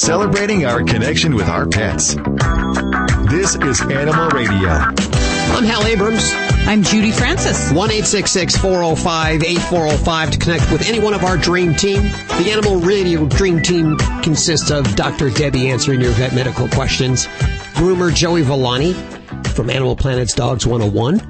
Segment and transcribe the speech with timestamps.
[0.00, 2.14] celebrating our connection with our pets.
[3.28, 4.70] This is Animal Radio.
[4.70, 6.32] I'm Hal Abrams.
[6.66, 7.70] I'm Judy Francis.
[7.70, 12.02] 1 405 8405 to connect with any one of our dream team.
[12.02, 15.28] The Animal Radio Dream Team consists of Dr.
[15.28, 17.26] Debbie answering your vet medical questions,
[17.74, 18.94] groomer Joey Villani
[19.54, 21.20] from Animal Planet's Dogs 101,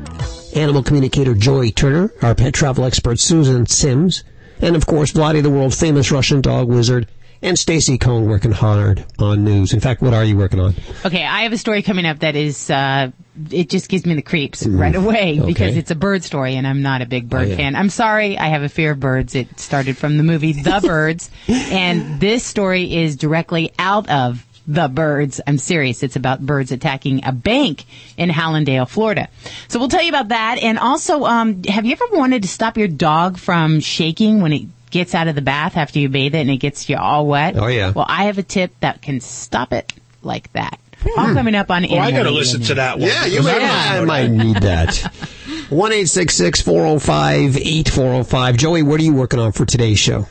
[0.55, 4.23] animal communicator Joy Turner, our pet travel expert Susan Sims,
[4.61, 7.09] and of course, Vladi, the world famous Russian dog wizard,
[7.43, 9.73] and Stacy Cohn working hard on news.
[9.73, 10.75] In fact, what are you working on?
[11.05, 13.11] Okay, I have a story coming up that is, uh,
[13.51, 15.43] it just gives me the creeps right away Mm.
[15.43, 15.47] Okay.
[15.47, 17.57] because it's a bird story and I'm not a big bird Oh, yeah.
[17.57, 17.77] fan.
[17.77, 19.35] I'm sorry, I have a fear of birds.
[19.35, 24.87] It started from the movie The Birds and this story is directly out of the
[24.89, 25.41] birds.
[25.47, 26.03] I'm serious.
[26.03, 27.87] It's about birds attacking a bank
[28.19, 29.29] in Hallandale, Florida.
[29.69, 30.59] So we'll tell you about that.
[30.63, 34.63] And also, um, have you ever wanted to stop your dog from shaking when it
[34.91, 37.57] gets out of the bath after you bathe it and it gets you all wet?
[37.57, 37.93] Oh, yeah.
[37.93, 40.79] Well, I have a tip that can stop it like that.
[41.17, 43.09] All coming up on Oh, I got to listen to that one.
[43.09, 44.45] Yeah, you because might, I don't I know might that.
[44.45, 45.15] need that.
[45.71, 48.57] 1 405 8405.
[48.57, 50.27] Joey, what are you working on for today's show?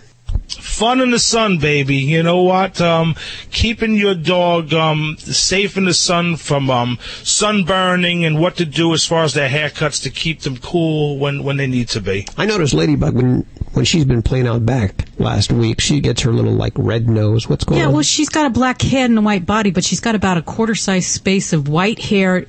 [0.47, 1.95] Fun in the sun, baby.
[1.95, 2.79] You know what?
[2.81, 3.15] Um,
[3.51, 8.93] keeping your dog um, safe in the sun from um, sunburning and what to do
[8.93, 12.27] as far as their haircuts to keep them cool when, when they need to be.
[12.37, 16.31] I noticed Ladybug when when she's been playing out back last week, she gets her
[16.31, 17.47] little like red nose.
[17.47, 17.89] What's going Yeah, on?
[17.91, 20.37] Yeah, well, she's got a black head and a white body, but she's got about
[20.37, 22.45] a quarter size space of white hair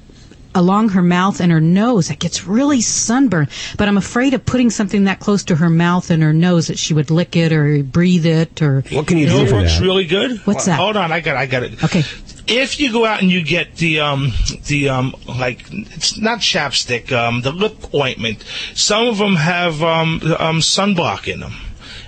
[0.52, 3.48] along her mouth and her nose that gets really sunburned.
[3.78, 6.78] But I'm afraid of putting something that close to her mouth and her nose that
[6.78, 8.80] she would lick it or breathe it or.
[8.90, 9.82] what can you, You know do what for works that?
[9.84, 10.38] really good?
[10.46, 10.76] What's Well, that?
[10.82, 11.84] Hold on, I got, I got it.
[11.84, 12.02] Okay.
[12.46, 14.32] If you go out and you get the um
[14.66, 20.20] the um like it's not chapstick um the lip ointment, some of them have um
[20.38, 21.54] um sunblock in them.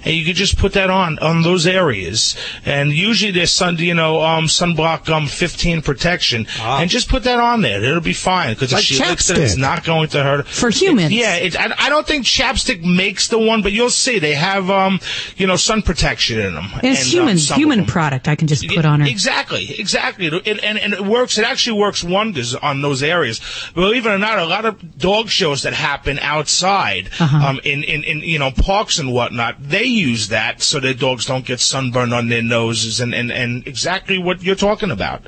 [0.04, 3.94] And you could just put that on on those areas, and usually there's sun, you
[3.94, 7.82] know, um, sunblock um 15 protection, and just put that on there.
[7.82, 8.78] It'll be fine because if Ah.
[8.78, 10.48] Like she licks it, it's not going to hurt.
[10.48, 11.12] For humans.
[11.12, 14.34] It- yeah, it, I, I don't think chapstick makes the one, but you'll see they
[14.34, 14.98] have um
[15.36, 16.68] you know sun protection in them.
[16.74, 19.06] And it's human, human product I can just put on her.
[19.06, 20.26] Exactly, exactly.
[20.26, 21.38] It, it- and, and it works.
[21.38, 23.40] It actually works wonders on those areas.
[23.74, 27.46] Believe it or not, a lot of dog shows that happen outside, Uh-huh.
[27.48, 31.26] um, in, in, in you know parks and whatnot, they use that so their dogs
[31.26, 35.22] don't get sunburned on their noses and, and, and exactly what you're talking about.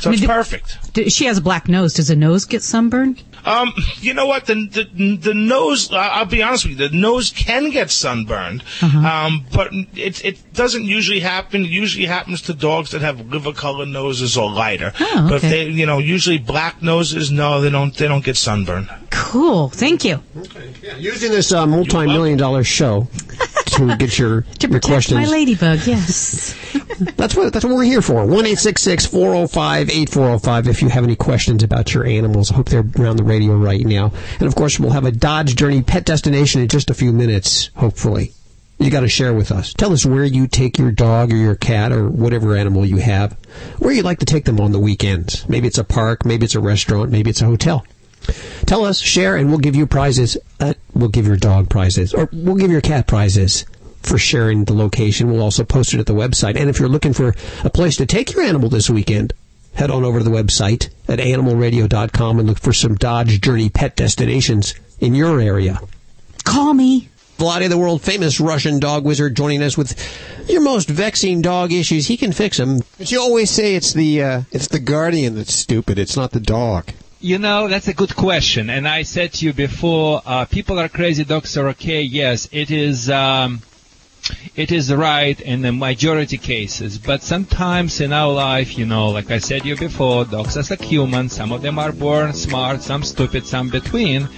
[0.00, 0.92] So I it's mean, do- perfect.
[0.92, 1.94] D- She has a black nose.
[1.94, 3.22] Does the nose get sunburned?
[3.46, 4.44] Um, you know what?
[4.44, 5.90] The the, the nose.
[5.90, 6.88] I'll be honest with you.
[6.88, 8.98] The nose can get sunburned, Uh-huh.
[8.98, 11.64] um, but it it doesn't usually happen.
[11.64, 14.92] It usually happens to dogs that have liver color noses or lighter.
[15.00, 17.94] Oh, But they, you know, usually black noses, no, they don't.
[17.96, 18.90] They don't get sunburned.
[19.10, 19.70] Cool.
[19.70, 20.20] Thank you.
[20.36, 20.74] Okay.
[20.98, 23.08] Using this uh, multi-million dollar show
[23.86, 25.20] to get your, To your questions.
[25.20, 26.56] my ladybug, yes.
[27.16, 28.26] That's what that's what we're here for.
[28.26, 30.66] One eight six six four zero five eight four zero five.
[30.66, 33.84] If you have any questions about your animals, I hope they're around the radio right
[33.86, 34.12] now.
[34.40, 37.70] And of course, we'll have a Dodge Journey pet destination in just a few minutes.
[37.76, 38.32] Hopefully,
[38.80, 39.72] you got to share with us.
[39.74, 43.36] Tell us where you take your dog or your cat or whatever animal you have.
[43.78, 45.48] Where you like to take them on the weekends.
[45.48, 46.24] Maybe it's a park.
[46.24, 47.10] Maybe it's a restaurant.
[47.12, 47.84] Maybe it's a hotel.
[48.66, 50.36] Tell us, share, and we'll give you prizes.
[50.60, 53.64] Uh, we'll give your dog prizes, or we'll give your cat prizes
[54.02, 55.30] for sharing the location.
[55.30, 56.56] We'll also post it at the website.
[56.56, 57.34] And if you're looking for
[57.64, 59.32] a place to take your animal this weekend,
[59.74, 63.96] head on over to the website at animalradio.com and look for some Dodge Journey pet
[63.96, 65.80] destinations in your area.
[66.44, 67.08] Call me.
[67.38, 69.96] Vladi, the world famous Russian dog wizard, joining us with
[70.48, 72.08] your most vexing dog issues.
[72.08, 72.80] He can fix them.
[72.98, 75.98] But you always say it's the uh, it's the guardian that's stupid.
[75.98, 76.88] It's not the dog.
[77.20, 78.70] You know, that's a good question.
[78.70, 82.00] And I said to you before, uh, people are crazy, dogs are okay.
[82.00, 83.60] Yes, it is, um,
[84.56, 86.98] it is right in the majority cases.
[86.98, 90.64] But sometimes in our life, you know, like I said to you before, dogs are
[90.68, 91.32] like humans.
[91.32, 94.28] Some of them are born smart, some stupid, some between.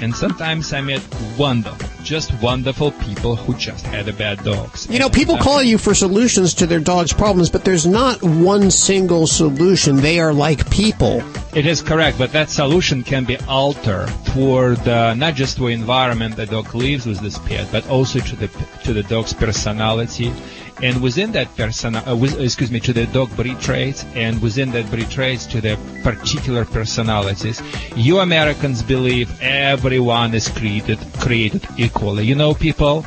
[0.00, 1.02] And sometimes I met
[1.38, 4.88] wonderful, just wonderful people who just had a bad dogs.
[4.88, 8.70] You know, people call you for solutions to their dog's problems, but there's not one
[8.70, 9.96] single solution.
[9.96, 11.22] They are like people.
[11.54, 16.36] It is correct, but that solution can be altered toward uh, not just the environment
[16.36, 18.48] the dog lives with this pet, but also to the
[18.84, 20.32] to the dog's personality,
[20.82, 24.70] and within that person, uh, with, excuse me, to the dog breed traits, and within
[24.70, 27.60] that breed traits to the particular personalities.
[27.96, 32.24] You Americans believe everyone is created created equally.
[32.24, 33.04] You know, people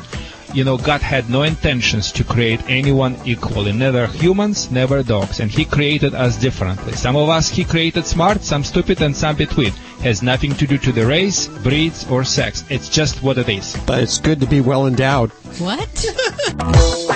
[0.54, 5.50] you know, God had no intentions to create anyone equally, neither humans, never dogs, and
[5.50, 6.92] He created us differently.
[6.92, 9.72] Some of us He created smart, some stupid, and some between.
[10.02, 12.64] Has nothing to do to the race, breeds, or sex.
[12.70, 13.76] It's just what it is.
[13.86, 15.30] But it's good to be well endowed.
[15.58, 15.88] What?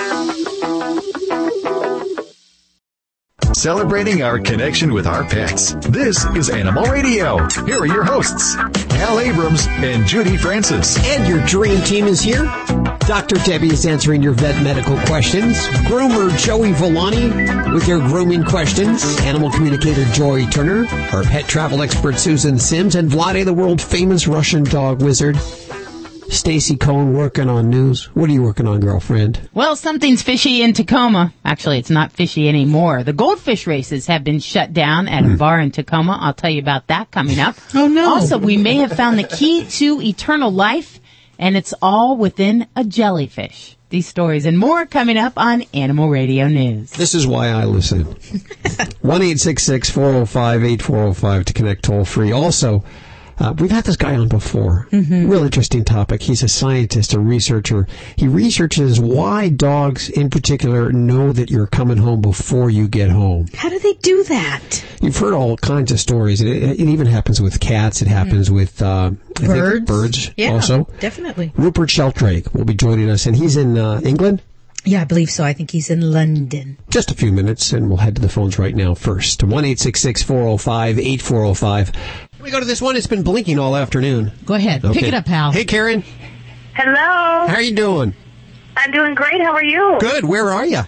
[3.59, 5.73] celebrating our connection with our pets.
[5.89, 7.45] This is Animal Radio.
[7.65, 10.97] Here are your hosts, Hal Abrams and Judy Francis.
[11.07, 12.45] And your dream team is here.
[12.99, 13.35] Dr.
[13.43, 15.57] Debbie is answering your vet medical questions.
[15.89, 19.03] Groomer Joey Villani with your grooming questions.
[19.21, 20.87] Animal communicator Joy Turner.
[21.11, 22.95] Our pet travel expert Susan Sims.
[22.95, 25.37] And Vlade, the world famous Russian dog wizard.
[26.29, 28.05] Stacy Cohen working on news.
[28.15, 29.49] What are you working on, girlfriend?
[29.53, 31.33] Well, something's fishy in Tacoma.
[31.43, 33.03] Actually, it's not fishy anymore.
[33.03, 35.35] The goldfish races have been shut down at a hmm.
[35.37, 36.17] bar in Tacoma.
[36.21, 37.55] I'll tell you about that coming up.
[37.73, 38.13] Oh, no.
[38.13, 40.99] Also, we may have found the key to eternal life,
[41.39, 43.75] and it's all within a jellyfish.
[43.89, 46.91] These stories and more coming up on Animal Radio News.
[46.91, 48.03] This is why I listen.
[49.01, 52.31] 1 405 8405 to connect toll free.
[52.31, 52.83] Also,
[53.39, 54.87] uh, we've had this guy on before.
[54.91, 56.21] Real interesting topic.
[56.21, 57.87] He's a scientist, a researcher.
[58.15, 63.47] He researches why dogs, in particular, know that you're coming home before you get home.
[63.55, 64.83] How do they do that?
[65.01, 66.41] You've heard all kinds of stories.
[66.41, 68.01] It, it even happens with cats.
[68.01, 69.85] It happens with uh, Birds?
[69.85, 70.89] birds Yeah, also.
[70.99, 71.53] definitely.
[71.55, 74.41] Rupert Sheldrake will be joining us, and he's in uh, England.
[74.85, 75.43] Yeah, I believe so.
[75.43, 76.77] I think he's in London.
[76.89, 79.43] Just a few minutes, and we'll head to the phones right now first.
[79.43, 81.91] 1 405 8405.
[82.41, 82.95] We go to this one.
[82.95, 84.31] It's been blinking all afternoon.
[84.45, 84.81] Go ahead.
[84.81, 85.51] Pick it up, Hal.
[85.51, 86.03] Hey, Karen.
[86.73, 87.47] Hello.
[87.47, 88.13] How are you doing?
[88.77, 89.41] I'm doing great.
[89.41, 89.97] How are you?
[89.99, 90.23] Good.
[90.23, 90.81] Where are you?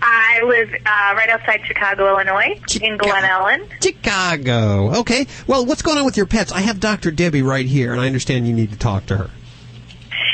[0.00, 3.68] I live uh, right outside Chicago, Illinois, in Glen Ellyn.
[3.82, 5.00] Chicago.
[5.00, 5.26] Okay.
[5.46, 6.52] Well, what's going on with your pets?
[6.52, 7.10] I have Dr.
[7.10, 9.30] Debbie right here, and I understand you need to talk to her.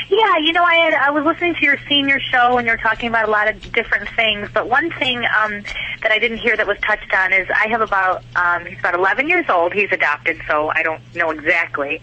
[0.09, 3.09] Yeah, you know, I had I was listening to your senior show and you're talking
[3.09, 5.61] about a lot of different things, but one thing um,
[6.01, 8.95] that I didn't hear that was touched on is I have about um, he's about
[8.95, 9.71] 11 years old.
[9.71, 12.01] He's adopted, so I don't know exactly,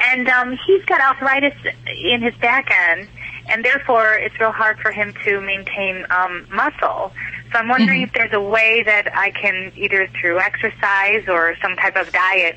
[0.00, 1.54] and um, he's got arthritis
[1.88, 3.08] in his back end,
[3.48, 7.12] and therefore it's real hard for him to maintain um, muscle.
[7.52, 11.74] So I'm wondering if there's a way that I can either through exercise or some
[11.74, 12.56] type of diet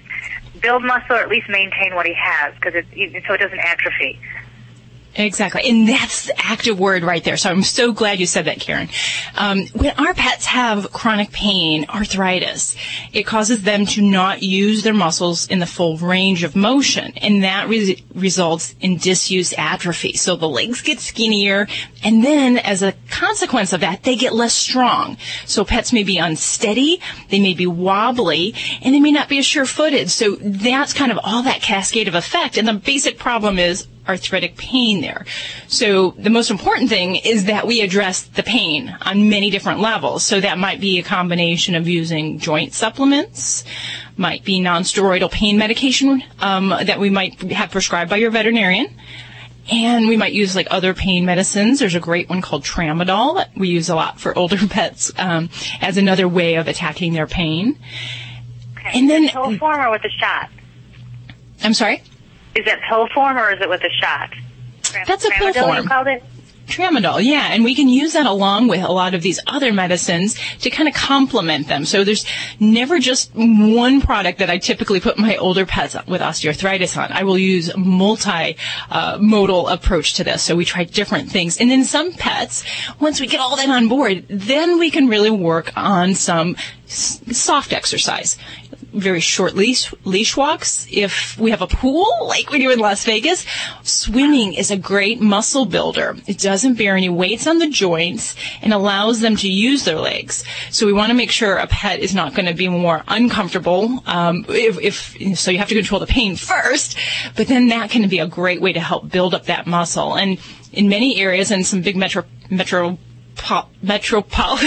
[0.61, 2.85] build muscle or at least maintain what he has because it
[3.27, 4.19] so it doesn't atrophy.
[5.15, 5.69] Exactly.
[5.69, 7.37] And that's the active word right there.
[7.37, 8.89] So I'm so glad you said that, Karen.
[9.35, 12.75] Um, when our pets have chronic pain, arthritis,
[13.11, 17.13] it causes them to not use their muscles in the full range of motion.
[17.17, 20.13] And that re- results in disuse atrophy.
[20.13, 21.67] So the legs get skinnier.
[22.03, 25.17] And then as a consequence of that, they get less strong.
[25.45, 26.99] So pets may be unsteady.
[27.29, 30.09] They may be wobbly and they may not be as sure footed.
[30.09, 32.57] So that's kind of all that cascade of effect.
[32.57, 35.25] And the basic problem is arthritic pain there.
[35.67, 40.23] So the most important thing is that we address the pain on many different levels.
[40.23, 43.63] So that might be a combination of using joint supplements,
[44.17, 48.87] might be nonsteroidal pain medication um, that we might have prescribed by your veterinarian.
[49.71, 51.79] And we might use like other pain medicines.
[51.79, 55.49] There's a great one called Tramadol that we use a lot for older pets um,
[55.79, 57.79] as another way of attacking their pain.
[58.93, 60.49] And then, pill form or with a shot?
[61.63, 62.03] I'm sorry?
[62.55, 64.29] Is it pill form or is it with a shot?
[65.07, 65.77] That's a pill form.
[65.77, 66.23] You called it?
[66.67, 70.35] Tramadol, yeah, and we can use that along with a lot of these other medicines
[70.59, 71.83] to kind of complement them.
[71.83, 72.25] So there's
[72.57, 77.11] never just one product that I typically put my older pets with osteoarthritis on.
[77.11, 80.41] I will use a multi-modal uh, approach to this.
[80.41, 81.57] So we try different things.
[81.57, 82.63] And then some pets,
[82.99, 86.55] once we get all that on board, then we can really work on some
[86.87, 88.37] s- soft exercise
[88.93, 90.87] very short leash, leash walks.
[90.91, 93.45] If we have a pool, like we do in Las Vegas,
[93.81, 96.15] swimming is a great muscle builder.
[96.27, 100.43] It doesn't bear any weights on the joints and allows them to use their legs.
[100.69, 104.01] So we want to make sure a pet is not going to be more uncomfortable.
[104.05, 104.79] Um, if,
[105.17, 106.97] if so, you have to control the pain first,
[107.35, 110.15] but then that can be a great way to help build up that muscle.
[110.15, 110.39] And
[110.71, 112.97] in many areas, and some big metro metro
[113.35, 114.59] pop, metropol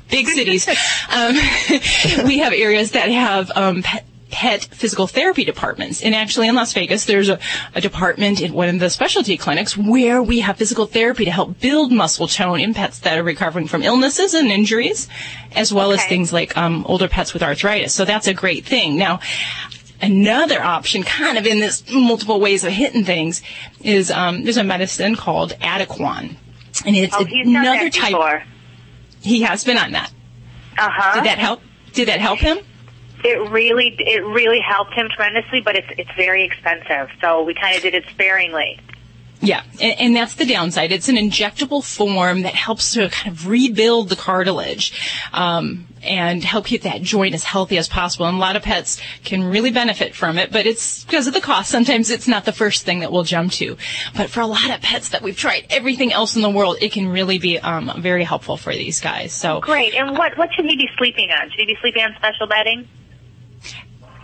[0.10, 0.68] big cities,
[1.10, 1.34] um,
[2.26, 6.02] we have areas that have um, pet, pet physical therapy departments.
[6.02, 7.38] And actually, in Las Vegas, there's a,
[7.74, 11.60] a department in one of the specialty clinics where we have physical therapy to help
[11.60, 15.08] build muscle tone in pets that are recovering from illnesses and injuries,
[15.52, 17.94] as well as things like um, older pets with arthritis.
[17.94, 18.96] So that's a great thing.
[18.96, 19.20] Now.
[20.02, 23.42] Another option, kind of in this multiple ways of hitting things,
[23.82, 26.36] is um, there's a medicine called Adequan,
[26.84, 28.12] and it's Oh, another type.
[28.12, 28.42] before.
[29.22, 30.10] He has been on that.
[30.78, 31.14] Uh huh.
[31.16, 31.60] Did that help?
[31.92, 32.58] Did that help him?
[33.22, 37.10] It really, it really helped him tremendously, but it's it's very expensive.
[37.20, 38.78] So we kind of did it sparingly.
[39.42, 40.92] Yeah, and, and that's the downside.
[40.92, 44.92] It's an injectable form that helps to kind of rebuild the cartilage
[45.32, 48.26] um, and help keep that joint as healthy as possible.
[48.26, 51.40] And a lot of pets can really benefit from it, but it's because of the
[51.40, 51.70] cost.
[51.70, 53.76] Sometimes it's not the first thing that we'll jump to.
[54.14, 56.92] But for a lot of pets that we've tried everything else in the world, it
[56.92, 59.32] can really be um, very helpful for these guys.
[59.32, 59.94] So Great.
[59.94, 61.50] And what what should he be sleeping on?
[61.50, 62.86] Should he be sleeping on special bedding?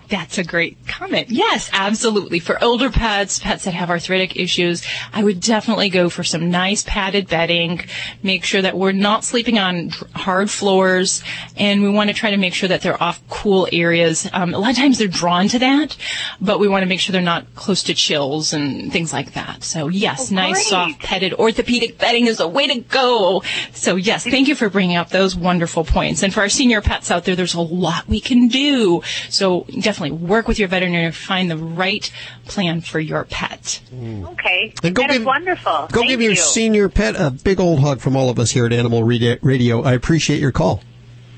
[0.09, 1.31] That's a great comment.
[1.31, 2.39] Yes, absolutely.
[2.39, 4.83] For older pets, pets that have arthritic issues,
[5.13, 7.85] I would definitely go for some nice padded bedding.
[8.23, 11.23] Make sure that we're not sleeping on hard floors,
[11.57, 14.29] and we want to try to make sure that they're off cool areas.
[14.33, 15.97] Um, a lot of times they're drawn to that,
[16.41, 19.65] but we want to make sure they're not close to chills and things like that.
[19.65, 23.43] So yes, Oh, nice soft padded orthopedic bedding is a way to go.
[23.73, 26.23] So yes, thank you for bringing up those wonderful points.
[26.23, 29.03] And for our senior pets out there, there's a lot we can do.
[29.29, 32.11] So definitely work with your veterinarian to find the right
[32.47, 33.81] plan for your pet.
[33.93, 34.75] Okay.
[34.83, 35.89] And go that is give- wonderful.
[35.93, 36.37] Go Thank give your you.
[36.37, 39.83] senior pet a big old hug from all of us here at Animal Radio.
[39.83, 40.83] I appreciate your call.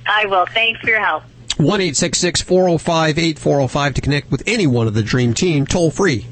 [0.07, 0.47] I will.
[0.47, 1.25] Thanks for your help.
[1.59, 6.27] 1 405 8405 to connect with any one of the Dream Team, toll free.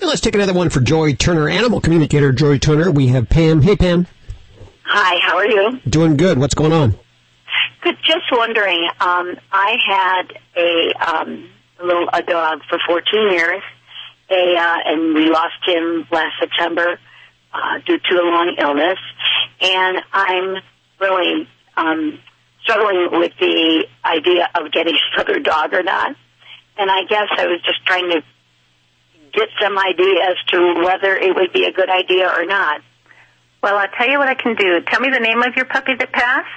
[0.00, 2.90] And let's take another one for Joy Turner, animal communicator Joy Turner.
[2.90, 3.62] We have Pam.
[3.62, 4.08] Hey, Pam.
[4.84, 5.78] Hi, how are you?
[5.88, 6.38] Doing good.
[6.38, 6.96] What's going on?
[7.82, 7.96] Good.
[8.04, 8.88] Just wondering.
[9.00, 11.51] Um, I had a um, a
[11.84, 13.62] little a dog for 14 years,
[14.30, 16.98] a uh, and we lost him last September
[17.52, 18.98] uh, due to a long illness,
[19.60, 20.56] and I'm
[21.00, 22.18] really um,
[22.62, 26.16] struggling with the idea of getting another dog or not.
[26.78, 28.22] And I guess I was just trying to
[29.32, 32.80] get some idea as to whether it would be a good idea or not.
[33.62, 34.80] Well, I'll tell you what I can do.
[34.80, 36.48] Tell me the name of your puppy that passed.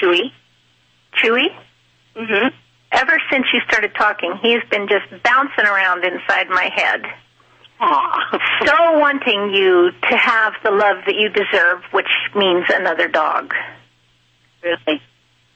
[0.00, 0.30] Chewy.
[1.22, 1.46] Chewy?
[2.16, 2.48] Mm-hmm.
[2.90, 7.04] Ever since you started talking, he's been just bouncing around inside my head.
[8.66, 13.54] So wanting you to have the love that you deserve, which means another dog.
[14.62, 15.00] Really?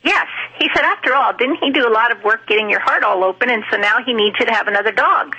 [0.04, 0.26] Yes.
[0.58, 3.24] He said, after all, didn't he do a lot of work getting your heart all
[3.24, 5.34] open, and so now he needs you to have another dog?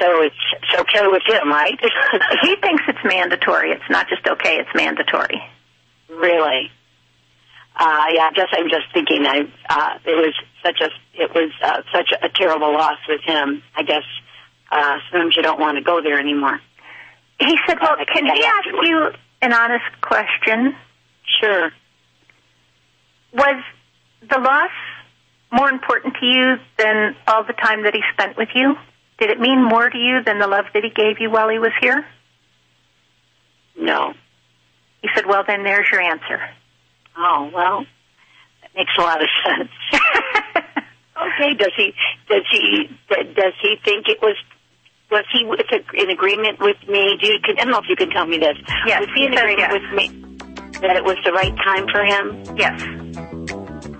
[0.00, 1.78] So it's, it's okay with him, right?
[2.42, 3.72] he thinks it's mandatory.
[3.72, 5.42] It's not just okay, it's mandatory.
[6.08, 6.70] Really?
[7.78, 11.52] Uh, yeah, I guess I'm just thinking I, uh, it was such a, it was,
[11.62, 13.62] uh, such a terrible loss with him.
[13.76, 14.02] I guess,
[14.70, 16.60] uh, sometimes you don't want to go there anymore.
[17.38, 19.10] He said, well, can he ask you
[19.42, 20.74] an honest question?
[21.40, 21.70] Sure.
[23.32, 23.62] Was
[24.28, 24.70] the loss
[25.52, 28.74] more important to you than all the time that he spent with you?
[29.20, 31.58] Did it mean more to you than the love that he gave you while he
[31.58, 32.04] was here?
[33.78, 34.14] No.
[35.02, 36.40] He said, well, then there's your answer.
[37.18, 37.84] Oh, well,
[38.62, 39.70] that makes a lot of sense.
[41.16, 41.92] okay, does he,
[42.28, 44.36] does he, does he think it was,
[45.10, 47.18] was he with a, in agreement with me?
[47.20, 48.56] Do you, I don't know if you can tell me this.
[48.86, 49.72] Yes, Was he in agreement yes.
[49.72, 50.08] with me
[50.80, 52.56] that it was the right time for him?
[52.56, 52.80] Yes.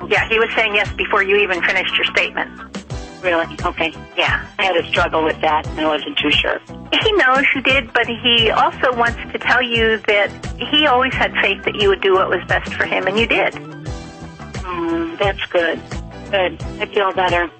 [0.08, 2.77] Yeah, he was saying yes before you even finished your statement.
[3.22, 3.56] Really?
[3.64, 3.92] Okay.
[4.16, 4.46] Yeah.
[4.58, 6.60] I had a struggle with that and I wasn't too sure.
[6.92, 11.32] He knows you did, but he also wants to tell you that he always had
[11.34, 13.52] faith that you would do what was best for him, and you did.
[13.52, 15.80] Mm, that's good.
[16.30, 16.62] Good.
[16.80, 17.50] I feel better.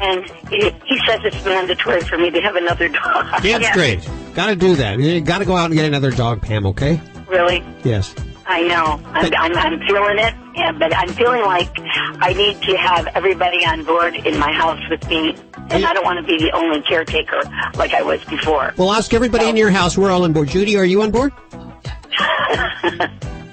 [0.00, 3.26] And he, he says it's mandatory for me to have another dog.
[3.44, 4.08] Yeah, that's great.
[4.34, 4.98] Got to do that.
[4.98, 6.66] You got to go out and get another dog, Pam.
[6.66, 7.00] Okay?
[7.28, 7.62] Really?
[7.84, 8.14] Yes.
[8.46, 9.00] I know.
[9.06, 13.64] I'm, I'm, I'm feeling it, yeah, but I'm feeling like I need to have everybody
[13.64, 15.34] on board in my house with me,
[15.70, 17.40] and I don't want to be the only caretaker
[17.76, 18.74] like I was before.
[18.76, 19.96] Well, ask everybody in your house.
[19.96, 20.48] We're all on board.
[20.48, 21.32] Judy, are you on board?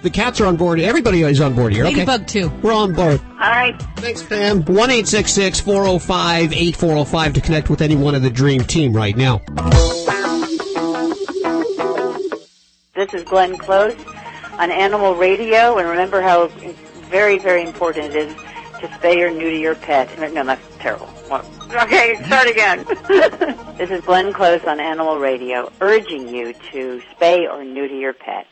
[0.01, 0.79] the cats are on board.
[0.81, 1.85] Everybody is on board here.
[1.85, 2.05] Okay.
[2.05, 2.49] Ladybug too.
[2.61, 3.21] We're all on board.
[3.21, 3.81] All right.
[3.97, 4.65] Thanks, Pam.
[4.65, 7.95] One eight six six four zero five eight four zero five to connect with any
[7.95, 9.41] one of the Dream Team right now.
[12.93, 13.95] This is Glenn Close
[14.61, 16.45] on Animal Radio, and remember how
[17.09, 18.35] very, very important it is
[18.79, 20.07] to spay or neuter your pet.
[20.33, 21.09] No, that's terrible.
[21.71, 22.85] Okay, start again.
[23.77, 28.45] this is Glenn Close on Animal Radio, urging you to spay or neuter your pet.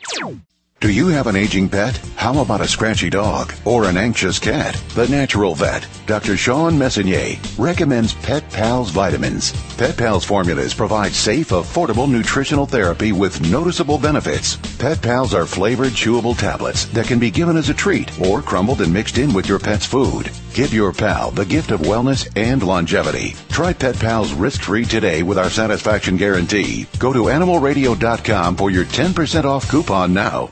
[0.81, 1.98] Do you have an aging pet?
[2.15, 4.81] How about a scratchy dog or an anxious cat?
[4.95, 6.38] The Natural Vet, Dr.
[6.38, 9.51] Shawn Messonnier, recommends Pet Pals vitamins.
[9.75, 14.55] Pet Pals formulas provide safe, affordable nutritional therapy with noticeable benefits.
[14.77, 18.79] Pet Pals are flavored, chewable tablets that can be given as a treat or crumbled
[18.79, 20.31] and mixed in with your pet's food.
[20.53, 23.36] Give your pal the gift of wellness and longevity.
[23.50, 26.88] Try Pet Pals risk-free today with our satisfaction guarantee.
[27.00, 30.51] Go to animalradio.com for your 10% off coupon now.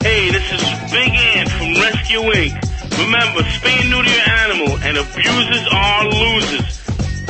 [0.02, 2.98] Hey, this is Big Ant from Rescue Inc.
[2.98, 6.80] Remember, spay neuter your animal, and abusers are losers.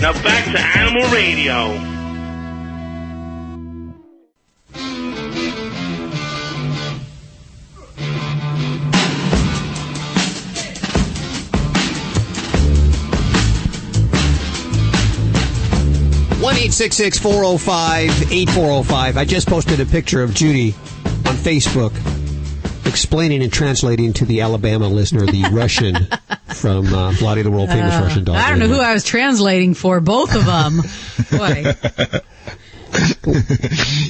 [0.01, 1.96] Now back to Animal Radio.
[16.49, 19.17] Eight six six four zero five eight four zero five.
[19.17, 20.73] I just posted a picture of Judy
[21.27, 21.93] on Facebook
[22.87, 25.95] explaining and translating to the Alabama listener the Russian
[26.55, 28.37] from uh, Vladi the World Famous Uh, Russian Dog.
[28.37, 30.01] I don't know who I was translating for.
[30.01, 30.81] Both of them.
[31.39, 31.73] Boy.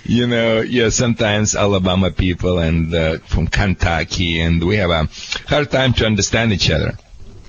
[0.04, 5.08] you know, yeah, sometimes Alabama people and uh, from Kentucky, and we have a
[5.48, 6.96] hard time to understand each other.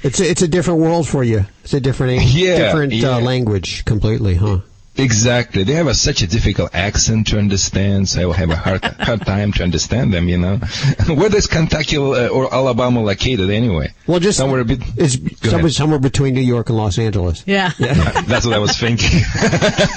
[0.03, 1.46] It's a, it's a different world for you.
[1.63, 3.17] It's a different Yeah, different yeah.
[3.17, 4.60] Uh, language completely, huh?
[4.98, 5.63] Exactly.
[5.63, 8.84] They have a, such a difficult accent to understand, so I will have a hard,
[9.00, 10.58] hard time to understand them, you know.
[11.08, 13.94] Where is Kentucky uh, or Alabama located anyway?
[14.08, 14.80] Well, just somewhere a bit.
[14.98, 15.18] It's
[15.50, 17.44] somewhere, somewhere between New York and Los Angeles.
[17.46, 17.72] Yeah.
[17.77, 17.94] yeah.
[18.22, 19.22] That's what I was thinking.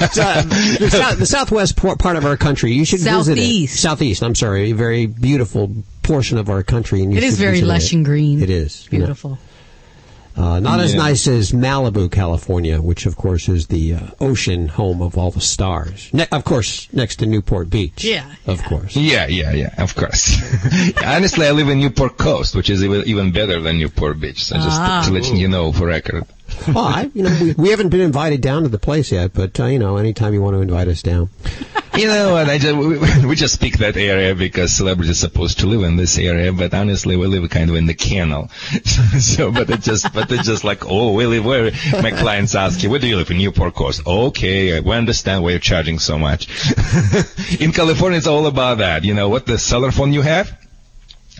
[0.03, 2.73] It's, uh, the, south, the southwest por- part of our country.
[2.73, 3.43] You should visit it.
[3.43, 3.81] Southeast.
[3.81, 4.23] Southeast.
[4.23, 7.03] I'm sorry, a very beautiful portion of our country.
[7.03, 7.97] And you It is very lush it.
[7.97, 8.43] and green.
[8.43, 9.39] It is you know.
[10.35, 10.53] Beautiful.
[10.53, 15.03] Uh, not as nice as Malibu, California, which of course is the uh, ocean home
[15.03, 16.09] of all the stars.
[16.13, 18.05] Ne- of course, next to Newport Beach.
[18.05, 18.97] Yeah, of course.
[18.97, 20.37] Yeah, yeah, yeah, of course.
[21.05, 24.45] Honestly, I live in Newport Coast, which is even, even better than Newport Beach.
[24.45, 25.03] So just Ah.
[25.05, 26.25] to, to let you know for record.
[26.69, 29.59] Well, I, you know, we, we haven't been invited down to the place yet, but
[29.59, 31.31] uh, you know, anytime you want to invite us down.
[31.97, 35.67] You know, I just, we, we just pick that area because celebrities are supposed to
[35.67, 38.49] live in this area, but honestly, we live kind of in the canal.
[39.19, 41.73] so, but it just, but it's just like, oh, we live where?
[42.01, 43.31] My clients ask you, where do you live?
[43.31, 44.07] In Newport Coast.
[44.07, 46.49] Okay, we understand why you're charging so much.
[47.61, 49.05] in California, it's all about that.
[49.05, 50.60] You know what the cell phone you have?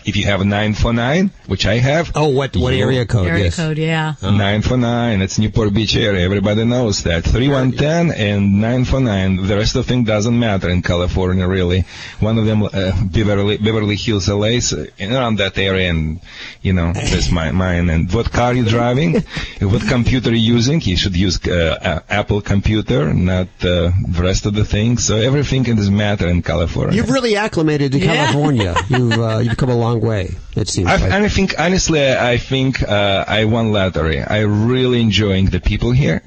[0.03, 2.11] If you have a 949, which I have.
[2.15, 3.27] Oh, what, what area code?
[3.27, 3.55] Area yes.
[3.55, 4.15] code, yeah.
[4.21, 5.21] 949.
[5.21, 6.25] It's Newport Beach area.
[6.25, 7.23] Everybody knows that.
[7.23, 9.47] 3110 and 949.
[9.47, 11.85] The rest of thing doesn't matter in California, really.
[12.19, 12.69] One of them, uh,
[13.05, 16.19] Beverly, Beverly Hills, LA, so around that area, and,
[16.61, 17.89] you know, that's my, mine.
[17.89, 19.23] And what car you driving?
[19.61, 20.81] what computer you using?
[20.81, 21.77] You should use, uh,
[22.09, 25.03] a- Apple computer, not, uh, the rest of the things.
[25.03, 26.95] So everything does matter in California.
[26.95, 28.15] You've really acclimated to Yeah.
[28.15, 28.75] California.
[28.89, 30.35] You've uh, you've come a long way.
[30.55, 30.87] It seems.
[30.87, 31.11] I, like.
[31.11, 34.21] I think honestly, I think uh, I won lottery.
[34.21, 36.21] I really enjoying the people here.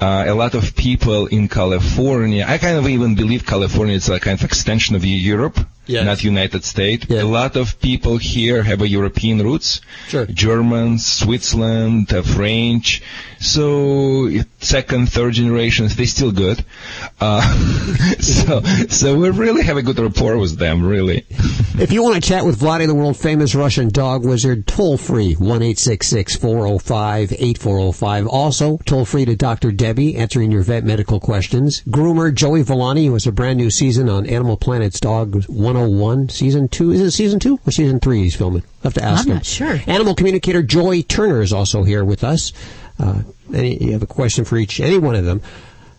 [0.00, 2.44] Uh, a lot of people in California.
[2.46, 6.04] I kind of even believe California is a kind of extension of Europe, Yes.
[6.06, 7.10] not United States.
[7.10, 9.80] A lot of people here have a European roots.
[10.08, 10.26] Sure.
[10.26, 13.02] Germans, Switzerland, uh, French.
[13.44, 14.30] So
[14.60, 16.64] second, third generations, they still good.
[17.20, 17.42] Uh,
[18.20, 21.26] so so we really have a good rapport with them, really.
[21.78, 25.34] If you want to chat with Vladdy, the world famous Russian dog wizard, toll free
[25.34, 28.26] one eight six six four zero five eight four zero five.
[28.26, 29.72] Also, toll free to Dr.
[29.72, 31.82] Debbie answering your vet medical questions.
[31.82, 36.68] Groomer Joey Villani, who has a brand new season on Animal Planet's Dog 101, season
[36.68, 36.92] two.
[36.92, 38.22] Is it season two or season three?
[38.22, 38.62] He's filming.
[38.62, 39.36] I have to ask I'm him.
[39.36, 39.80] not sure.
[39.86, 42.52] Animal communicator Joy Turner is also here with us.
[42.98, 45.42] Uh, any, you have a question for each, any one of them.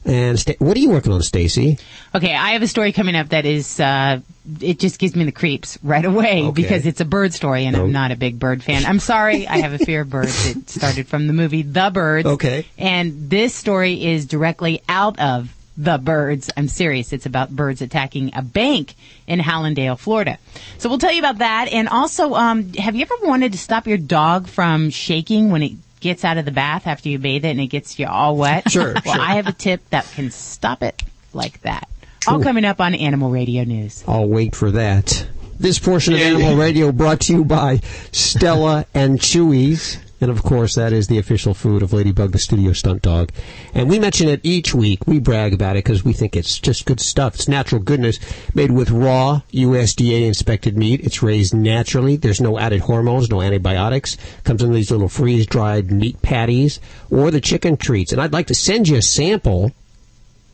[0.08, 1.80] And Sta- what are you working on, Stacy?
[2.14, 4.20] Okay, I have a story coming up that is, uh,
[4.62, 6.52] it just gives me the creeps right away Okay.
[6.52, 8.86] because it's a bird story and I'm not a big bird fan.
[8.86, 10.46] I'm sorry, I have a fear of birds.
[10.52, 12.28] It started from the movie The Birds.
[12.28, 12.68] Okay.
[12.78, 16.52] And this story is directly out of The Birds.
[16.56, 17.12] I'm serious.
[17.12, 18.94] It's about birds attacking a bank
[19.26, 20.38] in Hallandale, Florida.
[20.78, 21.70] So we'll tell you about that.
[21.74, 25.72] And also, um, have you ever wanted to stop your dog from shaking when it
[26.06, 28.64] gets out of the bath after you bathe it and it gets you all wet?
[28.72, 29.22] Sure, Well, sure.
[29.22, 31.02] I have a tip that can stop it
[31.34, 31.90] like that.
[32.28, 32.44] All Cool.
[32.44, 34.04] coming up on Animal Radio News.
[34.08, 35.28] I'll wait for that.
[35.60, 37.80] This portion of Animal Radio brought to you by
[38.12, 39.98] Stella and Chewy's.
[40.22, 43.32] And of course, that is the official food of Ladybug, the studio stunt dog.
[43.74, 45.06] And we mention it each week.
[45.06, 47.36] We brag about it because we think it's just good stuff.
[47.36, 48.20] It's natural goodness
[48.54, 51.02] made with raw USDA inspected meat.
[51.02, 52.16] It's raised naturally.
[52.16, 54.16] There's no added hormones, no antibiotics.
[54.46, 56.80] Comes in these little freeze dried meat patties
[57.12, 58.14] or the chicken treats.
[58.14, 59.74] And I'd like to send you a sample.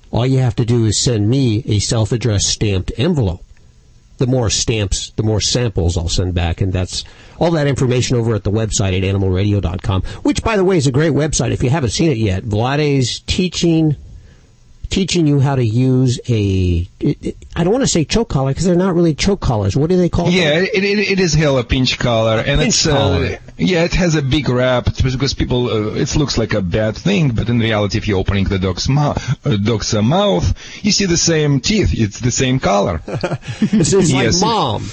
[0.10, 3.43] All you have to do is send me a self addressed stamped envelope
[4.22, 6.62] the more stamps, the more samples I'll send back.
[6.62, 7.04] And that's
[7.40, 10.92] all that information over at the website at animalradio.com, which, by the way, is a
[10.92, 11.52] great website.
[11.52, 13.96] If you haven't seen it yet, Vlade's teaching,
[14.90, 16.88] teaching you how to use a,
[17.56, 19.76] I don't want to say choke collar because they're not really choke collars.
[19.76, 20.68] What do they call Yeah, them?
[20.74, 23.26] it, it, it is hell a pinch collar, and pinch it's collar.
[23.26, 26.62] Uh, yeah, it has a big wrap it's because people uh, it looks like a
[26.62, 30.54] bad thing, but in reality, if you're opening the dog's mouth, uh, dog's uh, mouth,
[30.84, 31.91] you see the same teeth.
[31.93, 33.02] It's the same color.
[33.62, 34.84] It's, it's like mom.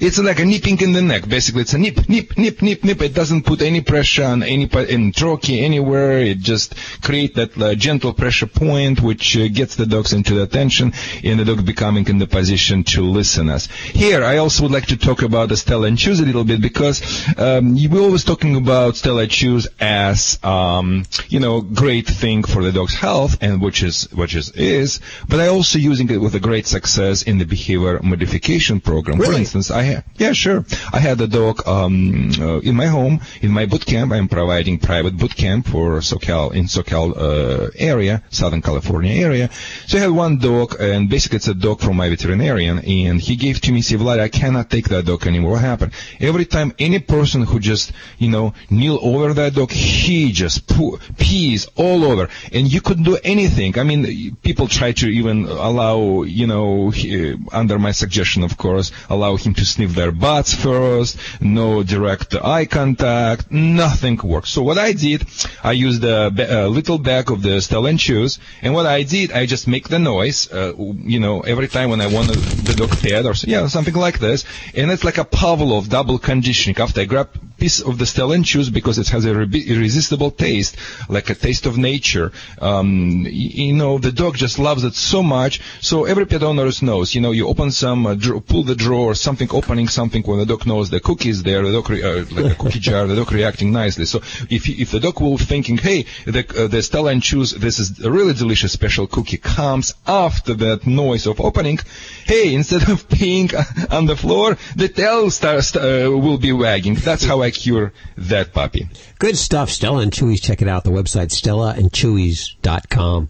[0.00, 1.28] It's like a nipping in the neck.
[1.28, 3.02] Basically, it's a nip, nip, nip, nip, nip.
[3.02, 6.18] It doesn't put any pressure on any in trachea anywhere.
[6.18, 10.42] It just creates that uh, gentle pressure point, which uh, gets the dogs into the
[10.42, 13.66] attention, and the dog becoming in the position to listen us.
[13.66, 16.60] Here, I also would like to talk about the Stella and Choose a little bit
[16.60, 17.00] because
[17.38, 22.72] um, we're always talking about Stella Choose as um, you know great thing for the
[22.72, 25.00] dog's health, and which is which is is.
[25.28, 29.18] But I also using it with a great success in the behavior modification program.
[29.18, 33.20] For instance, I ha- yeah sure I had a dog um, uh, in my home
[33.40, 34.12] in my boot camp.
[34.12, 39.50] I'm providing private boot camp for SoCal in SoCal uh, area, Southern California area.
[39.86, 43.36] So I had one dog, and basically it's a dog from my veterinarian, and he
[43.36, 45.52] gave to me, say, Vlad, I cannot take that dog anymore.
[45.52, 45.92] What happened?
[46.20, 50.98] Every time any person who just, you know, kneel over that dog, he just poo-
[51.18, 53.78] pees all over, and you couldn't do anything.
[53.78, 58.92] I mean, people try to even allow, you know, he, under my suggestion, of course,
[59.08, 64.50] allow him to sniff their butts first, no direct eye contact, nothing works.
[64.50, 65.26] So what I did,
[65.62, 69.46] I used a, a little bag of the Stellan chews, and what I did, I
[69.46, 70.72] just make the noise, uh,
[71.14, 74.44] you know, every time when I want the dog pet or yeah, something like this,
[74.74, 76.76] and it's like a Pavlov double conditioning.
[76.78, 77.28] After I grab
[77.62, 80.76] piece of the Stellan chews because it has a re- irresistible taste,
[81.08, 82.32] like a taste of nature.
[82.60, 85.60] Um, you know, the dog just loves it so much.
[85.80, 89.48] So every pet owner knows, you know, you open some, uh, pull the drawer, something
[89.62, 92.52] opening something when the dog knows the cookie is there, the dog re- uh, like
[92.52, 94.04] a cookie jar, the dog reacting nicely.
[94.04, 94.18] So
[94.50, 98.04] if if the dog will thinking, hey, the uh, the Stella and Chews, this is
[98.04, 101.78] a really delicious special cookie comes after that noise of opening.
[102.24, 103.52] Hey, instead of peeing
[103.92, 106.94] on the floor, the tail starts uh, will be wagging.
[106.96, 108.88] That's how I cure that puppy.
[109.18, 110.40] Good stuff, Stella and Chewy's.
[110.40, 110.84] Check it out.
[110.84, 113.28] The website, stellaandchewy's.com.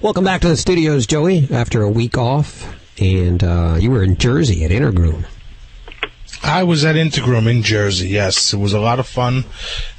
[0.00, 2.78] Welcome back to the studios, Joey, after a week off.
[3.00, 5.24] And uh, you were in Jersey at Intergroom.
[6.42, 8.08] I was at Intergroom in Jersey.
[8.08, 9.44] Yes, it was a lot of fun,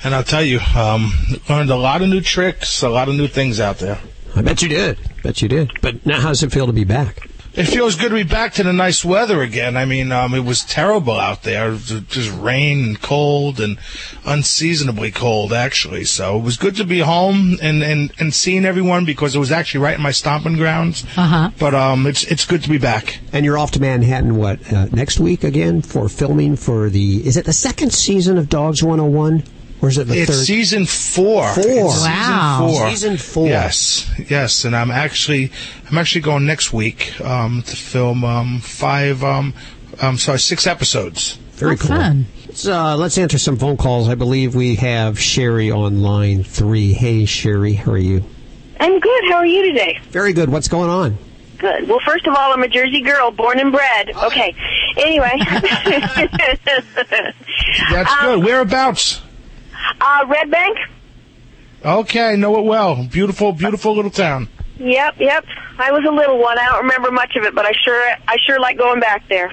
[0.04, 1.14] and I'll tell you, um,
[1.50, 4.00] learned a lot of new tricks, a lot of new things out there.
[4.36, 4.98] I bet you did.
[5.24, 5.72] Bet you did.
[5.82, 7.30] But now, how does it feel to be back?
[7.56, 9.78] It feels good to be back to the nice weather again.
[9.78, 11.76] I mean, um, it was terrible out there.
[11.76, 13.78] Just rain and cold and
[14.26, 16.06] unseasonably cold, actually.
[16.06, 19.52] So it was good to be home and, and, and seeing everyone because it was
[19.52, 21.04] actually right in my stomping grounds.
[21.16, 21.52] Uh-huh.
[21.60, 23.20] But um, it's it's good to be back.
[23.32, 27.26] And you're off to Manhattan, what, uh, next week again for filming for the.
[27.26, 29.44] Is it the second season of Dogs 101?
[29.84, 30.46] Or is it the it's third?
[30.46, 31.46] season four.
[31.54, 31.64] Four.
[31.66, 32.68] It's Wow.
[32.70, 32.90] Season four.
[32.90, 33.48] Season four.
[33.48, 35.52] Yes, yes, and I'm actually
[35.92, 39.54] I'm actually going next week um, to film um, five um,
[40.02, 41.38] um sorry six episodes.
[41.56, 41.96] Very cool.
[42.48, 44.08] Let's, uh, let's answer some phone calls.
[44.08, 46.94] I believe we have Sherry on line three.
[46.94, 48.24] Hey, Sherry, how are you?
[48.80, 49.24] I'm good.
[49.30, 50.00] How are you today?
[50.12, 50.48] Very good.
[50.50, 51.18] What's going on?
[51.58, 51.90] Good.
[51.90, 54.12] Well, first of all, I'm a Jersey girl, born and bred.
[54.16, 54.56] Okay.
[54.98, 55.40] Anyway.
[57.92, 58.44] That's Um, good.
[58.46, 59.22] Whereabouts?
[60.04, 60.78] Uh, Red Bank?
[61.86, 63.06] Okay, I know it well.
[63.06, 64.48] Beautiful, beautiful little town.
[64.78, 65.46] Yep, yep.
[65.78, 66.58] I was a little one.
[66.58, 69.52] I don't remember much of it, but I sure, I sure like going back there.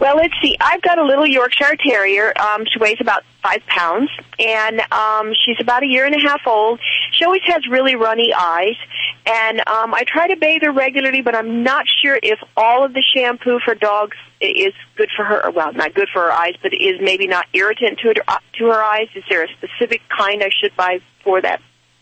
[0.00, 0.56] Well, let's see.
[0.60, 2.32] I've got a little Yorkshire Terrier.
[2.36, 6.40] Um, she weighs about five pounds, and um, she's about a year and a half
[6.46, 6.80] old.
[7.12, 8.74] She always has really runny eyes,
[9.24, 12.92] And um, I try to bathe her regularly, but I'm not sure if all of
[12.92, 15.50] the shampoo for dogs is good for her.
[15.50, 18.82] Well, not good for her eyes, but is maybe not irritant to her, to her
[18.82, 19.08] eyes.
[19.14, 21.60] Is there a specific kind I should buy for that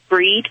[0.08, 0.48] breed?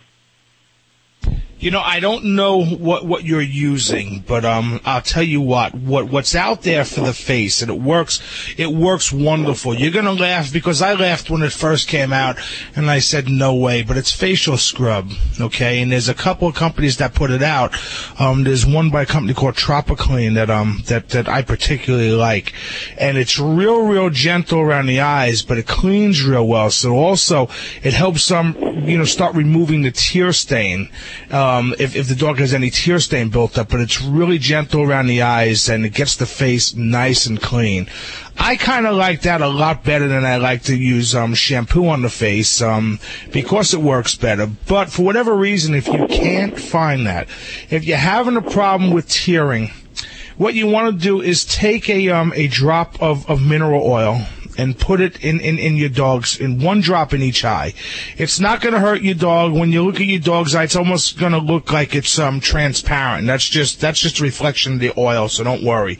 [1.59, 5.75] You know, I don't know what what you're using, but um, I'll tell you what
[5.75, 8.21] what what's out there for the face, and it works.
[8.57, 9.73] It works wonderful.
[9.75, 12.37] You're gonna laugh because I laughed when it first came out,
[12.77, 13.83] and I said no way.
[13.83, 15.81] But it's facial scrub, okay?
[15.81, 17.75] And there's a couple of companies that put it out.
[18.21, 22.53] Um, there's one by a company called Tropiclean that um that that I particularly like,
[22.97, 26.71] and it's real real gentle around the eyes, but it cleans real well.
[26.71, 27.49] So also
[27.83, 28.55] it helps um
[28.87, 30.89] you know start removing the tear stain.
[31.29, 31.48] Um,
[31.79, 35.07] if, if the dog has any tear stain built up, but it's really gentle around
[35.07, 37.87] the eyes and it gets the face nice and clean.
[38.37, 41.87] I kind of like that a lot better than I like to use um, shampoo
[41.87, 42.99] on the face um,
[43.31, 44.47] because it works better.
[44.67, 47.27] But for whatever reason, if you can't find that,
[47.69, 49.71] if you're having a problem with tearing,
[50.37, 54.21] what you want to do is take a um, a drop of, of mineral oil
[54.59, 57.73] and put it in, in, in your dog's in one drop in each eye.
[58.17, 59.53] It's not going to hurt your dog.
[59.53, 62.39] When you look at your dog's eye, it's almost going to look like it's um
[62.39, 63.25] transparent.
[63.27, 65.99] That's just that's just a reflection of the oil, so don't worry.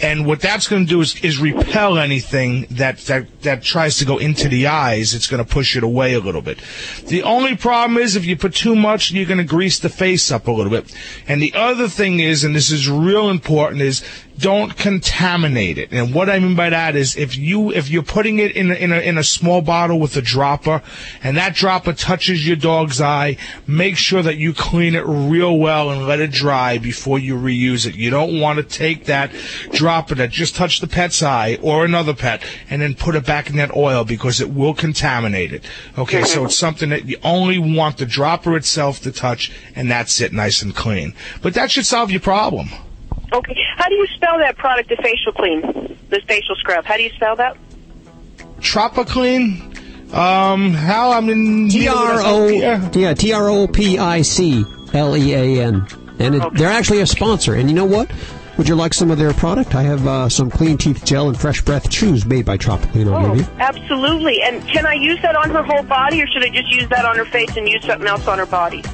[0.00, 4.04] And what that's going to do is is repel anything that that that tries to
[4.04, 5.14] go into the eyes.
[5.14, 6.60] It's going to push it away a little bit.
[7.06, 10.30] The only problem is if you put too much, you're going to grease the face
[10.30, 10.94] up a little bit.
[11.28, 14.02] And the other thing is, and this is real important, is
[14.42, 15.92] don't contaminate it.
[15.92, 18.74] And what I mean by that is if you if you're putting it in a,
[18.74, 20.82] in a in a small bottle with a dropper
[21.22, 23.36] and that dropper touches your dog's eye,
[23.68, 27.86] make sure that you clean it real well and let it dry before you reuse
[27.86, 27.94] it.
[27.94, 29.30] You don't want to take that
[29.70, 33.48] dropper that just touched the pet's eye or another pet and then put it back
[33.48, 35.64] in that oil because it will contaminate it.
[35.96, 40.20] Okay, so it's something that you only want the dropper itself to touch and that's
[40.20, 41.14] it nice and clean.
[41.42, 42.68] But that should solve your problem.
[43.32, 43.56] Okay.
[43.76, 45.62] How do you spell that product, the facial clean,
[46.10, 46.84] the facial scrub?
[46.84, 47.56] How do you spell that?
[48.60, 49.68] Tropiclean.
[50.14, 55.16] Um, how I mean T R O yeah T R O P I C L
[55.16, 55.86] E A N,
[56.18, 57.54] and it, they're actually a sponsor.
[57.54, 58.10] And you know what?
[58.58, 59.74] Would you like some of their product?
[59.74, 63.10] I have uh, some clean teeth gel and fresh breath chews made by Tropiclean.
[63.10, 64.42] I'll Oh, give absolutely.
[64.42, 67.06] And can I use that on her whole body, or should I just use that
[67.06, 68.84] on her face and use something else on her body?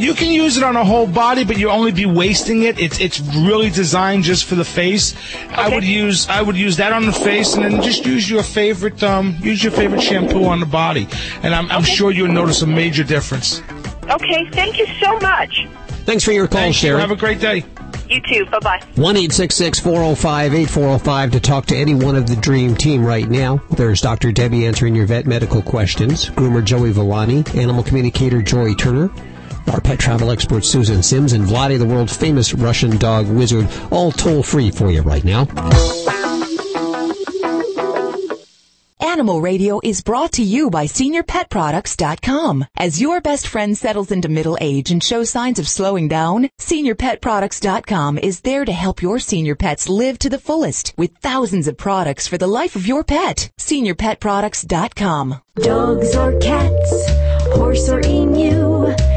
[0.00, 2.80] You can use it on a whole body, but you'll only be wasting it.
[2.80, 5.14] It's it's really designed just for the face.
[5.50, 8.42] I would use I would use that on the face, and then just use your
[8.42, 11.06] favorite um use your favorite shampoo on the body,
[11.42, 13.60] and I'm I'm sure you'll notice a major difference.
[14.08, 14.48] Okay.
[14.52, 15.68] Thank you so much.
[16.06, 16.88] Thanks for your call, Thank you.
[16.88, 17.00] Sharon.
[17.00, 17.62] Have a great day.
[18.08, 18.46] You too.
[18.46, 18.82] Bye bye.
[18.96, 21.94] One eight six six four zero five eight four zero five to talk to any
[21.94, 23.62] one of the Dream Team right now.
[23.76, 24.32] There's Dr.
[24.32, 29.10] Debbie answering your vet medical questions, groomer Joey Villani, animal communicator Joy Turner,
[29.68, 34.12] our pet travel expert Susan Sims, and Vladi, the world famous Russian dog wizard, all
[34.12, 35.46] toll free for you right now.
[39.20, 42.64] Animal Radio is brought to you by SeniorPetProducts.com.
[42.76, 48.18] As your best friend settles into middle age and shows signs of slowing down, SeniorPetProducts.com
[48.18, 52.28] is there to help your senior pets live to the fullest with thousands of products
[52.28, 53.50] for the life of your pet.
[53.58, 55.40] SeniorPetProducts.com.
[55.56, 57.10] Dogs or cats,
[57.52, 59.09] horse or emu, animals are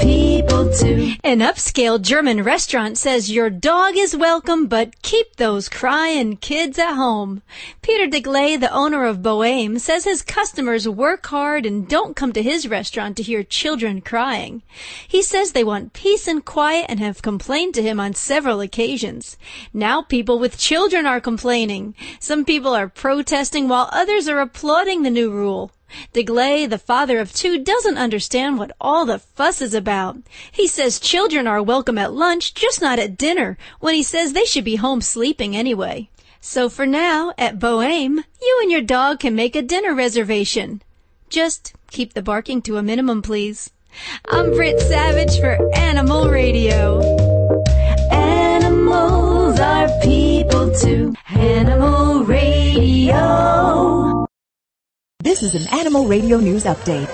[0.00, 1.14] people too.
[1.24, 6.94] An upscale German restaurant says your dog is welcome, but keep those crying kids at
[6.94, 7.42] home.
[7.82, 12.42] Peter DeGlay, the owner of Bohème, says his customers work hard and don't come to
[12.42, 14.62] his restaurant to hear children crying.
[15.06, 19.36] He says they want peace and quiet and have complained to him on several occasions.
[19.72, 21.94] Now people with children are complaining.
[22.20, 25.72] Some people are protesting while others are applauding the new rule.
[26.12, 30.18] DeGlay, the father of two, doesn't understand what all the fuss is about.
[30.50, 34.44] He says children are welcome at lunch, just not at dinner, when he says they
[34.44, 36.08] should be home sleeping anyway.
[36.40, 40.82] So for now, at Bohème, you and your dog can make a dinner reservation.
[41.28, 43.70] Just keep the barking to a minimum, please.
[44.26, 47.00] I'm Britt Savage for Animal Radio.
[48.12, 51.14] Animals are people too.
[51.30, 54.25] Animal Radio.
[55.26, 57.10] This is an Animal Radio News Update.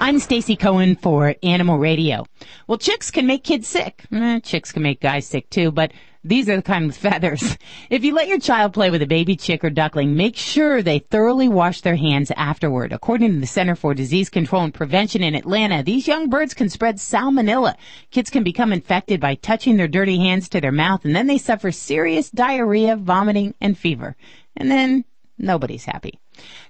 [0.00, 2.24] I'm Stacy Cohen for Animal Radio.
[2.66, 4.06] Well, chicks can make kids sick.
[4.10, 5.92] Eh, chicks can make guys sick too, but
[6.24, 7.58] these are the kind with feathers.
[7.90, 11.00] If you let your child play with a baby chick or duckling, make sure they
[11.00, 12.94] thoroughly wash their hands afterward.
[12.94, 16.70] According to the Center for Disease Control and Prevention in Atlanta, these young birds can
[16.70, 17.74] spread salmonella.
[18.10, 21.36] Kids can become infected by touching their dirty hands to their mouth, and then they
[21.36, 24.16] suffer serious diarrhea, vomiting, and fever.
[24.56, 25.04] And then
[25.36, 26.18] nobody's happy.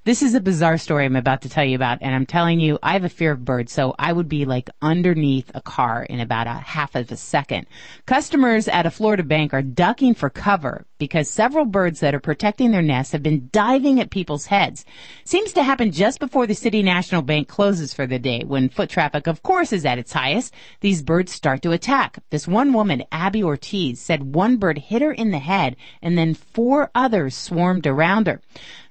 [0.03, 2.79] This is a bizarre story I'm about to tell you about, and I'm telling you,
[2.83, 6.21] I have a fear of birds, so I would be like underneath a car in
[6.21, 7.67] about a half of a second.
[8.07, 12.71] Customers at a Florida bank are ducking for cover because several birds that are protecting
[12.71, 14.87] their nests have been diving at people's heads.
[15.25, 18.89] Seems to happen just before the City National Bank closes for the day, when foot
[18.89, 20.55] traffic, of course, is at its highest.
[20.81, 22.21] These birds start to attack.
[22.31, 26.33] This one woman, Abby Ortiz, said one bird hit her in the head, and then
[26.33, 28.41] four others swarmed around her.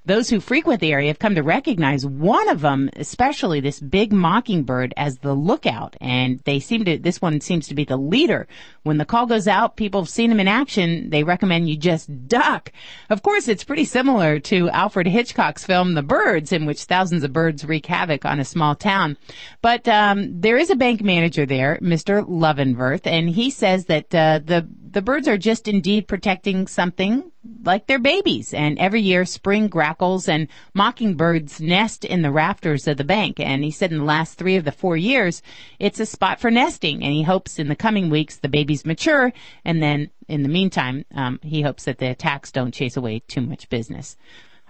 [0.04, 4.12] Those who frequent the area have come to recognize one of them, especially this big
[4.12, 5.96] mockingbird, as the lookout.
[6.00, 8.46] And they seem to, this one seems to be the leader.
[8.82, 11.10] When the call goes out, people have seen him in action.
[11.10, 12.72] They recommend you just duck.
[13.10, 17.32] Of course, it's pretty similar to Alfred Hitchcock's film The Birds, in which thousands of
[17.32, 19.16] birds wreak havoc on a small town.
[19.62, 22.26] But um, there is a bank manager there, Mr.
[22.26, 27.30] Lovenverth, and he says that uh, the the birds are just indeed protecting something
[27.64, 28.52] like their babies.
[28.52, 33.38] And every year, spring grackles and mockingbirds nest in the rafters of the bank.
[33.38, 35.42] And he said in the last three of the four years,
[35.78, 37.04] it's a spot for nesting.
[37.04, 39.32] And he hopes in the coming weeks the babies mature.
[39.64, 43.42] And then in the meantime, um, he hopes that the attacks don't chase away too
[43.42, 44.16] much business.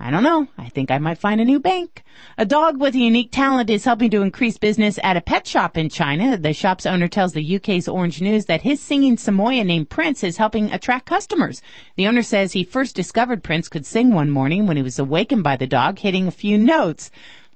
[0.02, 0.48] I don't know.
[0.56, 2.02] I think I might find a new bank.
[2.38, 5.76] A dog with a unique talent is helping to increase business at a pet shop
[5.76, 6.38] in China.
[6.38, 10.38] The shop's owner tells the UK's Orange News that his singing Samoyed named Prince is
[10.38, 11.60] helping attract customers.
[11.96, 15.44] The owner says he first discovered Prince could sing one morning when he was awakened
[15.44, 17.10] by the dog hitting a few notes.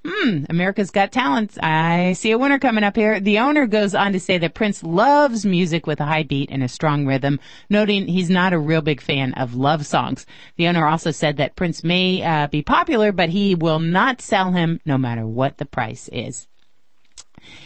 [0.07, 1.57] Hmm, America's Got Talent.
[1.63, 3.19] I see a winner coming up here.
[3.19, 6.61] The owner goes on to say that Prince loves music with a high beat and
[6.61, 7.39] a strong rhythm,
[7.71, 10.27] noting he's not a real big fan of love songs.
[10.57, 14.51] The owner also said that Prince may uh, be popular, but he will not sell
[14.51, 16.47] him no matter what the price is.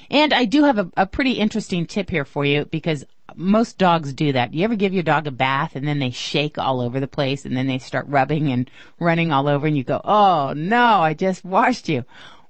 [0.09, 3.03] And I do have a, a pretty interesting tip here for you because
[3.39, 4.51] most dogs do that.
[4.51, 7.07] Do You ever give your dog a bath and then they shake all over the
[7.07, 11.01] place and then they start rubbing and running all over and you go, oh no,
[11.01, 12.03] I just washed you.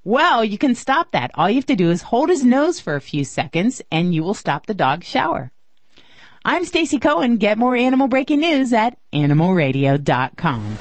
[0.03, 1.31] Well, you can stop that.
[1.35, 4.23] All you have to do is hold his nose for a few seconds and you
[4.23, 5.51] will stop the dog's shower.
[6.43, 7.37] I'm Stacy Cohen.
[7.37, 10.77] Get more animal breaking news at animalradio.com.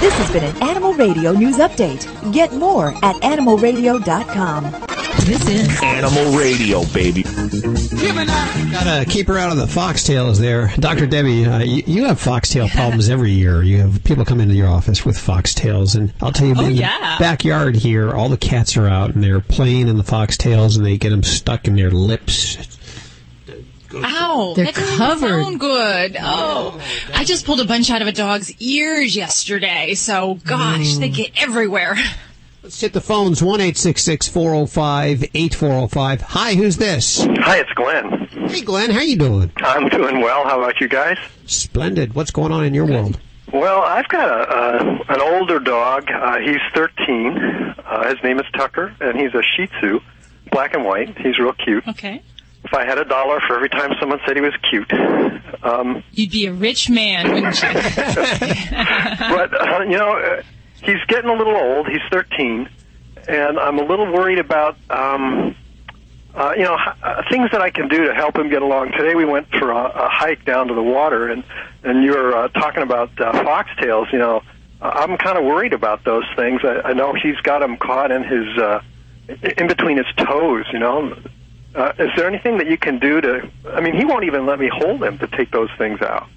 [0.00, 2.32] This has been an Animal Radio News Update.
[2.32, 5.01] Get more at animalradio.com.
[5.24, 7.22] This is Animal Radio, baby.
[7.22, 10.72] Gotta keep her out of the foxtails there.
[10.78, 11.06] Dr.
[11.06, 13.62] Debbie, uh, you, you have foxtail problems every year.
[13.62, 16.72] You have people come into your office with foxtails, and I'll tell you, Oh, in
[16.74, 17.16] yeah.
[17.16, 20.84] the backyard here, all the cats are out, and they're playing in the foxtails, and
[20.84, 22.56] they get them stuck in their lips.
[23.94, 25.42] Ow, They're that doesn't covered.
[25.44, 26.16] sound good.
[26.20, 26.80] Oh,
[27.14, 29.94] I just pulled a bunch out of a dog's ears yesterday.
[29.94, 31.96] So, gosh, they get everywhere.
[32.62, 36.20] Let's hit the phones, 1 405 8405.
[36.22, 37.26] Hi, who's this?
[37.40, 38.28] Hi, it's Glenn.
[38.48, 39.50] Hey, Glenn, how you doing?
[39.56, 40.44] I'm doing well.
[40.44, 41.18] How about you guys?
[41.46, 42.14] Splendid.
[42.14, 43.18] What's going on in your world?
[43.52, 46.08] Well, I've got a, uh, an older dog.
[46.08, 47.74] Uh, he's 13.
[47.84, 49.98] Uh, his name is Tucker, and he's a Shih Tzu,
[50.52, 51.18] black and white.
[51.18, 51.86] He's real cute.
[51.88, 52.22] Okay.
[52.62, 54.92] If I had a dollar for every time someone said he was cute,
[55.64, 57.68] um, You'd be a rich man, wouldn't you?
[57.74, 60.42] but uh, you know, uh,
[60.82, 61.88] he's getting a little old.
[61.88, 62.68] He's 13,
[63.28, 65.56] and I'm a little worried about um,
[66.34, 68.92] uh, you know uh, things that I can do to help him get along.
[68.92, 71.44] Today we went for a, a hike down to the water, and
[71.82, 74.12] and you were uh, talking about uh, foxtails.
[74.12, 74.42] You know,
[74.80, 76.60] uh, I'm kind of worried about those things.
[76.64, 78.80] I, I know he's got them caught in his uh,
[79.28, 80.66] in between his toes.
[80.72, 81.16] You know.
[81.74, 83.50] Uh, is there anything that you can do to?
[83.72, 86.28] I mean, he won't even let me hold him to take those things out.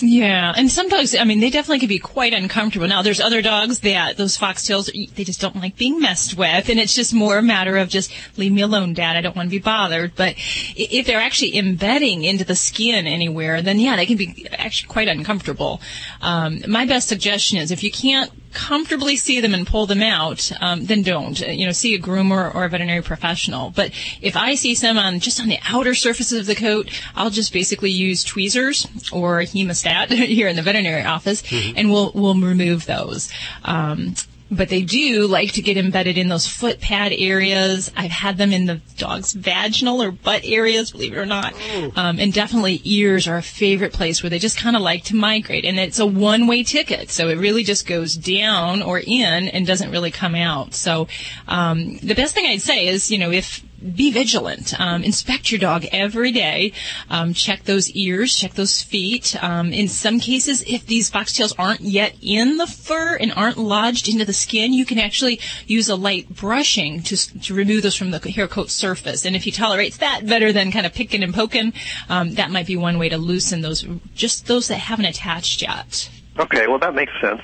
[0.00, 2.88] Yeah, and some dogs, I mean, they definitely can be quite uncomfortable.
[2.88, 6.80] Now, there's other dogs that, those foxtails, they just don't like being messed with, and
[6.80, 9.50] it's just more a matter of just, leave me alone, Dad, I don't want to
[9.50, 10.14] be bothered.
[10.16, 10.34] But
[10.76, 15.08] if they're actually embedding into the skin anywhere, then yeah, they can be actually quite
[15.08, 15.80] uncomfortable.
[16.20, 20.50] Um, my best suggestion is if you can't comfortably see them and pull them out,
[20.60, 21.40] um, then don't.
[21.42, 23.70] Uh, You know, see a groomer or a veterinary professional.
[23.70, 27.30] But if I see some on just on the outer surfaces of the coat, I'll
[27.30, 31.42] just basically use tweezers or a hemostat here in the veterinary office,
[31.76, 33.30] and we'll we'll remove those.
[33.64, 34.14] Um,
[34.52, 37.90] but they do like to get embedded in those foot pad areas.
[37.96, 41.54] I've had them in the dog's vaginal or butt areas, believe it or not.
[41.96, 45.16] Um, and definitely ears are a favorite place where they just kind of like to
[45.16, 45.64] migrate.
[45.64, 49.90] And it's a one-way ticket, so it really just goes down or in and doesn't
[49.90, 50.74] really come out.
[50.74, 51.08] So
[51.48, 54.78] um, the best thing I'd say is, you know, if be vigilant.
[54.80, 56.72] Um, inspect your dog every day.
[57.10, 59.36] Um, check those ears, check those feet.
[59.42, 64.08] Um, in some cases, if these foxtails aren't yet in the fur and aren't lodged
[64.08, 68.10] into the skin, you can actually use a light brushing to, to remove those from
[68.10, 69.24] the hair coat surface.
[69.24, 71.72] And if he tolerates that better than kind of picking and poking,
[72.08, 76.08] um, that might be one way to loosen those, just those that haven't attached yet.
[76.38, 77.42] Okay, well that makes sense.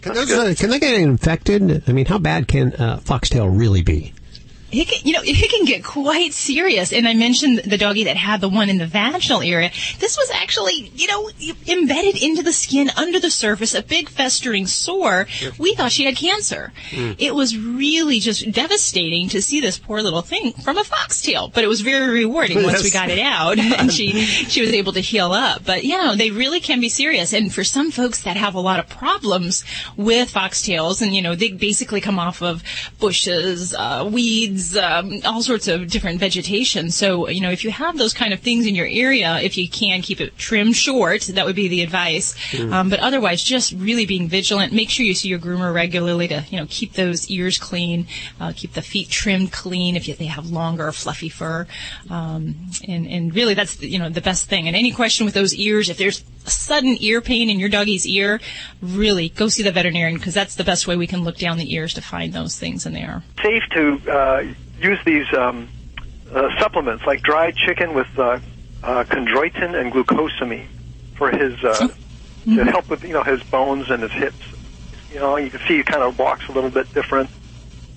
[0.00, 1.88] Can, those, uh, can they get infected?
[1.88, 4.12] I mean, how bad can uh, foxtail really be?
[4.72, 6.92] It can, you know, it can get quite serious.
[6.92, 9.70] And I mentioned the doggy that had the one in the vaginal area.
[9.98, 11.30] This was actually, you know,
[11.68, 15.26] embedded into the skin under the surface, a big festering sore.
[15.58, 16.72] We thought she had cancer.
[16.90, 17.16] Mm.
[17.18, 21.64] It was really just devastating to see this poor little thing from a foxtail, but
[21.64, 25.00] it was very rewarding once we got it out and she, she was able to
[25.00, 25.64] heal up.
[25.66, 27.34] But, you know, they really can be serious.
[27.34, 29.64] And for some folks that have a lot of problems
[29.96, 32.62] with foxtails and, you know, they basically come off of
[32.98, 36.90] bushes, uh, weeds, um, all sorts of different vegetation.
[36.90, 39.68] So, you know, if you have those kind of things in your area, if you
[39.68, 42.34] can keep it trimmed short, that would be the advice.
[42.50, 42.72] Mm.
[42.72, 44.72] Um, but otherwise, just really being vigilant.
[44.72, 48.06] Make sure you see your groomer regularly to, you know, keep those ears clean,
[48.40, 51.66] uh, keep the feet trimmed clean if you, they have longer fluffy fur.
[52.10, 54.66] Um, and, and really that's, you know, the best thing.
[54.66, 58.06] And any question with those ears, if there's a sudden ear pain in your doggy's
[58.06, 58.40] ear,
[58.80, 61.72] really go see the veterinarian because that's the best way we can look down the
[61.74, 63.22] ears to find those things in there.
[63.42, 64.44] safe to uh,
[64.82, 65.70] use these um,
[66.34, 68.40] uh, supplements like dried chicken with uh,
[68.82, 70.66] uh, chondroitin and glucosamine
[71.14, 71.88] for his uh,
[72.56, 74.44] to help with you know his bones and his hips.
[75.10, 77.30] You know, you can see he kind of walks a little bit different.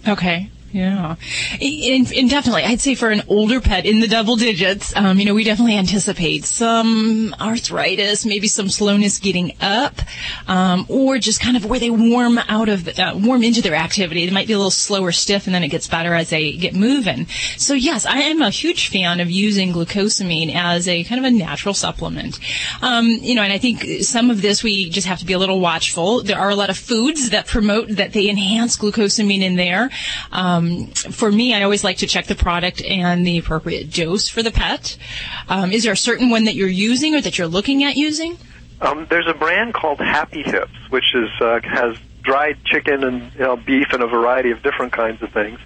[0.07, 0.51] Okay.
[0.71, 1.15] Yeah,
[1.61, 5.33] and, definitely, I'd say for an older pet in the double digits, um, you know,
[5.33, 10.01] we definitely anticipate some arthritis, maybe some slowness getting up,
[10.47, 14.25] um, or just kind of where they warm out of, uh, warm into their activity.
[14.25, 16.75] They might be a little slower, stiff, and then it gets better as they get
[16.75, 17.27] moving.
[17.55, 21.31] So yes, I am a huge fan of using glucosamine as a kind of a
[21.31, 22.37] natural supplement.
[22.81, 25.39] Um, you know, and I think some of this we just have to be a
[25.39, 26.21] little watchful.
[26.21, 29.89] There are a lot of foods that promote that they enhance glucosamine in there.
[30.33, 34.43] Um, for me, I always like to check the product and the appropriate dose for
[34.43, 34.97] the pet.
[35.49, 38.37] Um, is there a certain one that you're using or that you're looking at using?
[38.81, 43.39] Um, there's a brand called Happy Hips, which is uh, has dried chicken and you
[43.39, 45.59] know, beef and a variety of different kinds of things.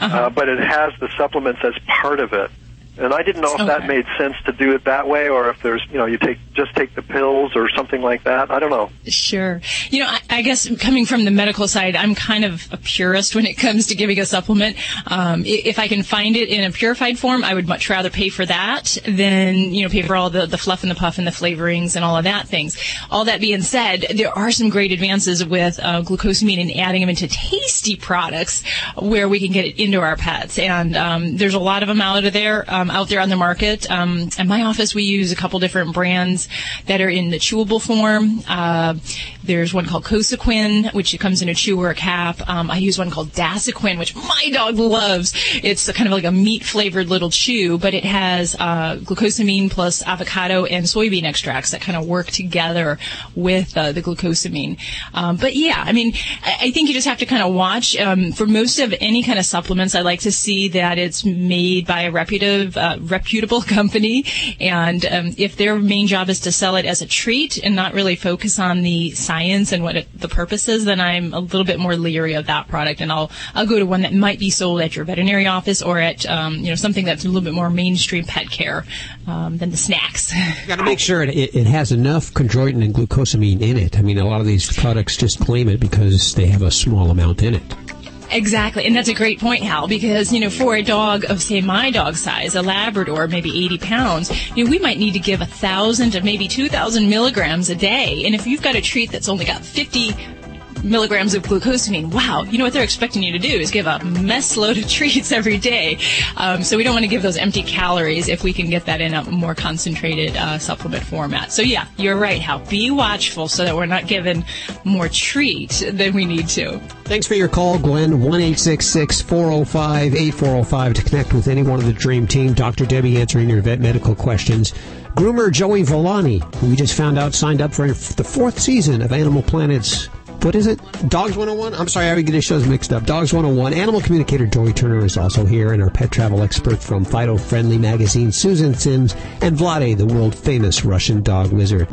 [0.00, 2.50] uh but it has the supplements as part of it.
[2.98, 5.62] And I didn't know if that made sense to do it that way, or if
[5.62, 8.50] there's you know you take just take the pills or something like that.
[8.50, 8.90] I don't know.
[9.06, 9.60] Sure.
[9.90, 13.34] You know, I, I guess coming from the medical side, I'm kind of a purist
[13.34, 14.76] when it comes to giving a supplement.
[15.06, 18.28] Um, if I can find it in a purified form, I would much rather pay
[18.28, 21.26] for that than, you know, pay for all the, the fluff and the puff and
[21.26, 22.76] the flavorings and all of that things.
[23.10, 27.10] All that being said, there are some great advances with uh, glucosamine and adding them
[27.10, 28.62] into tasty products
[28.96, 30.58] where we can get it into our pets.
[30.58, 33.36] And um, there's a lot of them out of there, um, out there on the
[33.36, 33.90] market.
[33.90, 36.48] Um, at my office, we use a couple different brands
[36.86, 38.42] that are in the chewable form.
[38.48, 38.94] Uh,
[39.42, 42.48] there's one called Cosequin, which comes in a chew or a cap.
[42.48, 45.32] Um, I use one called Dasequin, which my dog loves.
[45.62, 50.06] It's kind of like a meat flavored little chew, but it has uh, glucosamine plus
[50.06, 52.98] avocado and soybean extracts that kind of work together
[53.34, 54.78] with uh, the glucosamine.
[55.14, 56.12] Um, but yeah, I mean,
[56.44, 57.96] I, I think you just have to kind of watch.
[57.96, 61.86] Um, for most of any kind of supplements, I like to see that it's made
[61.86, 64.24] by a reputable, reputable company,
[64.60, 67.94] and um, if their main job is to sell it as a treat and not
[67.94, 71.64] really focus on the science and what it, the purpose is, then I'm a little
[71.64, 74.50] bit more leery of that product, and I'll I'll go to one that might be
[74.50, 77.54] sold at your veterinary office or at um, you know something that's a little bit
[77.54, 78.84] more mainstream pet care
[79.26, 80.32] um, than the snacks.
[80.66, 83.98] Got to make sure it, it, it has enough chondroitin and glucosamine in it.
[83.98, 87.10] I mean, a lot of these products just claim it because they have a small
[87.10, 87.87] amount in it.
[88.30, 91.60] Exactly, and that's a great point, Hal, because you know, for a dog of say
[91.62, 95.40] my dog size, a Labrador, maybe 80 pounds, you know, we might need to give
[95.40, 99.28] a thousand to maybe 2,000 milligrams a day, and if you've got a treat that's
[99.28, 100.37] only got 50
[100.84, 102.12] milligrams of glucosamine.
[102.12, 104.88] Wow, you know what they're expecting you to do is give a mess load of
[104.90, 105.98] treats every day.
[106.36, 109.00] Um, so we don't want to give those empty calories if we can get that
[109.00, 111.52] in a more concentrated uh, supplement format.
[111.52, 112.60] So yeah, you're right, Hal.
[112.66, 114.44] Be watchful so that we're not given
[114.84, 116.78] more treat than we need to.
[117.04, 118.20] Thanks for your call, Glenn.
[118.20, 122.52] 1 405 8405 to connect with any one of the Dream Team.
[122.52, 122.84] Dr.
[122.86, 124.72] Debbie answering your vet medical questions.
[125.14, 129.12] Groomer Joey Villani, who we just found out signed up for the fourth season of
[129.12, 130.08] Animal Planet's
[130.44, 130.80] what is it?
[131.08, 131.74] Dogs 101?
[131.74, 133.04] I'm sorry, I would get his shows mixed up.
[133.04, 133.72] Dogs 101.
[133.74, 137.78] Animal communicator Joey Turner is also here, and our pet travel expert from Fido Friendly
[137.78, 141.88] Magazine, Susan Sims, and Vladi, the world famous Russian dog wizard.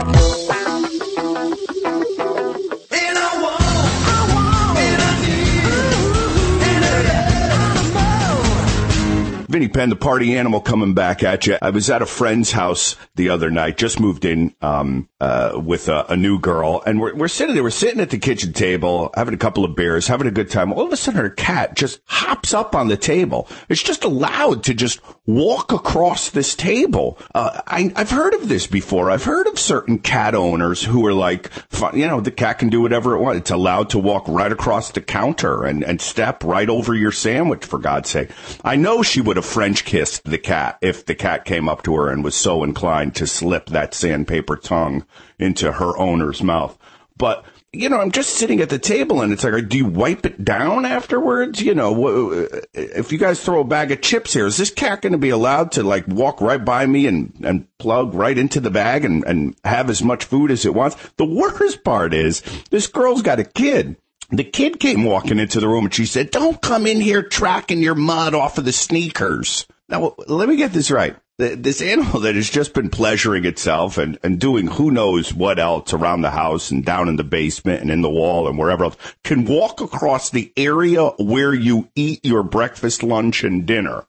[9.65, 11.57] Vinny Penn, the party animal coming back at you.
[11.59, 15.89] I was at a friend's house the other night, just moved in, um, uh, with
[15.89, 19.09] a, a new girl and we're, we're sitting there, we're sitting at the kitchen table,
[19.15, 20.71] having a couple of beers, having a good time.
[20.71, 23.47] All of a sudden her cat just hops up on the table.
[23.67, 27.17] It's just allowed to just walk across this table.
[27.33, 29.09] Uh, I, I've heard of this before.
[29.09, 31.49] I've heard of certain cat owners who are like,
[31.93, 33.39] you know, the cat can do whatever it wants.
[33.39, 37.65] It's allowed to walk right across the counter and, and step right over your sandwich,
[37.65, 38.29] for God's sake.
[38.63, 41.95] I know she would have French kissed the cat if the cat came up to
[41.95, 45.05] her and was so inclined to slip that sandpaper tongue
[45.39, 46.77] into her owner's mouth.
[47.15, 50.25] But you know, I'm just sitting at the table and it's like, do you wipe
[50.25, 51.61] it down afterwards?
[51.61, 55.13] You know, if you guys throw a bag of chips here, is this cat going
[55.13, 58.69] to be allowed to like walk right by me and, and plug right into the
[58.69, 60.97] bag and, and have as much food as it wants?
[61.15, 62.41] The worst part is
[62.71, 63.95] this girl's got a kid.
[64.29, 67.81] The kid came walking into the room and she said, don't come in here tracking
[67.81, 69.67] your mud off of the sneakers.
[69.87, 74.17] Now, let me get this right this animal that has just been pleasuring itself and,
[74.23, 77.91] and doing who knows what else around the house and down in the basement and
[77.91, 82.43] in the wall and wherever else can walk across the area where you eat your
[82.43, 84.05] breakfast, lunch, and dinner.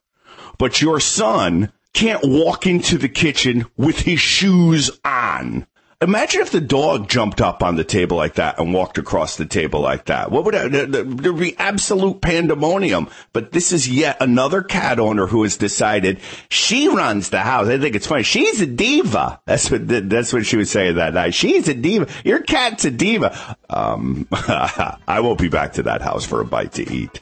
[0.57, 5.67] But your son can't walk into the kitchen with his shoes on.
[5.99, 9.47] Imagine if the dog jumped up on the table like that and walked across the
[9.47, 10.29] table like that.
[10.29, 13.09] What would there'd be absolute pandemonium?
[13.33, 16.19] But this is yet another cat owner who has decided
[16.49, 17.67] she runs the house.
[17.67, 18.21] I think it's funny.
[18.21, 19.41] She's a diva.
[19.45, 21.33] That's what that's what she was saying that night.
[21.33, 22.07] She's a diva.
[22.23, 23.57] Your cat's a diva.
[23.67, 27.19] Um, I won't be back to that house for a bite to eat.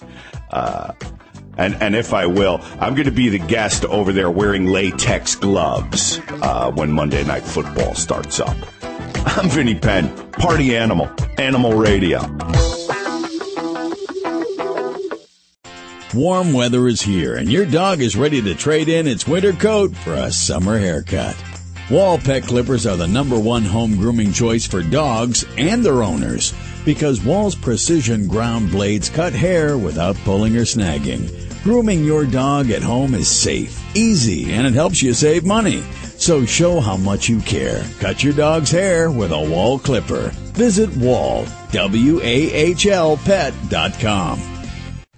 [0.52, 0.92] Uh,
[1.58, 5.36] and and if I will, I'm going to be the guest over there wearing latex
[5.36, 8.58] gloves uh, when Monday Night Football starts up.
[9.26, 12.20] I'm Vinny Penn, Party Animal, Animal Radio.
[16.14, 19.94] Warm weather is here, and your dog is ready to trade in its winter coat
[19.96, 21.36] for a summer haircut.
[21.88, 26.52] Wahl Pet Clippers are the number one home grooming choice for dogs and their owners
[26.84, 31.30] because Wahl's precision ground blades cut hair without pulling or snagging.
[31.64, 35.84] Grooming your dog at home is safe, easy, and it helps you save money.
[36.18, 37.86] So show how much you care.
[38.00, 40.32] Cut your dog's hair with a Wahl clipper.
[40.54, 44.55] Visit Wahl, W-A-H-L pet.com.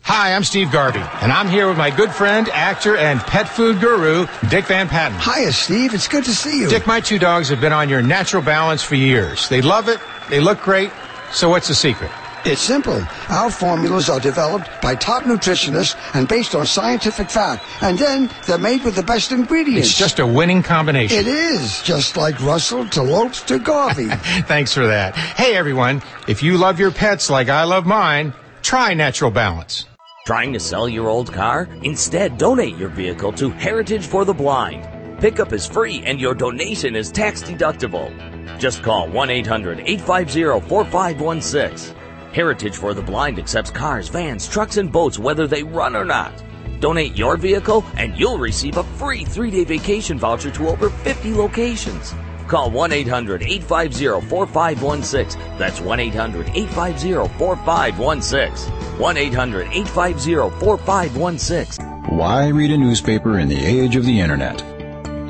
[0.09, 3.81] Hi, I'm Steve Garvey, and I'm here with my good friend, actor, and pet food
[3.81, 5.19] guru, Dick Van Patten.
[5.19, 5.93] Hiya, Steve.
[5.93, 6.69] It's good to see you.
[6.69, 9.49] Dick, my two dogs have been on your natural balance for years.
[9.49, 9.99] They love it,
[10.29, 10.91] they look great.
[11.33, 12.09] So what's the secret?
[12.45, 13.03] It's simple.
[13.27, 17.65] Our formulas are developed by top nutritionists and based on scientific fact.
[17.81, 19.89] And then they're made with the best ingredients.
[19.89, 21.17] It's just a winning combination.
[21.19, 21.83] It is.
[21.83, 24.07] Just like Russell to Lopes to Garvey.
[24.47, 25.17] Thanks for that.
[25.17, 26.01] Hey, everyone.
[26.29, 29.85] If you love your pets like I love mine, try Natural Balance.
[30.27, 31.69] Trying to sell your old car?
[31.83, 34.85] Instead, donate your vehicle to Heritage for the Blind.
[35.21, 38.11] Pickup is free and your donation is tax deductible.
[38.59, 41.95] Just call 1 800 850 4516.
[42.33, 46.43] Heritage for the Blind accepts cars, vans, trucks, and boats whether they run or not.
[46.81, 51.35] Donate your vehicle and you'll receive a free three day vacation voucher to over 50
[51.35, 52.13] locations.
[52.47, 55.57] Call 1 800 850 4516.
[55.57, 58.99] That's 1 800 850 4516.
[58.99, 61.85] 1 800 850 4516.
[62.17, 64.57] Why read a newspaper in the age of the internet?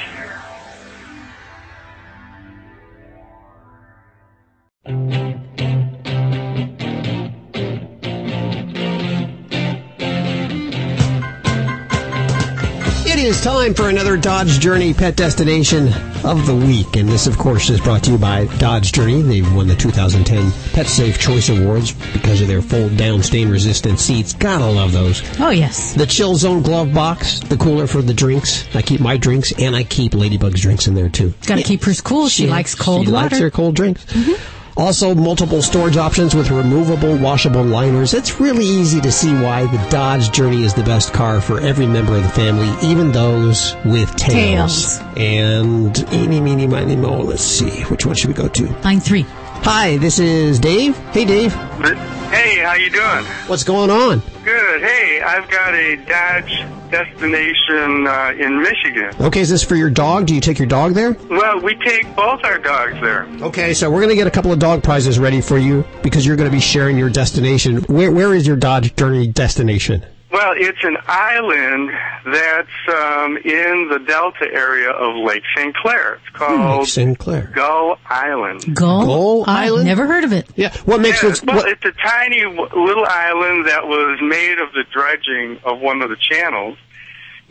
[13.29, 15.89] Is time for another Dodge Journey Pet Destination
[16.23, 16.95] of the Week.
[16.95, 19.21] And this, of course, is brought to you by Dodge Journey.
[19.21, 23.99] They've won the 2010 Pet Safe Choice Awards because of their fold down stain resistant
[23.99, 24.33] seats.
[24.33, 25.21] Gotta love those.
[25.39, 25.93] Oh, yes.
[25.93, 28.67] The Chill Zone glove box, the cooler for the drinks.
[28.75, 31.35] I keep my drinks and I keep Ladybug's drinks in there too.
[31.45, 32.29] Gotta keep hers cool.
[32.29, 33.25] She, likes cold she water.
[33.25, 34.05] likes her cold drinks.
[34.05, 34.58] Mm-hmm.
[34.79, 38.13] Also, multiple storage options with removable, washable liners.
[38.13, 41.85] It's really easy to see why the Dodge Journey is the best car for every
[41.85, 44.99] member of the family, even those with tails.
[44.99, 45.17] Tails.
[45.17, 47.19] And eeny, meeny, miny, mo.
[47.19, 47.81] Let's see.
[47.91, 48.67] Which one should we go to?
[48.83, 49.25] Line three.
[49.63, 50.97] Hi, this is Dave.
[51.11, 51.53] Hey, Dave.
[51.53, 53.25] Hey, how you doing?
[53.47, 54.21] What's going on?
[54.43, 54.81] Good.
[54.81, 59.11] Hey, I've got a Dodge destination uh, in Michigan.
[59.19, 60.25] Okay, is this for your dog?
[60.25, 61.15] Do you take your dog there?
[61.29, 63.27] Well, we take both our dogs there.
[63.41, 66.25] Okay, so we're going to get a couple of dog prizes ready for you because
[66.25, 67.77] you're going to be sharing your destination.
[67.83, 70.03] Where, where is your Dodge Journey destination?
[70.31, 71.89] Well, it's an island
[72.25, 75.75] that's um, in the delta area of Lake St.
[75.75, 76.15] Clair.
[76.25, 77.17] It's called Lake St.
[77.17, 77.51] Clair.
[77.55, 78.75] Gull Island.
[78.75, 79.85] Gull, Gull I've Island?
[79.85, 80.47] Never heard of it.
[80.55, 80.75] Yeah.
[80.85, 81.43] What makes Yeah, it?
[81.45, 86.01] Well, What, it's a tiny little island that was made of the dredging of one
[86.03, 86.77] of the channels.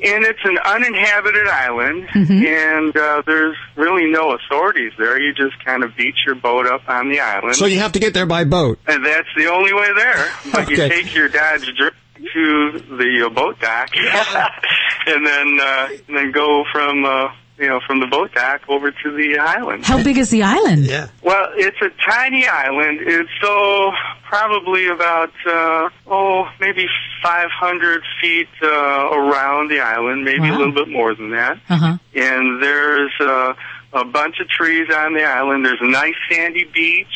[0.01, 2.47] And it's an uninhabited island, Mm-hmm.
[2.47, 5.21] and uh, there's really no authorities there.
[5.21, 7.57] You just kind of beach your boat up on the island.
[7.57, 8.79] so you have to get there by boat.
[8.87, 10.29] And that's the only way there.
[10.53, 13.91] But you take your Dodge Dr- to the uh, boat dock,
[15.07, 18.91] and then uh, and then go from uh, you know from the boat dock over
[18.91, 19.85] to the island.
[19.85, 20.85] How big is the island?
[20.85, 21.09] Yeah.
[21.23, 23.01] Well, it's a tiny island.
[23.03, 23.91] It's so
[24.29, 26.87] probably about uh, oh maybe
[27.23, 31.59] 500 feet uh, around the island, maybe a little bit more than that.
[31.69, 31.99] Uh huh.
[32.15, 33.55] And there's uh,
[33.93, 35.65] a bunch of trees on the island.
[35.65, 37.07] There's a nice sandy beach.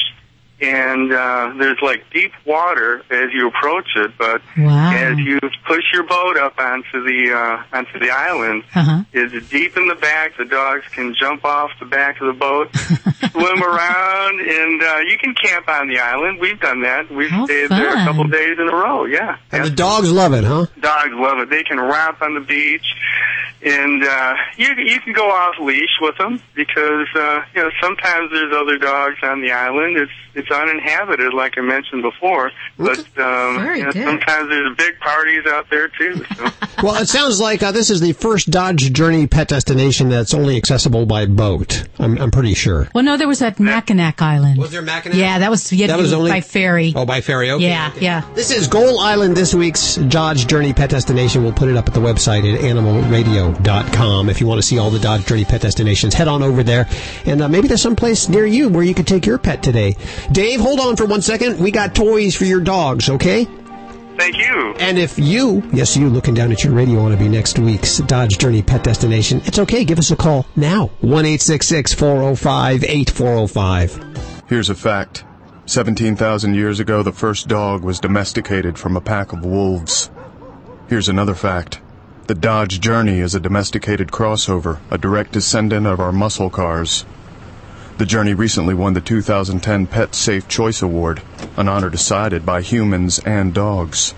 [0.63, 4.93] And uh, there's like deep water as you approach it, but Wow.
[4.95, 9.03] as you push your boat up onto the uh, onto the island, Uh huh.
[9.13, 10.37] is deep in the back.
[10.39, 12.73] The dogs can jump off the back of the boat,
[13.33, 16.39] swim around, and uh, you can camp on the island.
[16.41, 17.11] We've done that.
[17.11, 19.05] We've How stayed there a couple days in a row.
[19.07, 20.67] Yeah, And the dogs love it, huh?
[20.81, 21.51] dogs love it.
[21.51, 22.87] They can romp on the beach,
[23.63, 28.31] and uh, you you can go off leash with them because uh, you know sometimes
[28.31, 29.97] there's other dogs on the island.
[29.97, 35.45] It's it's uninhabited, like I mentioned before, but um, you know, sometimes there's big parties
[35.47, 36.25] out there too.
[36.37, 36.49] So.
[36.83, 40.57] Well, it sounds like uh, this is the first Dodge Journey pet destination that's only
[40.57, 41.87] accessible by boat.
[42.01, 42.89] I'm, I'm pretty sure.
[42.93, 44.59] Well, no, there was that Mackinac Island.
[44.59, 45.17] Was there Mackinac?
[45.17, 46.93] Yeah, that was yeah, That was only- by ferry.
[46.97, 47.53] Oh, by ferry.
[47.53, 47.69] Okay.
[47.69, 48.05] yeah, okay.
[48.05, 48.25] yeah.
[48.35, 51.45] This is Gull Island, this week's Dodge Journey Pet Destination.
[51.45, 54.29] We'll put it up at the website at animalradio.com.
[54.29, 56.89] If you want to see all the Dodge Journey Pet Destinations, head on over there.
[57.27, 59.95] And uh, maybe there's some place near you where you could take your pet today.
[60.33, 61.59] Dave, hold on for one second.
[61.59, 63.47] We got toys for your dogs, okay?
[64.17, 64.75] Thank you.
[64.79, 67.99] And if you, yes, you looking down at your radio want to be next week's
[67.99, 69.85] Dodge Journey Pet Destination, it's okay.
[69.85, 70.89] Give us a call now.
[71.01, 74.45] 1 405 8405.
[74.49, 75.25] Here's a fact.
[75.67, 80.11] 17,000 years ago, the first dog was domesticated from a pack of wolves.
[80.89, 81.81] Here's another fact.
[82.27, 87.05] The Dodge Journey is a domesticated crossover, a direct descendant of our muscle cars.
[87.99, 91.23] The Journey recently won the 2010 Pet Safe Choice Award,
[91.57, 94.15] an honor decided by humans and dogs.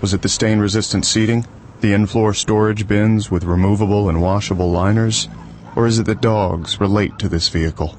[0.00, 1.46] Was it the stain resistant seating,
[1.80, 5.28] the in floor storage bins with removable and washable liners,
[5.74, 7.96] or is it that dogs relate to this vehicle?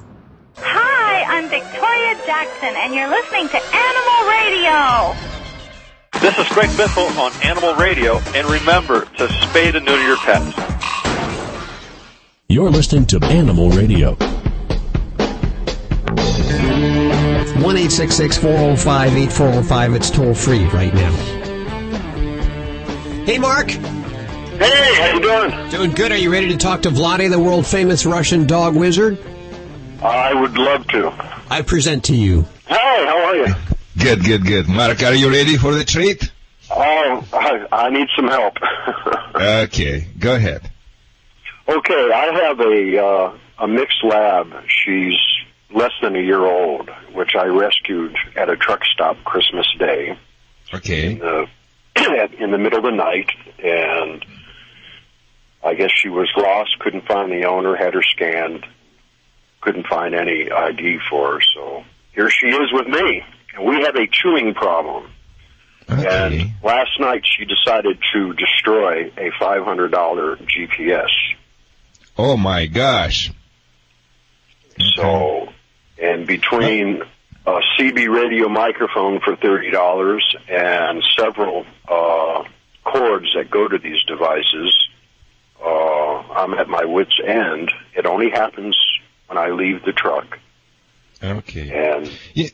[0.57, 5.15] Hi, I'm Victoria Jackson, and you're listening to Animal Radio.
[6.21, 10.53] This is Greg Biffle on Animal Radio, and remember to spay and neuter your pets.
[12.49, 14.17] You're listening to Animal Radio.
[17.45, 19.93] 1 405 8405.
[19.93, 21.11] It's toll free right now.
[23.25, 23.69] Hey, Mark.
[23.69, 25.69] Hey, how you doing?
[25.69, 26.11] Doing good.
[26.11, 29.19] Are you ready to talk to Vladi, the world famous Russian dog wizard?
[30.01, 31.13] I would love to.
[31.49, 32.41] I present to you.
[32.67, 32.75] Hey,
[33.05, 33.53] how are you?
[33.99, 34.67] Good, good, good.
[34.67, 36.31] Mark, are you ready for the treat?
[36.71, 38.55] Oh, I, I need some help.
[39.37, 40.71] Okay, go ahead.
[41.69, 44.51] okay, I have a uh, a mixed lab.
[44.67, 45.13] She's
[45.73, 50.17] less than a year old, which I rescued at a truck stop Christmas Day
[50.73, 51.11] Okay.
[51.13, 51.47] in the
[52.39, 53.31] in the middle of the night,
[53.63, 54.23] and
[55.63, 56.77] I guess she was lost.
[56.79, 57.75] Couldn't find the owner.
[57.75, 58.65] Had her scanned.
[59.61, 61.41] Couldn't find any ID for her.
[61.55, 63.23] So here she is with me,
[63.55, 65.09] and we have a chewing problem.
[65.89, 66.05] Okay.
[66.07, 71.07] And last night she decided to destroy a $500 GPS.
[72.17, 73.31] Oh my gosh.
[74.95, 75.47] So,
[76.01, 77.01] and between
[77.45, 80.19] a CB radio microphone for $30
[80.49, 82.43] and several uh,
[82.83, 84.75] cords that go to these devices,
[85.63, 87.71] uh, I'm at my wit's end.
[87.95, 88.77] It only happens
[89.27, 90.39] when I leave the truck.
[91.23, 91.71] Okay.
[91.71, 92.49] And Yeah,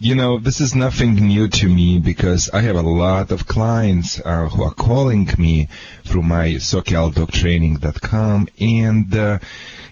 [0.00, 4.20] you know, this is nothing new to me because I have a lot of clients
[4.20, 5.68] uh, who are calling me
[6.04, 9.38] through my SoCalDogTraining.com and, uh,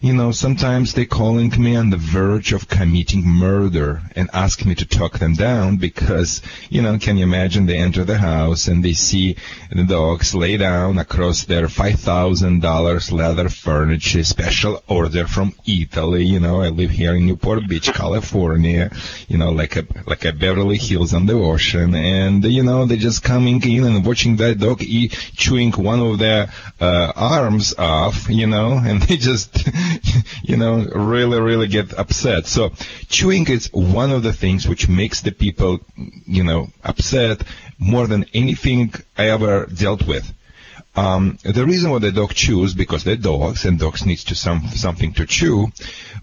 [0.00, 4.74] you know, sometimes they're calling me on the verge of committing murder and ask me
[4.74, 8.84] to talk them down because, you know, can you imagine they enter the house and
[8.84, 9.36] they see
[9.70, 16.24] the dogs lay down across their $5,000 leather furniture, special order from Italy.
[16.24, 18.90] You know, I live here in Newport Beach, California,
[19.28, 22.96] you know, like a like a Beverly Hills on the ocean, and you know they're
[22.96, 28.28] just coming in and watching that dog eat, chewing one of their uh, arms off,
[28.28, 29.68] you know, and they just,
[30.42, 32.46] you know, really, really get upset.
[32.46, 32.72] So
[33.08, 35.80] chewing is one of the things which makes the people,
[36.26, 37.42] you know, upset
[37.78, 40.32] more than anything I ever dealt with.
[40.94, 44.68] Um, the reason why the dog chews because they're dogs and dogs need to some
[44.68, 45.68] something to chew,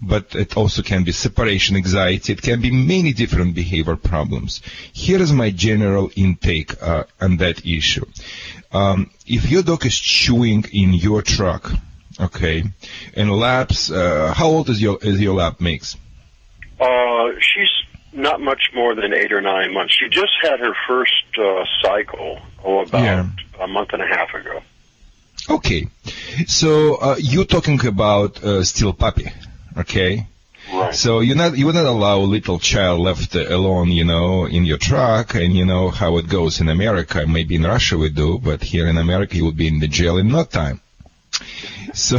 [0.00, 2.32] but it also can be separation anxiety.
[2.32, 4.62] It can be many different behavior problems.
[4.92, 8.06] Here is my general intake uh, on that issue.
[8.70, 11.72] Um, if your dog is chewing in your truck,
[12.20, 12.62] okay,
[13.14, 15.96] and laps, uh, how old is your is your lap mix?
[16.78, 17.79] Uh, she's
[18.12, 19.94] not much more than eight or nine months.
[19.94, 23.26] She just had her first uh, cycle, oh, about Yeah.
[23.60, 24.62] a month and a half ago.
[25.48, 25.88] Okay,
[26.46, 29.32] so uh, you're talking about uh, still puppy,
[29.76, 30.26] okay?
[30.72, 30.94] Right.
[30.94, 34.64] So you not you would not allow a little child left alone, you know, in
[34.66, 37.26] your truck, and you know how it goes in America.
[37.26, 40.18] Maybe in Russia we do, but here in America you would be in the jail
[40.18, 40.80] in no time.
[41.94, 42.18] So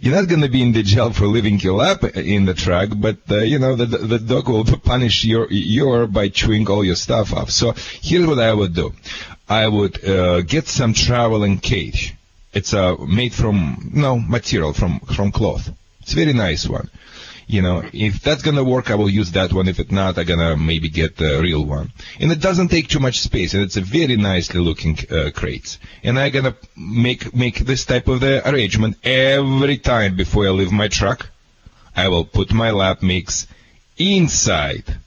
[0.00, 2.88] you're not going to be in the jail for leaving your lap in the truck,
[2.96, 6.96] but uh, you know the the dog will punish your your by chewing all your
[6.96, 7.50] stuff off.
[7.50, 8.94] So here's what I would do:
[9.48, 12.14] I would uh, get some traveling cage.
[12.54, 15.70] It's uh, made from no material from from cloth.
[16.00, 16.88] It's a very nice one.
[17.46, 19.68] You know, if that's gonna work, I will use that one.
[19.68, 21.92] If it's not, I'm gonna maybe get the real one.
[22.18, 25.78] And it doesn't take too much space, and it's a very nicely looking uh, crate.
[26.02, 30.72] And I'm gonna make make this type of the arrangement every time before I leave
[30.72, 31.28] my truck.
[31.96, 33.46] I will put my lap mix
[33.98, 34.98] inside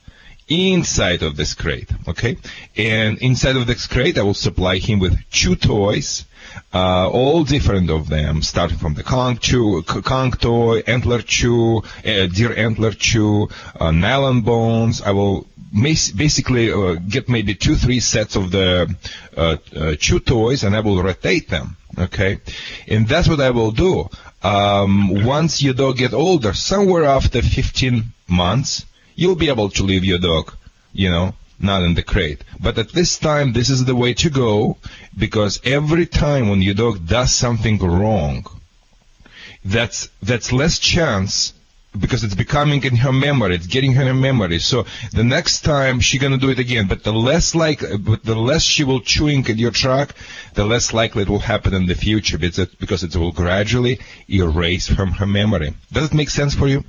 [0.48, 2.36] inside of this crate, okay?
[2.76, 6.24] And inside of this crate, I will supply him with two toys,
[6.72, 12.26] uh, all different of them, starting from the conch chew, conch toy, antler chew, uh,
[12.26, 15.02] deer antler chew, uh, nylon bones.
[15.02, 18.94] I will mas- basically uh, get maybe two, three sets of the
[19.36, 21.76] uh, uh, chew toys, and I will rotate them.
[21.98, 22.38] Okay,
[22.86, 24.08] and that's what I will do.
[24.42, 28.84] Um, once your dog get older, somewhere after 15 months,
[29.16, 30.54] you'll be able to leave your dog,
[30.92, 32.42] you know, not in the crate.
[32.60, 34.78] But at this time, this is the way to go
[35.16, 38.46] because every time when your dog does something wrong,
[39.64, 41.52] that's that's less chance
[41.98, 44.58] because it's becoming in her memory, it's getting her in her memory.
[44.58, 48.36] So the next time she's gonna do it again, but the less like, but the
[48.36, 50.14] less she will chewing at your truck,
[50.54, 53.98] the less likely it will happen in the future because it, because it will gradually
[54.30, 55.74] erase from her memory.
[55.92, 56.84] Does it make sense for you?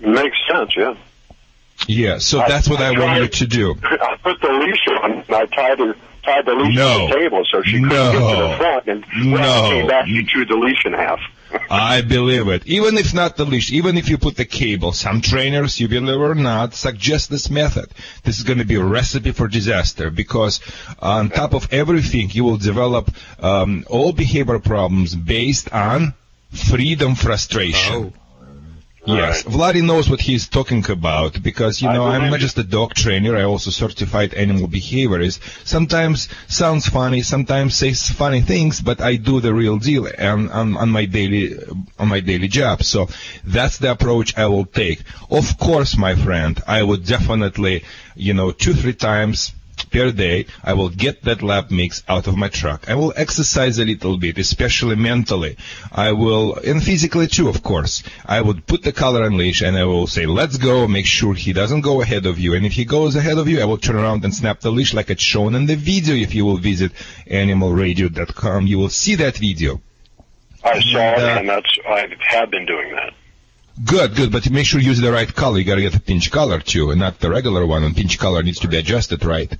[0.00, 0.94] It Makes sense, yeah.
[1.88, 2.18] Yeah.
[2.18, 3.74] So that's what I, want you to do.
[3.82, 5.94] I put the leash on and I tied her
[6.24, 7.06] tied the leash No.
[7.08, 8.12] to the table so she couldn't No.
[8.12, 9.64] get to the front and when No.
[9.64, 11.20] I came back she chewed the leash in half.
[11.70, 12.66] I believe it.
[12.66, 16.08] Even if not the leash, even if you put the cable, some trainers, you believe
[16.08, 17.86] it or not, suggest this method.
[18.24, 20.60] This is going to be a recipe for disaster because
[20.98, 26.14] on top of everything, you will develop um, all behavior problems based on
[26.50, 28.12] freedom frustration.
[29.06, 32.94] Yes, Vladi knows what he's talking about because you know I'm not just a dog
[32.94, 33.36] trainer.
[33.36, 35.40] I also certified animal behaviorist.
[35.66, 40.76] Sometimes sounds funny, sometimes says funny things, but I do the real deal on, on,
[40.76, 41.58] on my daily
[41.98, 42.82] on my daily job.
[42.82, 43.08] So
[43.44, 45.02] that's the approach I will take.
[45.30, 47.84] Of course, my friend, I would definitely
[48.14, 49.52] you know two three times
[49.90, 52.88] per day, I will get that lab mix out of my truck.
[52.88, 55.56] I will exercise a little bit, especially mentally.
[55.92, 58.02] I will, and physically too, of course.
[58.24, 61.34] I would put the collar on leash and I will say, let's go, make sure
[61.34, 62.54] he doesn't go ahead of you.
[62.54, 64.94] And if he goes ahead of you, I will turn around and snap the leash
[64.94, 66.14] like it's shown in the video.
[66.14, 66.92] If you will visit
[67.26, 69.80] animalradio.com, you will see that video.
[70.62, 73.12] I saw And, it uh, and that's I have been doing that.
[73.82, 75.58] Good, good, but make sure you use the right color.
[75.58, 77.82] You gotta get the pinch color too, and not the regular one.
[77.82, 79.52] And pinch color needs to be adjusted right.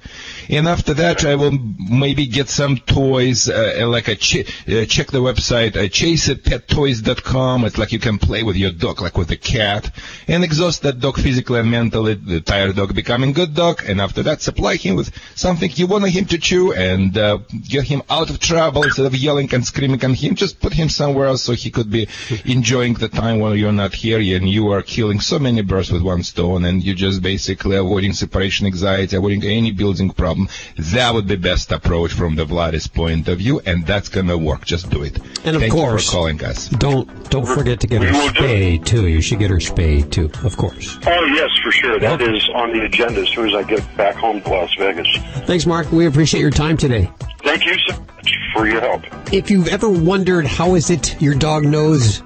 [0.49, 5.11] And after that, I will maybe get some toys, uh, like a ch- uh, check
[5.11, 7.65] the website, uh, chaseitpettoys.com.
[7.65, 9.91] It's like you can play with your dog, like with a cat,
[10.29, 12.15] and exhaust that dog physically and mentally.
[12.15, 16.09] The tired dog becoming good dog, and after that, supply him with something you want
[16.09, 17.39] him to chew, and uh,
[17.69, 20.35] get him out of trouble instead of yelling and screaming at him.
[20.35, 22.09] Just put him somewhere else so he could be
[22.45, 26.03] enjoying the time while you're not here, and you are killing so many birds with
[26.03, 30.34] one stone, and you're just basically avoiding separation anxiety, avoiding any building problem.
[30.77, 34.65] That would be best approach from the Vladis point of view, and that's gonna work.
[34.65, 35.19] Just do it.
[35.45, 36.69] And of Thank course, you for calling us.
[36.69, 39.07] Don't don't forget to get her spayed too.
[39.09, 40.99] You should get her spayed too, of course.
[41.07, 41.99] Oh yes, for sure.
[41.99, 45.09] That is on the agenda as soon as I get back home to Las Vegas.
[45.47, 45.91] Thanks, Mark.
[45.93, 47.11] We appreciate your time today.
[47.43, 49.03] Thank you so much for your help.
[49.33, 52.23] If you've ever wondered how is it your dog knows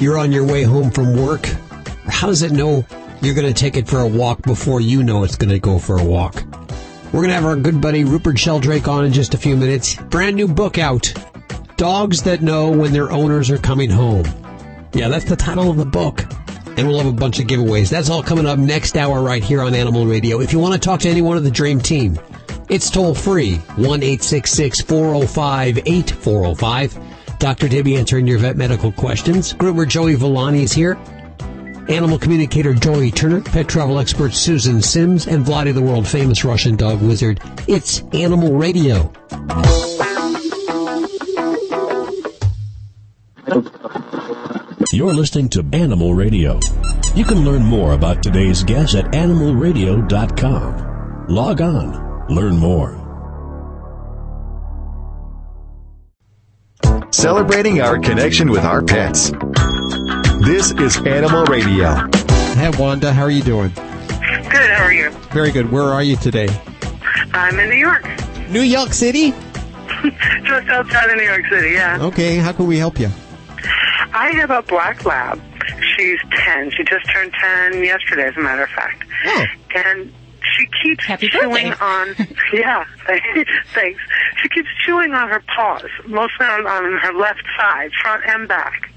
[0.00, 1.46] you're on your way home from work,
[2.06, 2.84] how does it know
[3.24, 5.78] you're going to take it for a walk before you know it's going to go
[5.78, 6.42] for a walk.
[7.14, 9.94] We're going to have our good buddy Rupert Sheldrake on in just a few minutes.
[9.94, 11.14] Brand new book out.
[11.76, 14.24] Dogs that know when their owners are coming home.
[14.92, 16.24] Yeah, that's the title of the book.
[16.76, 17.88] And we'll have a bunch of giveaways.
[17.88, 20.40] That's all coming up next hour right here on Animal Radio.
[20.40, 22.18] If you want to talk to anyone of the Dream Team,
[22.68, 26.98] it's toll free 1 405 8405.
[27.38, 27.68] Dr.
[27.68, 29.52] Debbie answering your vet medical questions.
[29.54, 30.98] Groomer Joey Villani is here.
[31.88, 36.76] Animal communicator Joey Turner, pet travel expert Susan Sims, and Vladi the world famous Russian
[36.76, 37.40] dog wizard.
[37.68, 39.12] It's Animal Radio.
[44.92, 46.58] You're listening to Animal Radio.
[47.14, 51.26] You can learn more about today's guest at animalradio.com.
[51.28, 53.00] Log on, learn more.
[57.10, 59.30] Celebrating our connection with our pets.
[60.44, 61.94] This is Animal Radio.
[62.54, 63.70] Hey, Wanda, how are you doing?
[63.70, 65.10] Good, how are you?
[65.32, 65.70] Very good.
[65.72, 66.48] Where are you today?
[67.32, 68.06] I'm in New York.
[68.50, 69.30] New York City?
[70.44, 71.98] Just outside of New York City, yeah.
[72.00, 73.08] Okay, how can we help you?
[74.12, 75.40] I have a black lab.
[75.96, 76.70] She's 10.
[76.72, 77.32] She just turned
[77.72, 79.04] 10 yesterday, as a matter of fact.
[79.26, 79.44] Oh.
[79.74, 81.84] And she keeps Happy chewing birthday.
[81.84, 82.14] on,
[82.52, 82.84] yeah,
[83.74, 84.00] thanks.
[84.42, 88.90] She keeps chewing on her paws, mostly on, on her left side, front and back.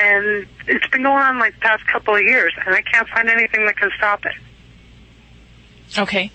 [0.00, 3.28] And it's been going on like the past couple of years, and I can't find
[3.28, 4.32] anything that can stop it.
[5.96, 6.30] Okay.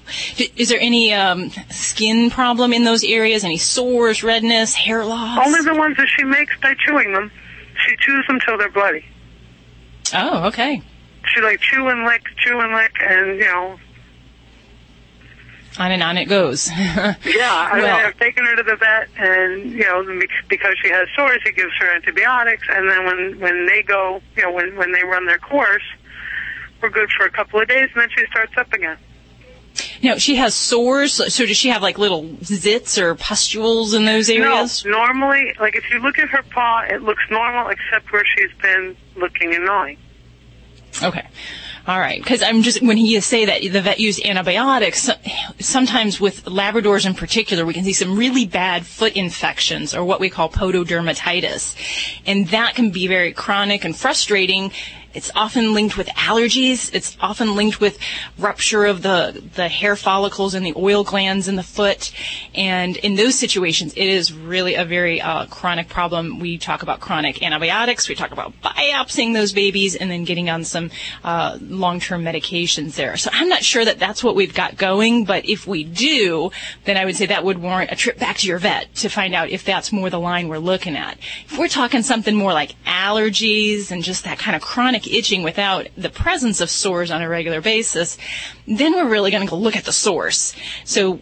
[0.58, 3.44] Is there any um, skin problem in those areas?
[3.44, 5.46] Any sores, redness, hair loss?
[5.46, 7.32] Only the ones that she makes by chewing them.
[7.86, 9.06] She chews them till they're bloody.
[10.14, 10.82] Oh, okay.
[11.26, 13.80] She like chew and lick, chew and lick, and you know,
[15.80, 16.70] On and on it goes.
[16.72, 17.16] yeah.
[17.18, 20.04] I mean, I've taken her to the vet, and you know,
[20.48, 24.44] because she has sores, he gives her antibiotics, and then when when they go, you
[24.44, 25.84] know, when when they run their course,
[26.82, 28.98] we're good for a couple of days, and then she starts up again.
[30.04, 34.30] Now, she has sores, so does she have like little zits or pustules in those
[34.30, 34.86] areas?
[34.86, 38.52] No, normally, like if you look at her paw, it looks normal except where she's
[38.62, 39.98] been looking and gnawing.
[41.02, 41.28] Okay.
[41.86, 42.22] All right.
[42.22, 45.10] Because I'm just, when he say that the vet used antibiotics,
[45.60, 50.22] sometimes with Labradors in particular, we can see some really bad foot infections or what
[50.22, 51.76] we call pododermatitis.
[52.26, 54.72] And that can be very chronic and frustrating.
[55.14, 56.94] It's often linked with allergies.
[56.94, 57.98] It's often linked with
[58.38, 62.12] rupture of the, the hair follicles and the oil glands in the foot.
[62.56, 66.40] And in those situations, it is really a very uh, chronic problem.
[66.40, 68.10] We talk about chronic antibiotics.
[68.10, 70.90] We talk about biopsying those babies and then getting on some
[71.24, 73.16] uh, long-term medications there.
[73.18, 76.52] So I'm not sure that that's what we've got going, but if we do,
[76.86, 79.36] then I would say that would warrant a trip back to your vet to find
[79.36, 81.18] out if that's more the line we're looking at.
[81.46, 85.88] If we're talking something more like allergies and just that kind of chronic itching without
[85.98, 88.18] the presence of sores on a regular basis,
[88.68, 90.56] then we're really going to go look at the source.
[90.86, 91.20] So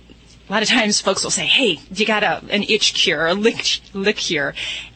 [0.50, 3.34] a lot of times folks will say, hey, you got a, an itch cure, a
[3.34, 4.54] lick, lick cure.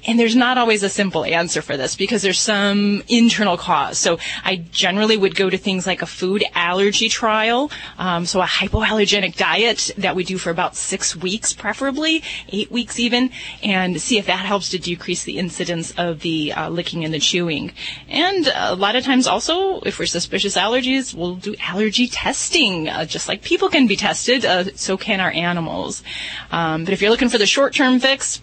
[0.07, 3.97] And there's not always a simple answer for this because there's some internal cause.
[3.97, 7.71] So I generally would go to things like a food allergy trial.
[7.97, 12.99] Um, so a hypoallergenic diet that we do for about six weeks, preferably eight weeks
[12.99, 13.31] even,
[13.63, 17.19] and see if that helps to decrease the incidence of the uh, licking and the
[17.19, 17.73] chewing.
[18.07, 23.05] And a lot of times also, if we're suspicious allergies, we'll do allergy testing, uh,
[23.05, 26.03] just like people can be tested, uh, so can our animals.
[26.51, 28.41] Um, but if you're looking for the short-term fix,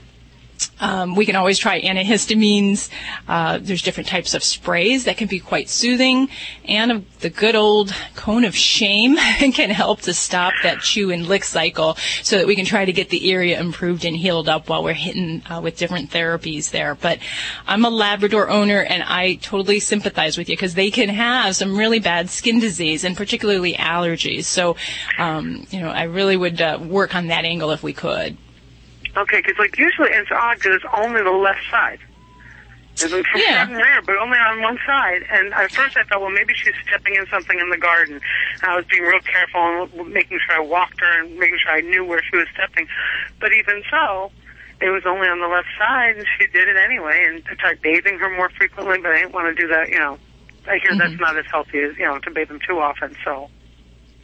[0.82, 2.90] um, we can always try antihistamines.
[3.28, 6.28] Uh, there's different types of sprays that can be quite soothing,
[6.64, 11.44] and the good old cone of shame can help to stop that chew and lick
[11.44, 14.82] cycle, so that we can try to get the area improved and healed up while
[14.82, 16.96] we're hitting uh, with different therapies there.
[16.96, 17.20] But
[17.68, 21.76] I'm a Labrador owner, and I totally sympathize with you because they can have some
[21.76, 24.44] really bad skin disease and particularly allergies.
[24.44, 24.74] So,
[25.16, 28.36] um, you know, I really would uh, work on that angle if we could.
[29.16, 31.98] Okay, because like usually it's odd because it's only the left side.
[32.94, 33.64] It's like from Yeah.
[33.64, 35.24] front and rear, but only on one side.
[35.30, 38.20] And at first I thought, well, maybe she's stepping in something in the garden.
[38.60, 41.72] And I was being real careful and making sure I walked her and making sure
[41.72, 42.86] I knew where she was stepping.
[43.40, 44.30] But even so,
[44.80, 47.24] it was only on the left side, and she did it anyway.
[47.26, 49.88] And I tried bathing her more frequently, but I didn't want to do that.
[49.88, 50.18] You know,
[50.66, 51.22] I hear that's mm-hmm.
[51.22, 53.16] not as healthy as you know to bathe them too often.
[53.24, 53.48] So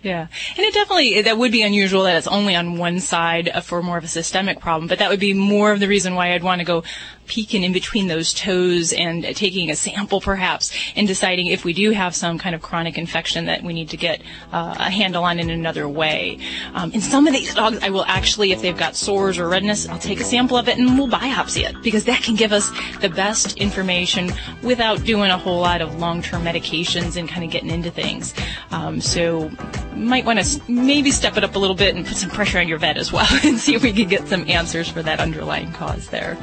[0.02, 3.82] Yeah, and it definitely that would be unusual that it's only on one side for
[3.82, 6.44] more of a systemic problem, but that would be more of the reason why I'd
[6.44, 6.84] want to go
[7.28, 11.72] peeking in between those toes and uh, taking a sample perhaps and deciding if we
[11.72, 14.20] do have some kind of chronic infection that we need to get
[14.52, 16.38] uh, a handle on in another way.
[16.74, 19.88] Um, in some of these dogs, I will actually, if they've got sores or redness,
[19.88, 22.70] I'll take a sample of it and we'll biopsy it because that can give us
[23.00, 27.70] the best information without doing a whole lot of long-term medications and kind of getting
[27.70, 28.34] into things.
[28.70, 29.50] Um, so
[29.94, 32.68] might want to maybe step it up a little bit and put some pressure on
[32.68, 35.72] your vet as well and see if we can get some answers for that underlying
[35.72, 36.38] cause there.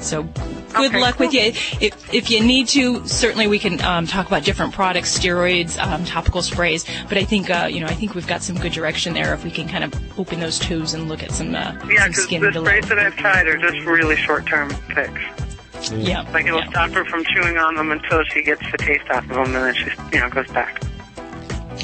[0.00, 0.22] So
[0.72, 1.52] good Okay, luck with you.
[1.80, 6.04] If, if you need to, certainly we can um, talk about different products, steroids, um,
[6.04, 6.84] topical sprays.
[7.08, 9.44] But I think uh, you know I think we've got some good direction there if
[9.44, 12.24] we can kind of open those toes and look at some uh, Yeah, some because
[12.24, 15.12] skin the sprays that I've tried are just really short-term fix.
[15.92, 16.30] Yeah.
[16.32, 19.28] Like it'll stop her from chewing on them until she gets the taste off of
[19.30, 20.82] them, and then she, you know, goes back.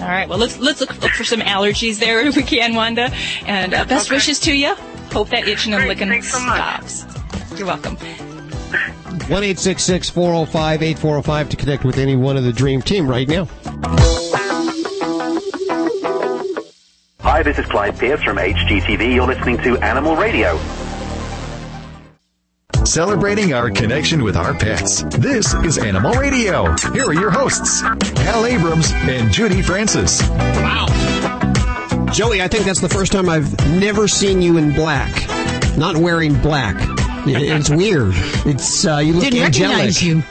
[0.01, 0.28] All right.
[0.28, 3.11] Well, let's let's look, look for some allergies there if we can, Wanda.
[3.47, 4.74] And uh, best wishes to you.
[5.12, 7.07] Hope that itching and licking stops.
[7.57, 7.97] You're welcome.
[8.66, 13.48] 1 405 8405 to connect with any one of the Dream Team right now.
[17.20, 19.14] Hi, this is Clyde Pierce from HGTV.
[19.14, 20.58] You're listening to Animal Radio.
[22.84, 25.02] Celebrating our connection with our pets.
[25.02, 26.72] This is Animal Radio.
[26.92, 30.22] Here are your hosts, Hal Abrams and Judy Francis.
[30.28, 30.86] Wow.
[32.12, 35.12] Joey, I think that's the first time I've never seen you in black.
[35.76, 36.95] Not wearing black.
[37.27, 38.12] It- It's weird.
[38.47, 39.70] It's uh, you look Didn't angelic.
[39.79, 40.22] recognize you.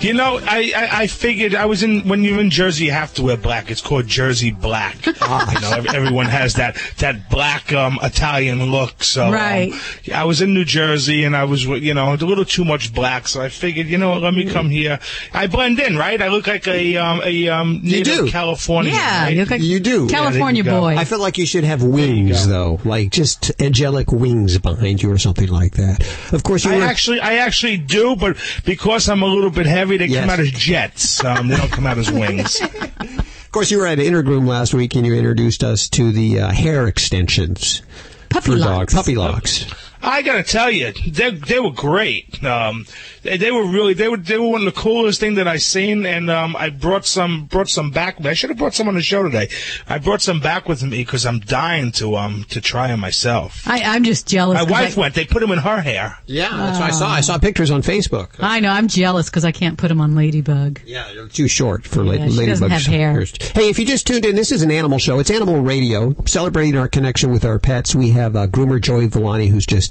[0.00, 3.12] You know, I, I, I figured I was in when you're in Jersey, you have
[3.14, 3.68] to wear black.
[3.68, 5.04] It's called Jersey black.
[5.06, 9.02] you know, ev- everyone has that that black um, Italian look.
[9.02, 9.72] So um, Right.
[10.14, 13.26] I was in New Jersey, and I was you know a little too much black.
[13.26, 15.00] So I figured, you know, what, let me come here.
[15.34, 16.22] I blend in, right?
[16.22, 18.30] I look like a um, a um, You native do.
[18.30, 18.94] Californian.
[18.94, 19.30] right?
[19.60, 20.06] you do.
[20.08, 20.70] Yeah, there you go.
[21.00, 25.18] I feel like you should have wings, though, like just angelic wings behind you or
[25.18, 26.06] something like that.
[26.32, 26.84] Of course, you I were.
[26.84, 30.20] actually, I actually do, but because I'm a little bit heavy, they Yes.
[30.20, 31.24] come out as jets.
[31.24, 32.60] Um, they don't come out as wings.
[33.48, 36.50] Of course, you were at Intergroom last week and you introduced us to the uh,
[36.50, 37.80] hair extensions
[38.28, 38.92] puppy for locks.
[38.92, 38.94] dogs.
[38.94, 39.64] Puppy locks.
[40.02, 42.42] I gotta tell you, they they were great.
[42.44, 42.86] Um,
[43.22, 45.56] they, they were really they were they were one of the coolest thing that I
[45.56, 48.16] seen, and um, I brought some brought some back.
[48.16, 48.30] with me.
[48.30, 49.48] I should have brought some on the show today.
[49.88, 53.62] I brought some back with me because I'm dying to um to try them myself.
[53.66, 54.54] I, I'm just jealous.
[54.54, 55.14] My 'cause wife I, went.
[55.14, 56.18] They put them in her hair.
[56.26, 57.08] Yeah, that's what I saw.
[57.08, 58.36] I saw pictures on Facebook.
[58.38, 58.70] I know.
[58.70, 60.80] I'm jealous because I can't put them on Ladybug.
[60.86, 63.24] Yeah, they're too short for la- Yeah, she ladybug have hair.
[63.54, 65.18] Hey, if you just tuned in, this is an animal show.
[65.18, 67.94] It's Animal Radio, celebrating our connection with our pets.
[67.94, 69.87] We have uh, groomer Joey Villani, who's just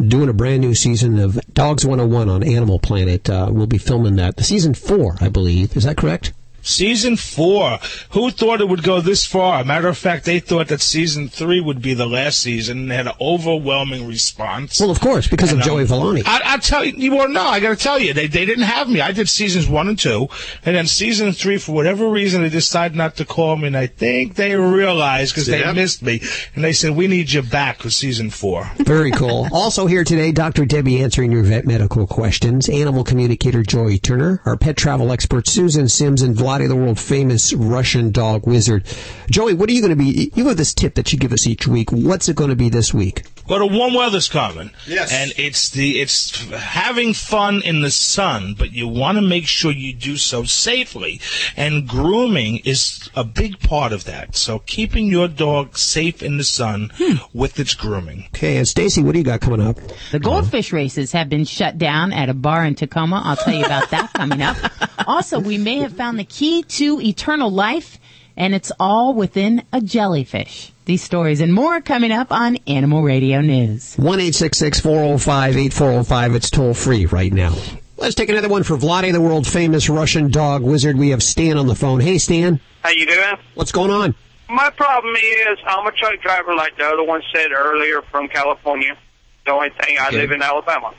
[0.00, 3.28] doing a brand new season of Dogs 101 on Animal Planet.
[3.28, 4.36] Uh, we'll be filming that.
[4.36, 5.76] The season four, I believe.
[5.76, 6.32] Is that correct?
[6.66, 7.78] Season four.
[8.10, 9.64] Who thought it would go this far?
[9.64, 13.06] Matter of fact, they thought that season three would be the last season and had
[13.06, 14.80] an overwhelming response.
[14.80, 16.22] Well, of course, because And, of Joey um, Villani.
[16.26, 18.64] I, I'll tell you, you well, no, I got to tell you, they, they didn't
[18.64, 19.00] have me.
[19.00, 20.28] I did seasons one and two,
[20.64, 23.86] and then season three, for whatever reason, they decided not to call me, and I
[23.86, 26.20] think they realized because they missed me,
[26.54, 28.68] and they said, we need you back for season four.
[28.78, 29.48] Very cool.
[29.52, 30.64] also here today, Dr.
[30.64, 35.88] Debbie answering your vet medical questions, animal communicator Joey Turner, our pet travel expert Susan
[35.88, 38.84] Sims, and Vladi, the world famous Russian dog wizard.
[39.30, 40.32] Joey, what are you going to be?
[40.34, 41.92] You have this tip that you give us each week.
[41.92, 43.24] What's it going to be this week?
[43.48, 44.70] Well, the warm weather's coming.
[44.86, 45.12] Yes.
[45.12, 49.70] And it's the it's having fun in the sun, but you want to make sure
[49.70, 51.20] you do so safely.
[51.56, 54.36] And grooming is a big part of that.
[54.36, 57.16] So keeping your dog safe in the sun hmm.
[57.32, 58.24] with its grooming.
[58.34, 59.78] Okay, and Stacy, what do you got coming up?
[60.10, 63.22] The goldfish races have been shut down at a bar in Tacoma.
[63.24, 64.56] I'll tell you about that coming up.
[65.06, 67.98] Also, we may have found the key to eternal life,
[68.36, 70.72] and it's all within a jellyfish.
[70.86, 73.96] These stories and more coming up on Animal Radio News.
[73.96, 76.34] 1 405 8405.
[76.36, 77.56] It's toll free right now.
[77.96, 80.96] Let's take another one for Vladi, the world famous Russian dog wizard.
[80.96, 81.98] We have Stan on the phone.
[81.98, 82.60] Hey, Stan.
[82.84, 83.34] How you doing?
[83.54, 84.14] What's going on?
[84.48, 88.96] My problem is I'm a truck driver like the other one said earlier from California.
[89.44, 90.18] The only thing I Okay.
[90.18, 90.94] live in Alabama.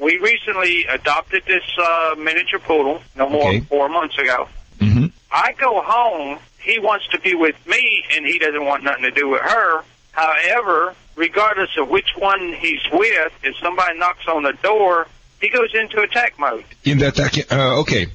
[0.00, 3.58] We recently adopted this uh, miniature poodle no more Okay.
[3.58, 4.46] than four months ago.
[4.78, 5.06] Mm-hmm.
[5.32, 9.10] I go home, he wants to be with me, and he doesn't want nothing to
[9.10, 9.82] do with her.
[10.12, 15.06] However, regardless of which one he's with, if somebody knocks on the door,
[15.42, 16.64] he goes into attack mode.
[16.84, 18.06] In the attack, uh, okay.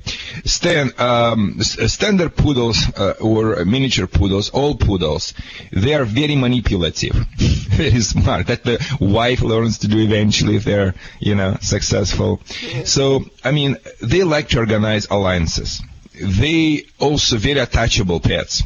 [0.45, 5.33] Stan, um, standard poodles uh, or miniature poodles, all poodles,
[5.73, 8.47] they are very manipulative, very smart.
[8.47, 12.41] That the wife learns to do eventually if they're, you know, successful.
[12.85, 15.81] So, I mean, they like to organize alliances.
[16.19, 18.63] They also very attachable pets.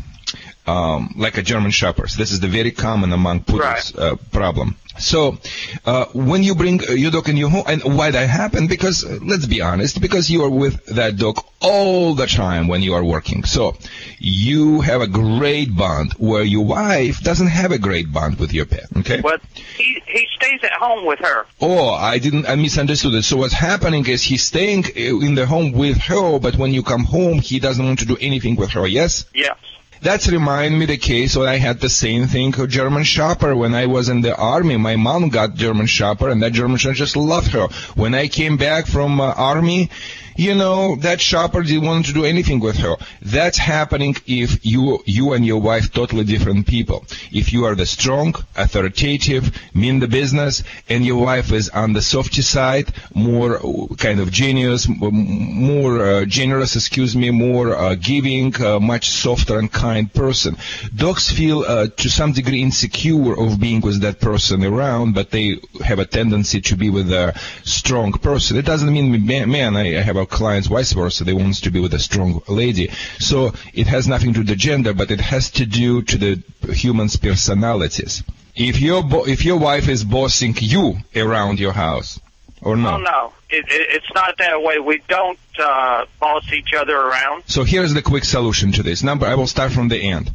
[0.72, 2.16] Um, like a German Shepherds.
[2.16, 4.78] This is the very common among poodles uh, problem.
[5.00, 5.38] So,
[5.86, 8.70] uh, when you bring your dog in your home, and why that happened?
[8.70, 12.82] Because uh, let's be honest, because you are with that dog all the time when
[12.82, 13.44] you are working.
[13.46, 13.78] So,
[14.20, 18.66] you have a great bond where your wife doesn't have a great bond with your
[18.66, 18.88] pet.
[18.98, 19.22] Okay.
[19.22, 19.42] But
[19.78, 21.46] he he stays at home with her.
[21.62, 23.24] Oh, I didn't, I misunderstood it.
[23.24, 26.84] So what's happening is he's staying uh, in the home with her, but when you
[26.84, 28.86] come home, he doesn't want to do anything with her.
[28.86, 29.26] Yes.
[29.34, 29.58] Yes.
[30.02, 33.76] That's remind me the case when I had the same thing with German Shepherd when
[33.76, 34.76] I was in the army.
[34.78, 37.68] My mom got German Shepherd and that German Shepherd just loved her.
[37.94, 39.92] When I came back from uh, army,
[40.36, 42.96] you know, that shopper didn't want to do anything with her.
[43.22, 47.06] That's happening if you, you and your wife totally different people.
[47.32, 52.02] If you are the strong, authoritative, mean the business, and your wife is on the
[52.02, 58.56] softy side, more uh, kind of genius, more uh, generous, excuse me, more uh, giving,
[58.62, 60.58] uh, much softer and kind person.
[60.96, 65.58] Dogs feel uh, to some degree insecure of being with that person around, but they
[65.84, 68.58] have a tendency to be with a strong person.
[68.58, 71.24] It doesn't mean man, I have a clients vice versa.
[71.24, 72.90] They want to be with a strong lady.
[73.20, 76.18] So it has nothing to do with the gender, but it has to do to
[76.18, 78.24] the humans' personalities.
[78.56, 82.20] If your bo- if your wife is bossing you around your house,
[82.62, 82.96] or no?
[82.96, 84.80] Oh no, it, it, it's not that way.
[84.80, 87.44] We don't uh, boss each other around.
[87.48, 89.04] So here's the quick solution to this.
[89.04, 90.32] Number, I will start from the end.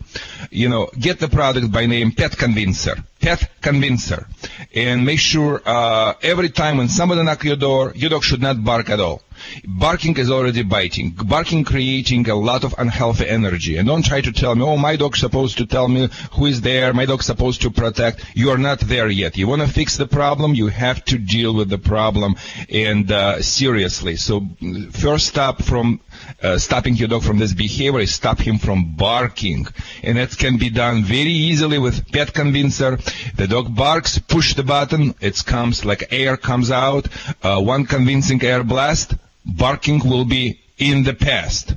[0.50, 2.96] You know, get the product by name Pet Convincer.
[3.20, 4.26] Pet Convincer.
[4.74, 8.62] And make sure, uh, every time when somebody knock your door, your dog should not
[8.64, 9.22] bark at all.
[9.64, 11.10] Barking is already biting.
[11.10, 13.76] Barking creating a lot of unhealthy energy.
[13.76, 16.60] And don't try to tell me, oh, my dog's supposed to tell me who is
[16.60, 16.92] there.
[16.92, 18.24] My dog's supposed to protect.
[18.34, 19.36] You are not there yet.
[19.36, 20.54] You want to fix the problem.
[20.54, 22.36] You have to deal with the problem
[22.68, 24.16] and, uh, seriously.
[24.16, 24.46] So
[24.92, 26.00] first stop from,
[26.42, 29.66] uh, stopping your dog from this behavior is stop him from barking.
[30.02, 32.98] And that can be done very easily with Pet Convincer.
[33.36, 35.14] The dog barks, push the button.
[35.20, 37.08] It comes like air comes out.
[37.42, 39.14] Uh, one convincing air blast
[39.44, 41.74] barking will be in the past.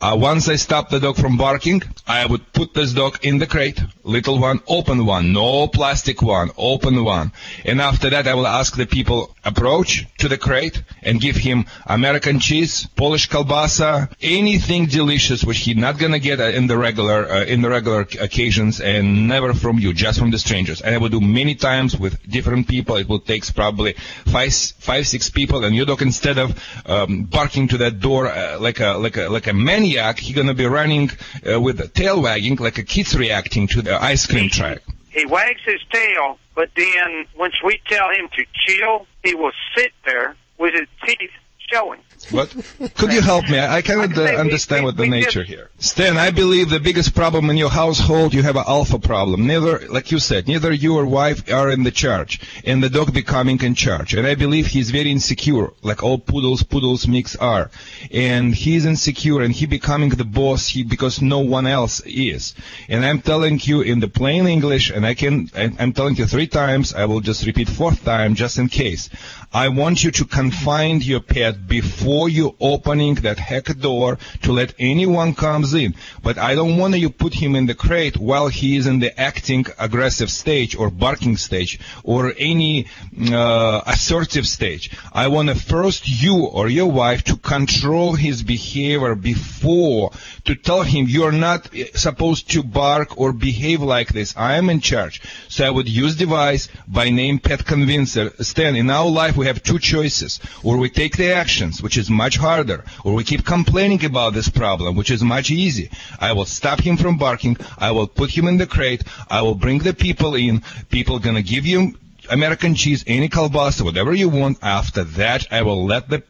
[0.00, 3.46] Uh, once I stop the dog from barking, I would put this dog in the
[3.46, 7.32] crate, little one, open one, no plastic one, open one.
[7.64, 11.66] And after that, I will ask the people approach to the crate and give him
[11.86, 17.28] American cheese, Polish kalbasa, anything delicious which he's not gonna get uh, in the regular
[17.28, 20.80] uh, in the regular occasions and never from you, just from the strangers.
[20.80, 22.96] And I will do many times with different people.
[22.96, 23.94] It will take probably
[24.26, 28.58] five, five, six people, and your dog instead of um, barking to that door uh,
[28.60, 31.10] like a like a like a maniac, he's gonna be running
[31.50, 34.78] uh, with the tail wagging like a kid's reacting to the ice cream truck.
[35.10, 39.92] He wags his tail, but then once we tell him to chill, he will sit
[40.04, 41.30] there with his teeth
[41.72, 42.00] showing.
[42.30, 42.54] What?
[42.94, 43.58] Could you help me?
[43.58, 45.70] I cannot uh, understand what the nature here.
[45.78, 49.46] Stan, I believe the biggest problem in your household, you have an alpha problem.
[49.46, 53.12] Neither, like you said, neither you or wife are in the charge, and the dog
[53.12, 54.14] becoming in charge.
[54.14, 57.70] And I believe he's very insecure, like all poodles, poodles mix are.
[58.10, 62.54] And he's insecure, and he becoming the boss, he, because no one else is.
[62.88, 66.46] And I'm telling you in the plain English, and I can, I'm telling you three
[66.48, 69.10] times, I will just repeat fourth time, just in case.
[69.56, 74.74] I want you to confine your pet before you opening that heck door to let
[74.78, 75.94] anyone comes in.
[76.22, 79.18] But I don't want you put him in the crate while he is in the
[79.18, 82.88] acting aggressive stage or barking stage or any
[83.32, 84.90] uh, assertive stage.
[85.10, 90.10] I want to first you or your wife to control his behavior before
[90.44, 94.36] to tell him you're not supposed to bark or behave like this.
[94.36, 95.22] I am in charge.
[95.48, 98.34] So I would use device by name Pet Convincer.
[98.44, 100.40] Stan, in our life we have two choices.
[100.62, 104.48] Or we take the actions, which is much harder, or we keep complaining about this
[104.48, 105.90] problem, which is much easy.
[106.20, 107.56] I will stop him from barking.
[107.78, 109.04] I will put him in the crate.
[109.30, 110.62] I will bring the people in.
[110.90, 111.94] People gonna give you
[112.30, 114.58] American cheese, any kalbasa, whatever you want.
[114.62, 116.22] After that, I will let the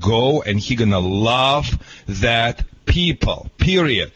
[0.00, 4.12] go and he gonna love that people, period.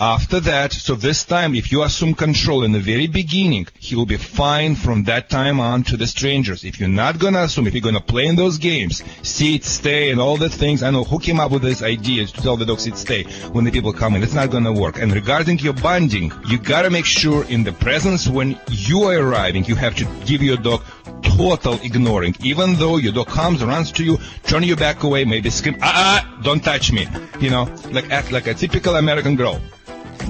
[0.00, 4.06] After that, so this time, if you assume control in the very beginning, he will
[4.06, 6.62] be fine from that time on to the strangers.
[6.62, 10.20] If you're not gonna assume, if you're gonna play in those games, sit, stay, and
[10.20, 12.78] all the things, I know who came up with this idea to tell the dog
[12.78, 14.22] sit, stay when the people come in.
[14.22, 15.00] It's not gonna work.
[15.00, 19.64] And regarding your bonding, you gotta make sure in the presence when you are arriving,
[19.64, 20.84] you have to give your dog
[21.22, 22.34] total ignoring.
[22.42, 26.22] Even though your dog comes, runs to you, turn your back away, maybe scream, ah,
[26.24, 27.06] ah, don't touch me.
[27.40, 29.60] You know, like act like a typical American girl.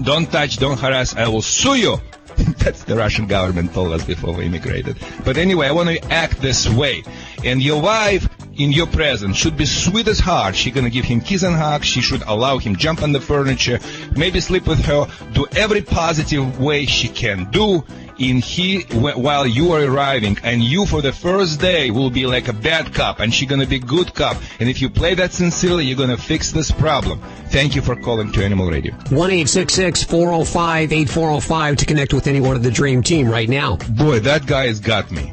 [0.03, 1.97] Don't touch, don't harass, I will sue you.
[2.59, 4.97] That's the Russian government told us before we immigrated.
[5.25, 7.03] But anyway, I want to act this way.
[7.45, 8.29] And your wife,
[8.59, 10.57] in your presence should be sweet as heart.
[10.57, 11.85] She's gonna give him kiss and hug.
[11.85, 13.79] She should allow him jump on the furniture,
[14.17, 17.85] maybe sleep with her, do every positive way she can do.
[18.19, 22.49] In he while you are arriving, and you for the first day will be like
[22.49, 24.37] a bad cop, and she's gonna be good cop.
[24.59, 27.21] And if you play that sincerely, you're gonna fix this problem.
[27.51, 28.93] Thank you for calling to Animal Radio.
[29.11, 33.77] 1 405 8405 to connect with anyone of the Dream Team right now.
[33.91, 35.33] Boy, that guy has got me.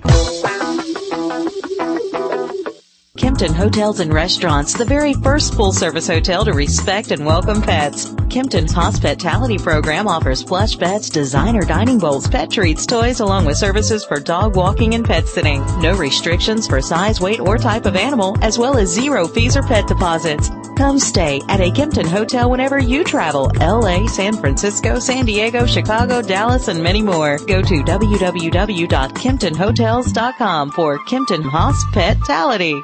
[3.25, 8.09] Kimpton Hotels and Restaurants, the very first full service hotel to respect and welcome pets.
[8.29, 14.05] Kimpton's hospitality program offers plush beds, designer dining bowls, pet treats, toys, along with services
[14.05, 15.65] for dog walking and pet sitting.
[15.81, 19.63] No restrictions for size, weight, or type of animal, as well as zero fees or
[19.63, 20.51] pet deposits.
[20.77, 23.49] Come stay at a Kimpton hotel whenever you travel.
[23.55, 27.39] LA, San Francisco, San Diego, Chicago, Dallas, and many more.
[27.39, 32.83] Go to www.kimptonhotels.com for Kimpton Hospitality.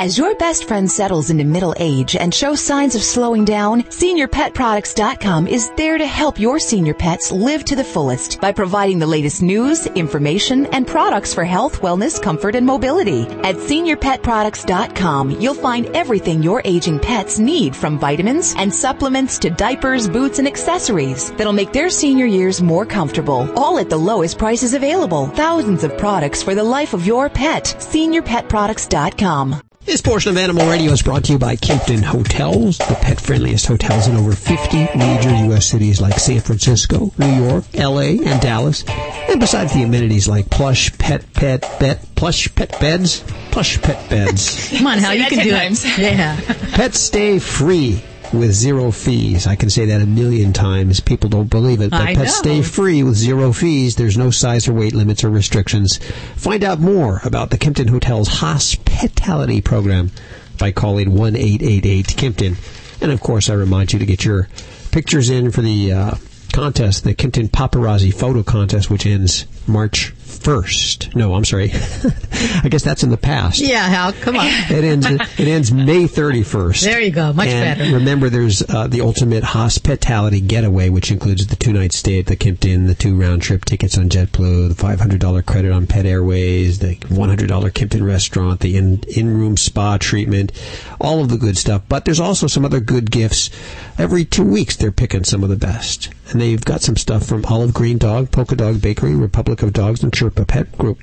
[0.00, 5.46] As your best friend settles into middle age and shows signs of slowing down, SeniorPetProducts.com
[5.46, 9.42] is there to help your senior pets live to the fullest by providing the latest
[9.42, 13.24] news, information, and products for health, wellness, comfort, and mobility.
[13.44, 20.08] At SeniorPetProducts.com, you'll find everything your aging pets need from vitamins and supplements to diapers,
[20.08, 24.72] boots, and accessories that'll make their senior years more comfortable, all at the lowest prices
[24.72, 25.26] available.
[25.26, 27.64] Thousands of products for the life of your pet.
[27.64, 29.60] SeniorPetProducts.com.
[29.86, 33.66] This portion of Animal Radio is brought to you by Kimpton Hotels, the pet friendliest
[33.66, 35.66] hotels in over 50 major U.S.
[35.66, 38.84] cities like San Francisco, New York, L.A., and Dallas.
[38.86, 44.68] And besides the amenities like plush pet pet bet, plush pet beds, plush pet beds.
[44.76, 45.82] Come on, Hal, you can do times.
[45.84, 45.98] it.
[45.98, 46.38] Yeah.
[46.72, 48.02] Pets stay free
[48.32, 49.46] with zero fees.
[49.46, 51.00] I can say that a million times.
[51.00, 52.52] People don't believe it, but I pets know.
[52.52, 53.96] stay free with zero fees.
[53.96, 55.98] There's no size or weight limits or restrictions.
[56.36, 60.10] Find out more about the Kimpton Hotel's hospitality program
[60.58, 62.56] by calling one eight eight eight Kimpton.
[63.02, 64.48] And of course, I remind you to get your
[64.90, 66.14] pictures in for the uh,
[66.52, 71.14] contest, the Kimpton Paparazzi Photo Contest, which ends March 1st.
[71.14, 71.70] No, I'm sorry.
[72.62, 73.58] I guess that's in the past.
[73.60, 74.46] Yeah, Hal, come on.
[74.70, 75.06] It ends.
[75.06, 76.84] It ends May 31st.
[76.84, 77.32] There you go.
[77.32, 77.94] Much and better.
[77.94, 82.36] Remember, there's uh, the ultimate hospitality getaway, which includes the two night stay at the
[82.36, 86.96] Kimpton, the two round trip tickets on JetBlue, the $500 credit on Pet Airways, the
[86.96, 90.52] $100 Kimpton restaurant, the in in room spa treatment,
[91.00, 91.82] all of the good stuff.
[91.88, 93.50] But there's also some other good gifts.
[93.98, 97.44] Every two weeks, they're picking some of the best, and they've got some stuff from
[97.44, 100.98] Olive Green Dog, Polka Dog Bakery, Republic of Dogs, and Chirpa Pet Group.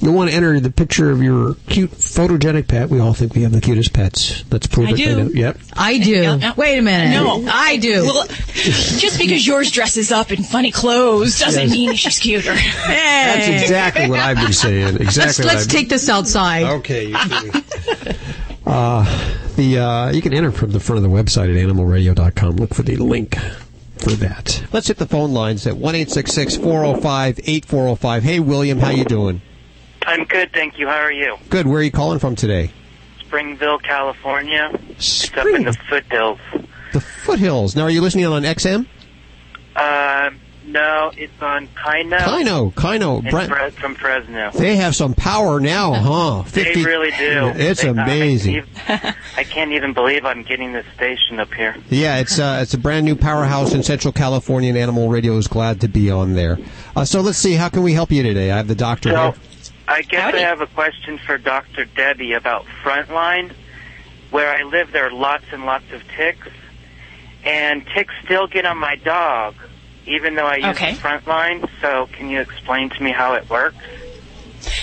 [0.00, 2.88] You'll want to enter the picture of your cute, photogenic pet.
[2.88, 4.44] We all think we have the cutest pets.
[4.52, 4.96] Let's prove I it.
[4.96, 5.16] do.
[5.16, 5.34] Find.
[5.34, 5.58] Yep.
[5.76, 6.40] I do.
[6.56, 7.14] Wait a minute.
[7.14, 8.04] No, I do.
[8.04, 11.72] Well, just because yours dresses up in funny clothes doesn't Yes.
[11.72, 12.54] mean she's cuter.
[12.86, 14.96] That's exactly what I've been saying.
[15.00, 15.44] Exactly.
[15.44, 16.64] let's let's take this outside.
[16.78, 17.06] Okay.
[17.08, 17.16] You
[18.66, 22.56] uh, the uh, you can enter from the front of the website at animalradio.com.
[22.56, 23.36] Look for the link
[24.00, 24.64] for that.
[24.72, 27.84] Let's hit the phone lines at one eight six six four zero five eight four
[27.84, 28.22] zero five.
[28.22, 29.40] Hey, William, how you doing?
[30.06, 30.86] I'm good, thank you.
[30.86, 31.36] How are you?
[31.50, 31.66] Good.
[31.66, 32.70] Where are you calling from today?
[33.20, 34.70] Springville, California.
[34.90, 36.38] It's up in the foothills.
[36.92, 37.76] The foothills.
[37.76, 38.86] Now, are you listening on XM?
[39.76, 40.30] Uh,
[40.72, 42.18] no, it's on Kino.
[42.18, 43.18] Kino, Kino.
[43.18, 44.50] In Brent- Fre- from Fresno.
[44.52, 46.42] They have some power now, huh?
[46.50, 47.52] They really do.
[47.56, 48.64] It's They- amazing.
[48.88, 51.76] I, I can't even believe I'm getting this station up here.
[51.90, 55.46] Yeah, it's uh, it's a brand new powerhouse in Central California, and Animal Radio is
[55.48, 56.58] glad to be on there.
[56.96, 58.50] Uh, so let's see, how can we help you today?
[58.50, 59.34] I have the doctor So, here.
[59.88, 61.84] I guess I have a question for Dr.
[61.86, 63.52] Debbie about Frontline.
[64.30, 66.48] Where I live, there are lots and lots of ticks,
[67.44, 69.54] and ticks still get on my dog,
[70.08, 70.92] even though I use Okay.
[70.92, 71.68] Frontline.
[71.80, 73.76] So, can you explain to me how it works?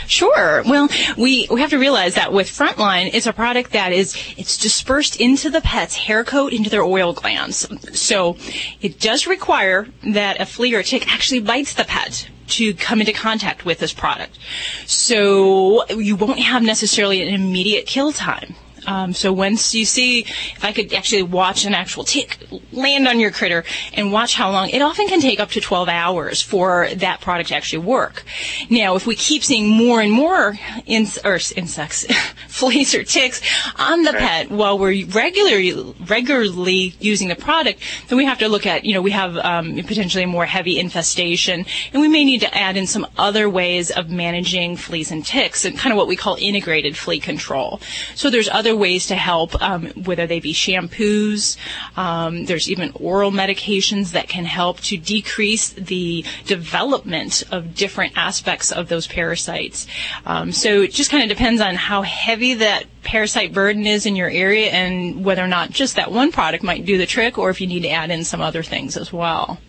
[0.08, 0.64] Sure.
[0.66, 0.88] Well,
[1.18, 5.20] we, we have to realize that with Frontline, it's a product that is, it's dispersed
[5.20, 7.68] into the pet's hair coat, into their oil glands.
[8.00, 8.38] So
[8.82, 13.14] it does require that a flea or tick actually bites the pet to come into
[13.14, 14.38] contact with this product.
[14.86, 18.56] So you won't have necessarily an immediate kill time.
[18.88, 22.38] Um, so once you see, if I could actually watch an actual tick
[22.72, 23.64] land on your critter
[23.94, 27.50] and watch how long, it often can take up to 12 hours for that product
[27.50, 28.24] to actually work.
[28.70, 32.06] Now, if we keep seeing more and more ins- or insects,
[32.48, 33.42] fleas or ticks
[33.78, 38.66] on the pet while we're regularly regularly using the product, then we have to look
[38.66, 42.40] at, you know, we have um, potentially a more heavy infestation, and we may need
[42.40, 46.08] to add in some other ways of managing fleas and ticks, and kind of what
[46.08, 47.80] we call integrated flea control.
[48.16, 51.58] So there's other ways to help, um, whether they be shampoos.
[51.98, 58.72] Um, there's even oral medications that can help to decrease the development of different aspects
[58.72, 59.88] of those parasites.
[60.26, 64.16] Um, so it just kind of depends on how heavy that parasite burden is in
[64.16, 67.50] your area and whether or not just that one product might do the trick or
[67.50, 69.60] if you need to add in some other things as well.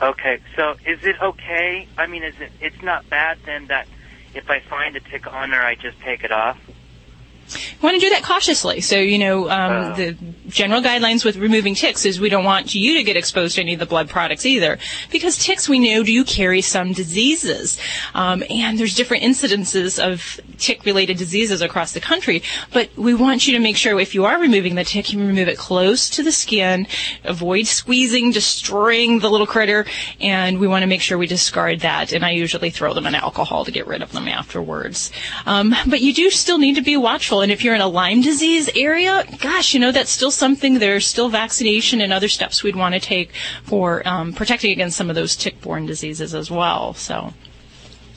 [0.00, 1.88] Okay, so is it okay?
[1.96, 2.52] I mean, is it?
[2.60, 3.88] It's not bad then that
[4.34, 6.58] if I find a tick on her, I just take it off.
[7.48, 8.80] You want to do that cautiously.
[8.80, 10.16] So, you know, um, the
[10.48, 13.74] general guidelines with removing ticks is we don't want you to get exposed to any
[13.74, 14.78] of the blood products either.
[15.10, 17.80] Because ticks, we know, do carry some diseases.
[18.14, 22.42] Um, and there's different incidences of tick-related diseases across the country.
[22.72, 25.48] But we want you to make sure if you are removing the tick, you remove
[25.48, 26.86] it close to the skin,
[27.24, 29.86] avoid squeezing, destroying the little critter,
[30.20, 32.12] and we want to make sure we discard that.
[32.12, 35.10] And I usually throw them in alcohol to get rid of them afterwards.
[35.46, 37.37] Um, but you do still need to be watchful.
[37.40, 41.06] And if you're in a Lyme disease area, gosh, you know, that's still something, there's
[41.06, 43.32] still vaccination and other steps we'd want to take
[43.64, 46.94] for um, protecting against some of those tick-borne diseases as well.
[46.94, 47.32] So,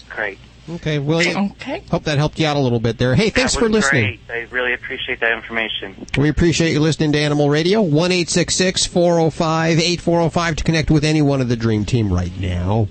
[0.10, 0.38] Great.
[0.70, 1.52] Okay, William.
[1.54, 1.84] Okay.
[1.90, 3.16] Hope that helped you out a little bit there.
[3.16, 4.20] Hey, thanks That for listening.
[4.28, 4.48] Great.
[4.48, 6.06] I really appreciate that information.
[6.18, 7.82] We appreciate you listening to Animal Radio.
[7.82, 12.88] 1 405 8405 to connect with any one of the Dream Team right now.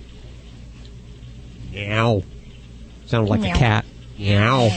[1.73, 2.23] Meow.
[3.07, 3.55] Sounded like Meow.
[3.55, 3.85] a cat.
[4.19, 4.71] Meow.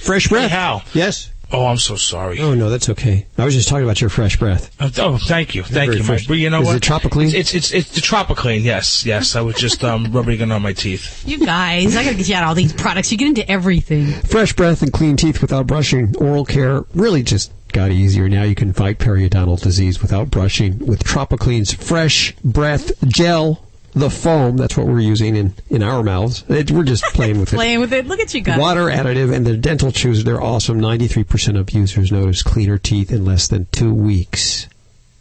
[0.00, 0.50] Fresh breath.
[0.50, 0.82] Hey, Hal.
[0.94, 1.30] Yes.
[1.52, 2.38] Oh, I'm so sorry.
[2.38, 3.26] Oh no, that's okay.
[3.36, 4.70] I was just talking about your fresh breath.
[4.80, 6.20] Uh, Oh, thank you, thank you, fresh.
[6.22, 6.28] Mike.
[6.28, 6.76] But you know Is what?
[6.76, 7.34] it Tropiclean?
[7.34, 8.62] It's it's it's the Tropiclean.
[8.62, 9.34] Yes, yes.
[9.34, 11.26] I was just um rubbing it on my teeth.
[11.26, 13.10] You guys, I gotta get you out all these products.
[13.10, 14.06] You get into everything.
[14.12, 16.14] Fresh breath and clean teeth without brushing.
[16.18, 18.28] Oral care really just got easier.
[18.28, 23.60] Now you can fight periodontal disease without brushing with Tropiclean's Fresh Breath Gel.
[23.92, 26.44] The foam, that's what we're using in, in our mouths.
[26.48, 27.56] It, we're just playing with it.
[27.56, 28.06] Playing with it.
[28.06, 28.58] Look at you guys.
[28.58, 30.80] Water additive and the dental chews, they're awesome.
[30.80, 34.68] 93% of users notice cleaner teeth in less than two weeks.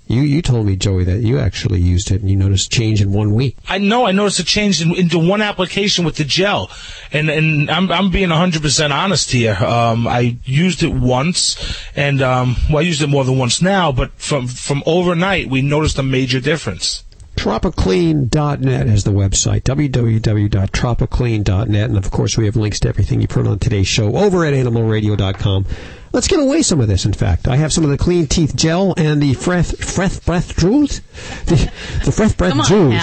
[0.10, 3.14] You you told me, Joey, that you actually used it and you noticed change in
[3.14, 3.56] one week.
[3.68, 4.08] I know.
[4.08, 6.72] I noticed a change in, into one application with the gel,
[7.14, 9.54] and and I'm I'm being 100 percent honest here.
[9.54, 13.92] Um, I used it once, and um, well, I used it more than once now.
[13.92, 17.04] But from from overnight, we noticed a major difference.
[17.40, 21.90] Tropiclean.net is the website, www.tropiclean.net.
[21.90, 24.54] And of course, we have links to everything you heard on today's show over at
[24.54, 25.66] animalradio.com.
[26.12, 27.48] Let's give away some of this, in fact.
[27.48, 31.00] I have some of the clean teeth gel and the fresh, fresh breath chews.
[31.46, 31.72] The,
[32.04, 33.02] the fresh breath Come on, chews.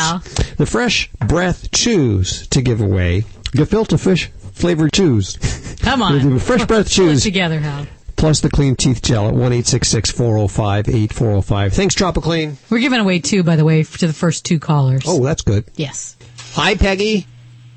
[0.56, 3.22] The fresh breath chews to give away.
[3.52, 5.38] Gefilte fish flavored chews.
[5.80, 6.34] Come on.
[6.34, 7.86] The fresh breath chews together, Hal.
[8.16, 11.72] Plus the clean teeth gel at 1 405 8405.
[11.72, 12.56] Thanks, Tropiclean.
[12.70, 15.04] We're giving away two, by the way, to the first two callers.
[15.06, 15.64] Oh, that's good.
[15.76, 16.16] Yes.
[16.54, 17.26] Hi, Peggy.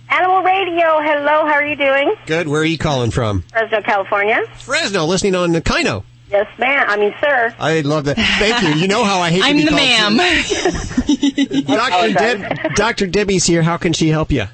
[0.09, 2.15] Animal Radio, hello, how are you doing?
[2.25, 2.47] Good.
[2.47, 3.43] Where are you calling from?
[3.51, 4.41] Fresno, California.
[4.57, 6.03] Fresno, listening on the Kino.
[6.31, 6.85] Yes, ma'am.
[6.87, 7.53] I mean, sir.
[7.59, 8.17] I love that.
[8.17, 8.81] Thank you.
[8.81, 11.65] You know how I hate I'm to be the called ma'am.
[11.65, 12.13] Dr.
[12.13, 13.07] Deb, Dr.
[13.07, 13.61] Debbie's here.
[13.61, 14.45] How can she help you?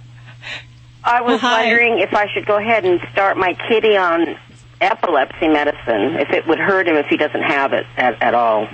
[1.04, 4.38] I was wondering if I should go ahead and start my kitty on
[4.86, 8.68] epilepsy medicine, if it would hurt him if he doesn't have it at, at all.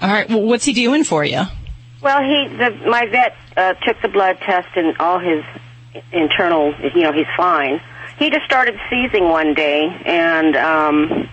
[0.00, 0.28] all right.
[0.28, 1.42] Well, what's he doing for you?
[2.02, 5.44] Well, he, the, my vet uh, took the blood test and all his
[6.12, 7.80] internal, you know, he's fine.
[8.18, 11.28] He just started seizing one day, and um,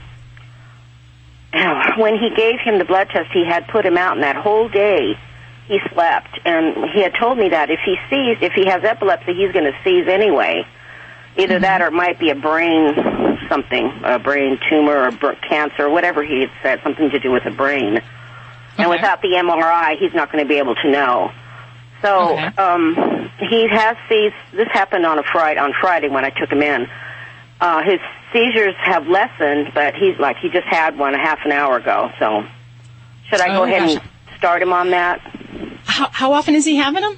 [1.97, 4.69] when he gave him the blood test, he had put him out, and that whole
[4.69, 5.17] day
[5.67, 6.39] he slept.
[6.45, 9.65] And he had told me that if he seized, if he has epilepsy, he's going
[9.65, 10.65] to seize anyway.
[11.37, 12.93] Either that or it might be a brain
[13.49, 17.43] something, a brain tumor or br- cancer, whatever he had said, something to do with
[17.43, 18.01] the brain.
[18.77, 21.31] And without the MRI, he's not going to be able to know.
[22.01, 24.33] So um, he has these.
[24.53, 25.59] This happened on a Friday.
[25.59, 26.87] On Friday when I took him in,
[27.61, 27.99] uh, his
[28.33, 32.11] seizures have lessened, but he's like he just had one a half an hour ago.
[32.19, 32.43] So
[33.29, 33.91] should I go Oh, ahead gosh.
[33.93, 35.19] and start him on that?
[35.85, 37.17] How, how often is he having them?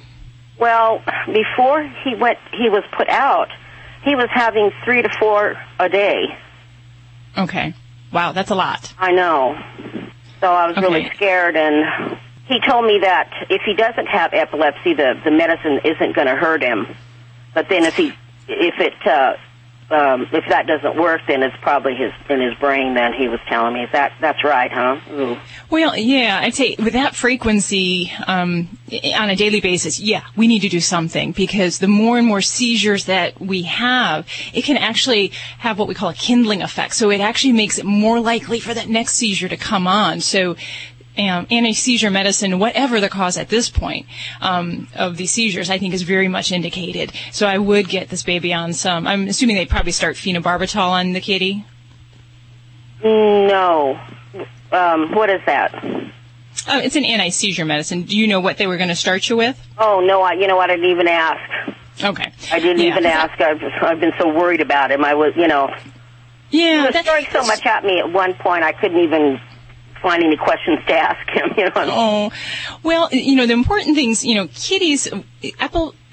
[0.60, 3.48] Well, before he went, he was put out.
[4.02, 6.36] He was having three to four a day.
[7.36, 7.74] Okay.
[8.12, 8.92] Wow, that's a lot.
[8.98, 9.58] I know.
[10.40, 14.94] So I was really scared, and he told me that if he doesn't have epilepsy,
[14.94, 16.86] the the medicine isn't going to hurt him.
[17.54, 18.12] But then if he
[18.46, 19.34] if it uh,
[19.90, 22.94] um, if that doesn't work, then it's probably his in his brain.
[22.94, 25.00] Then he was telling me that that's right, huh?
[25.12, 25.38] Ooh.
[25.70, 28.68] Well, yeah, I'd say with that frequency um,
[29.16, 32.42] on a daily basis, yeah, we need to do something because the more and more
[32.42, 35.28] seizures that we have, it can actually
[35.58, 36.94] have what we call a kindling effect.
[36.94, 40.20] So it actually makes it more likely for that next seizure to come on.
[40.20, 40.56] So
[41.18, 44.06] um, anti-seizure medicine, whatever the cause at this point
[44.40, 47.12] um, of these seizures, I think is very much indicated.
[47.32, 49.06] So I would get this baby on some.
[49.06, 51.64] I'm assuming they probably start phenobarbital on the kitty.
[53.02, 53.98] No.
[54.72, 55.74] Um, what is that?
[56.66, 58.02] Uh, it's an anti-seizure medicine.
[58.02, 59.58] Do you know what they were going to start you with?
[59.78, 60.70] Oh no, I you know what?
[60.70, 61.40] I didn't even ask.
[62.02, 62.32] Okay.
[62.52, 63.40] I didn't Yeah, even ask.
[63.40, 65.04] I've I've been so worried about him.
[65.04, 65.72] I was, you know.
[66.50, 68.64] Yeah, he was throwing so much at me at one point.
[68.64, 69.40] I couldn't even
[70.00, 71.52] find any questions to ask him.
[71.58, 71.72] You know.
[71.76, 72.32] Oh,
[72.84, 75.08] well, you know, the important things, you know, kitties,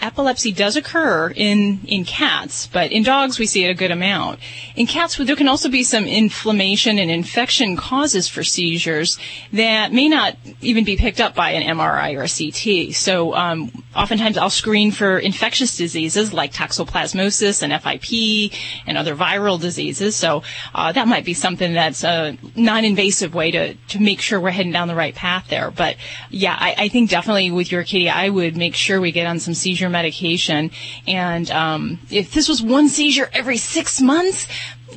[0.06, 4.40] epilepsy does occur in, in cats, but in dogs we see it a good amount.
[4.76, 9.18] In cats, there can also be some inflammation and infection causes for seizures
[9.54, 12.94] that may not even be picked up by an MRI or a CT.
[12.96, 18.54] So, um, oftentimes I'll screen for infectious diseases like toxoplasmosis and FIP
[18.86, 20.16] and other viral diseases.
[20.16, 20.44] So,
[20.76, 24.72] uh, that might be something that's a non-invasive way to, to make sure we're heading
[24.74, 25.72] down the right path there.
[25.72, 25.96] But
[26.30, 29.40] yeah, I, I think definitely with your kitty, I would make sure we get on
[29.40, 30.70] some seizure medication.
[31.08, 34.48] And um, if this was one seizure every six months,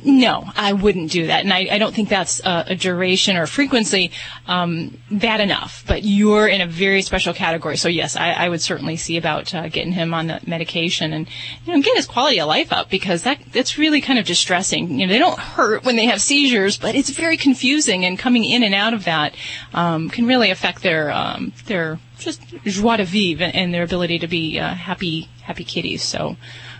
[0.05, 1.43] no, I wouldn't do that.
[1.43, 4.11] And I, I don't think that's a, a duration or frequency
[4.47, 5.83] um, bad enough.
[5.87, 7.77] But you're in a very special category.
[7.77, 11.27] So yes, I, I would certainly see about uh, getting him on the medication and
[11.65, 14.99] you know get his quality of life up because that that's really kind of distressing.
[14.99, 18.43] You know, they don't hurt when they have seizures, but it's very confusing and coming
[18.43, 19.35] in and out of that
[19.73, 24.27] um, can really affect their um, their just joie de vivre and their ability to
[24.27, 26.03] be uh, happy happy kitties.
[26.03, 26.35] So.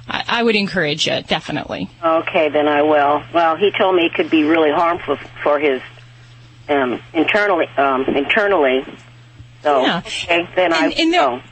[0.10, 1.90] I, I would encourage it, definitely.
[2.04, 3.24] Okay, then I will.
[3.34, 5.82] Well, he told me it could be really harmful for his
[6.68, 7.68] um, internally.
[7.78, 8.86] Um, internally.
[9.62, 10.00] So Yeah.
[10.06, 11.44] okay, then I and there-.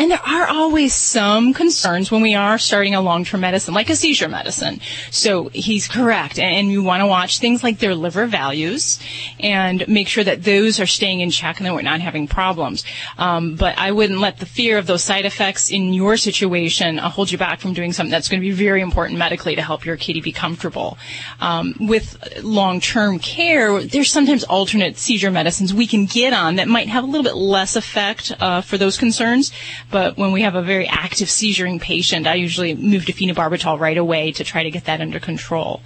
[0.00, 3.94] And there are always some concerns when we are starting a long-term medicine, like a
[3.94, 4.80] seizure medicine.
[5.10, 6.38] So he's correct.
[6.38, 8.98] And you want to watch things like their liver values
[9.40, 12.82] and make sure that those are staying in check and that we're not having problems.
[13.18, 17.10] Um, but I wouldn't let the fear of those side effects in your situation uh,
[17.10, 19.84] hold you back from doing something that's going to be very important medically to help
[19.84, 20.96] your kitty be comfortable.
[21.42, 26.88] Um, with long-term care, there's sometimes alternate seizure medicines we can get on that might
[26.88, 29.52] have a little bit less effect uh, for those concerns.
[29.90, 33.98] But when we have a very active seizuring patient, I usually move to phenobarbital right
[33.98, 35.82] away to try to get that under control.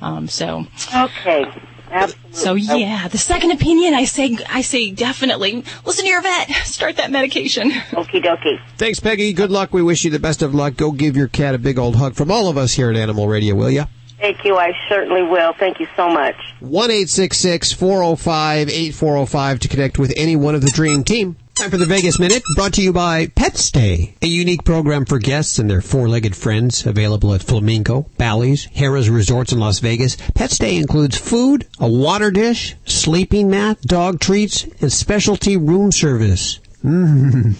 [0.00, 1.44] Um, so Okay.
[1.90, 2.32] Absolutely.
[2.34, 6.50] so yeah, the second opinion, I say, I say definitely listen to your vet.
[6.64, 7.70] Start that medication.
[7.70, 8.60] Okie dokie.
[8.76, 9.32] Thanks, Peggy.
[9.32, 9.72] Good luck.
[9.72, 10.76] We wish you the best of luck.
[10.76, 13.26] Go give your cat a big old hug from all of us here at Animal
[13.26, 13.84] Radio, will you?
[14.20, 14.56] Thank you.
[14.56, 15.52] I certainly will.
[15.52, 16.34] Thank you so much.
[16.60, 20.34] One eight six six four zero five eight four zero five to connect with any
[20.36, 21.36] one of the Dream Team.
[21.58, 25.18] Time for the Vegas Minute, brought to you by Pet Stay, a unique program for
[25.18, 30.16] guests and their four-legged friends, available at Flamingo, Bally's, Harrah's Resorts in Las Vegas.
[30.36, 36.60] Pet Stay includes food, a water dish, sleeping mat, dog treats, and specialty room service.
[36.84, 37.56] Mm.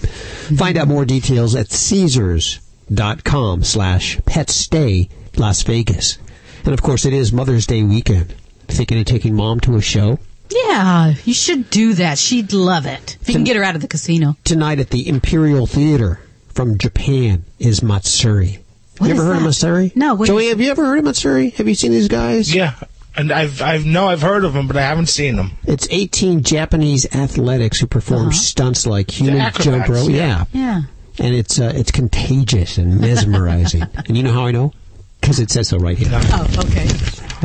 [0.57, 6.19] Find out more details at Caesars.com slash petstay Las Vegas.
[6.65, 8.33] And of course, it is Mother's Day weekend.
[8.69, 10.21] Thinking of taking mom to a show?
[10.51, 12.19] Yeah, you should do that.
[12.19, 13.17] She'd love it.
[13.21, 14.37] If you can get her out of the casino.
[14.45, 18.65] Tonight at the Imperial Theater from Japan is Matsuri.
[18.99, 19.39] What you ever heard that?
[19.39, 19.93] of Matsuri?
[19.95, 20.15] No.
[20.15, 21.51] What Joey, have you ever heard of Matsuri?
[21.51, 22.53] Have you seen these guys?
[22.53, 22.75] Yeah,
[23.17, 25.53] and I've I've no I've heard of them, but I haven't seen them.
[25.65, 30.09] It's 18 Japanese athletics who perform stunts like human jump rope.
[30.11, 30.45] yeah.
[30.53, 30.83] Yeah.
[31.21, 33.83] And it's uh, it's contagious and mesmerizing.
[34.07, 34.73] and you know how I know?
[35.21, 36.09] Because it says so right here.
[36.13, 36.87] Oh, okay.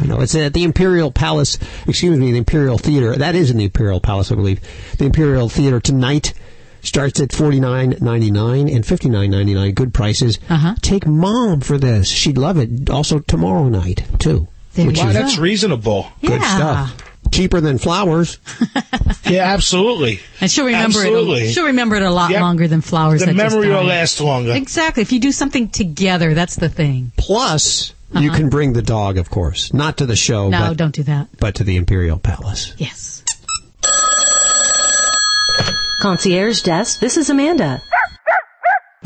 [0.01, 0.21] I know.
[0.21, 1.57] It's at the Imperial Palace,
[1.87, 3.15] excuse me, the Imperial Theater.
[3.15, 4.59] That is in the Imperial Palace, I believe.
[4.97, 6.33] The Imperial Theater tonight
[6.81, 9.73] starts at forty nine ninety nine and fifty nine ninety nine.
[9.73, 10.39] Good prices.
[10.49, 10.75] Uh-huh.
[10.81, 12.07] Take mom for this.
[12.07, 12.89] She'd love it.
[12.89, 14.47] Also tomorrow night, too.
[14.73, 16.07] There Which you Wow, is that's reasonable.
[16.21, 16.55] good Yeah.
[16.87, 16.97] stuff.
[17.31, 18.37] Cheaper than flowers.
[19.25, 20.19] Yeah, absolutely.
[20.41, 21.07] And she'll remember it.
[21.07, 21.47] Absolutely.
[21.47, 22.41] A, she'll remember it a lot Yep.
[22.41, 23.21] longer than flowers.
[23.21, 24.51] The that just memory will last longer.
[24.51, 25.01] Exactly.
[25.01, 27.13] If you do something together, that's the thing.
[27.15, 28.37] Plus, you Uh-huh.
[28.37, 29.73] can bring the dog, of course.
[29.73, 31.27] Not to the show, No, but, don't do that.
[31.39, 32.73] but to the Imperial Palace.
[32.77, 33.23] Yes.
[36.01, 37.81] Concierge Desk, this is Amanda.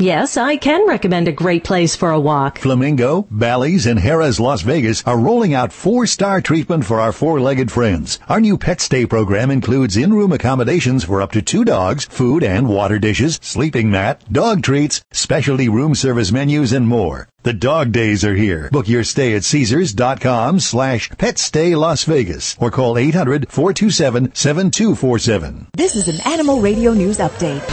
[0.00, 2.60] Yes, I can recommend a great place for a walk.
[2.60, 8.20] Flamingo, Bally's, and Harrah's Las Vegas are rolling out four-star treatment for our four-legged friends.
[8.28, 12.68] Our new pet stay program includes in-room accommodations for up to two dogs, food and
[12.68, 17.28] water dishes, sleeping mat, dog treats, specialty room service menus, and more.
[17.42, 18.68] The dog days are here.
[18.70, 25.66] Book your stay at Caesars.com slash petstay Las Vegas or call 800-427-7247.
[25.74, 27.64] This is an Animal Radio News Update.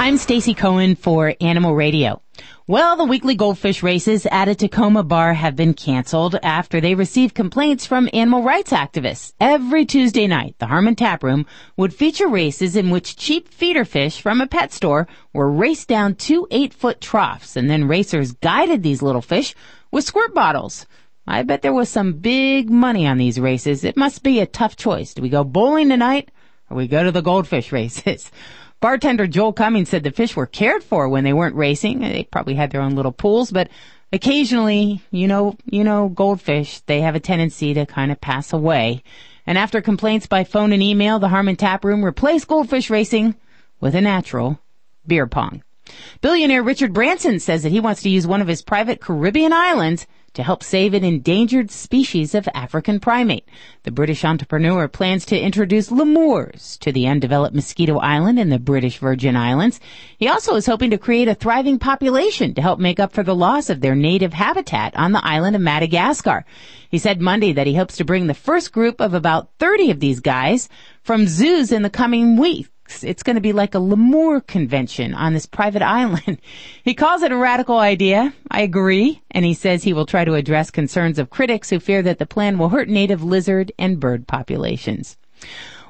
[0.00, 2.22] I'm Stacy Cohen for Animal Radio.
[2.68, 7.34] Well, the weekly goldfish races at a Tacoma bar have been canceled after they received
[7.34, 9.32] complaints from animal rights activists.
[9.40, 11.46] Every Tuesday night, the Harmon Tap Room
[11.76, 16.14] would feature races in which cheap feeder fish from a pet store were raced down
[16.14, 19.52] two eight-foot troughs, and then racers guided these little fish
[19.90, 20.86] with squirt bottles.
[21.26, 23.82] I bet there was some big money on these races.
[23.82, 25.12] It must be a tough choice.
[25.12, 26.30] Do we go bowling tonight
[26.70, 28.30] or we go to the goldfish races?
[28.80, 31.98] Bartender Joel Cummings said the fish were cared for when they weren't racing.
[32.00, 33.68] They probably had their own little pools, but
[34.12, 39.02] occasionally, you know, you know, goldfish, they have a tendency to kind of pass away.
[39.46, 43.34] And after complaints by phone and email, the Harmon Tap Room replaced goldfish racing
[43.80, 44.60] with a natural
[45.06, 45.62] beer pong.
[46.20, 50.06] Billionaire Richard Branson says that he wants to use one of his private Caribbean islands
[50.38, 53.48] to help save an endangered species of African primate.
[53.82, 58.98] The British entrepreneur plans to introduce lemurs to the undeveloped Moskito Island in the British
[58.98, 59.80] Virgin Islands.
[60.16, 63.34] He also is hoping to create a thriving population to help make up for the
[63.34, 66.44] loss of their native habitat on the island of Madagascar.
[66.88, 69.98] He said Monday that he hopes to bring the first group of about 30 of
[69.98, 70.68] these guys
[71.02, 72.68] from zoos in the coming week
[73.02, 76.40] it's going to be like a lemur convention on this private island.
[76.82, 78.32] he calls it a radical idea.
[78.50, 79.22] I agree.
[79.30, 82.26] And he says he will try to address concerns of critics who fear that the
[82.26, 85.16] plan will hurt native lizard and bird populations.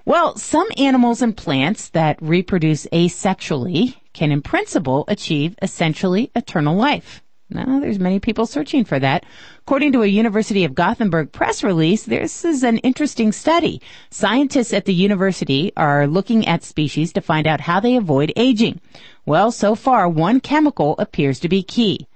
[0.05, 7.23] Well, some animals and plants that reproduce asexually can in principle achieve essentially eternal life.
[7.51, 9.25] Now, there's many people searching for that.
[9.61, 13.81] According to a University of Gothenburg press release, this is an interesting study.
[14.11, 18.81] Scientists at the university are looking at species to find out how they avoid aging.
[19.25, 22.07] Well, so far, one chemical appears to be key.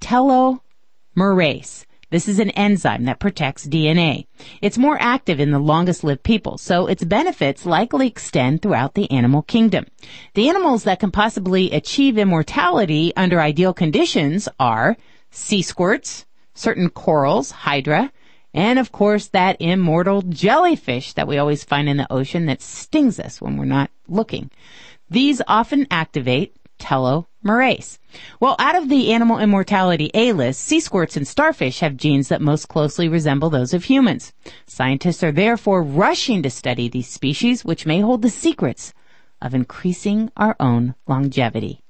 [0.00, 1.86] Telomerase.
[2.12, 4.26] This is an enzyme that protects DNA.
[4.60, 9.10] It's more active in the longest lived people, so its benefits likely extend throughout the
[9.10, 9.86] animal kingdom.
[10.34, 14.98] The animals that can possibly achieve immortality under ideal conditions are
[15.30, 18.12] sea squirts, certain corals, hydra,
[18.52, 23.18] and of course that immortal jellyfish that we always find in the ocean that stings
[23.18, 24.50] us when we're not looking.
[25.08, 27.98] These often activate telomerase.
[28.40, 32.68] Well, out of the animal immortality A-list, sea squirts and starfish have genes that most
[32.68, 34.32] closely resemble those of humans.
[34.66, 38.92] Scientists are therefore rushing to study these species, which may hold the secrets
[39.40, 41.80] of increasing our own longevity.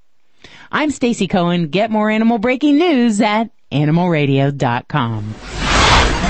[0.70, 1.68] I'm Stacy Cohen.
[1.68, 5.34] Get more animal breaking news at animalradio.com.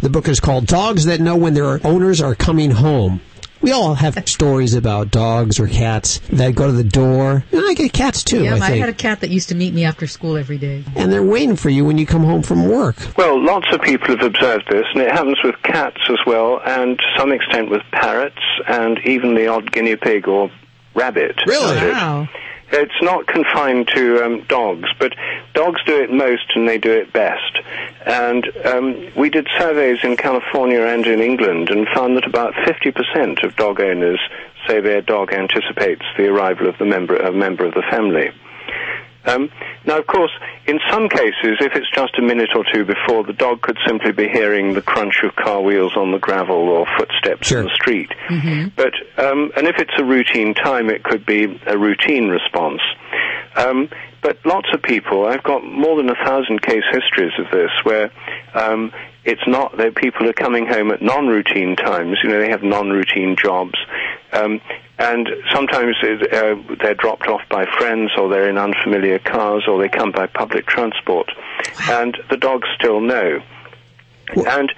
[0.00, 3.22] The book is called Dogs That Know When Their Owners Are Coming Home.
[3.64, 7.44] We all have stories about dogs or cats that go to the door.
[7.50, 9.72] And I get cats too, yeah, I I, had a cat that used to meet
[9.72, 10.84] me after school every day.
[10.96, 12.96] and they're waiting for you when you come home from work.
[13.16, 16.98] Well, lots of people have observed this, and it happens with cats as well, and
[16.98, 20.50] to some extent with parrots, and even the odd guinea pig or
[20.94, 21.40] rabbit.
[21.46, 21.90] Really?
[21.90, 22.28] Wow.
[22.76, 25.14] It's not confined to um, dogs, but
[25.54, 27.56] dogs do it most and they do it best.
[28.04, 33.44] And um, we did surveys in California and in England and found that about 50%
[33.44, 34.18] of dog owners
[34.66, 38.32] say their dog anticipates the arrival of the member, a member of the family.
[39.26, 39.50] Um,
[39.86, 40.30] now, of course,
[40.66, 44.12] in some cases, if it's just a minute or two before, the dog could simply
[44.12, 48.10] be hearing the crunch of car wheels on the gravel or footsteps in the street.
[48.76, 52.80] But um, and if it's a routine time, it could be a routine response.
[53.56, 53.88] Um,
[54.22, 58.10] but lots of people, I've got more than a thousand case histories of this, where
[58.54, 58.90] um,
[59.24, 62.18] it's not that people are coming home at non-routine times.
[62.22, 63.74] You know, they have non-routine jobs,
[64.34, 64.60] um,
[64.98, 69.80] and sometimes it, uh, they're dropped off by friends, or they're in unfamiliar cars, or
[69.80, 71.30] they come by public transport,
[71.90, 73.40] and the dogs still know.
[74.36, 74.72] And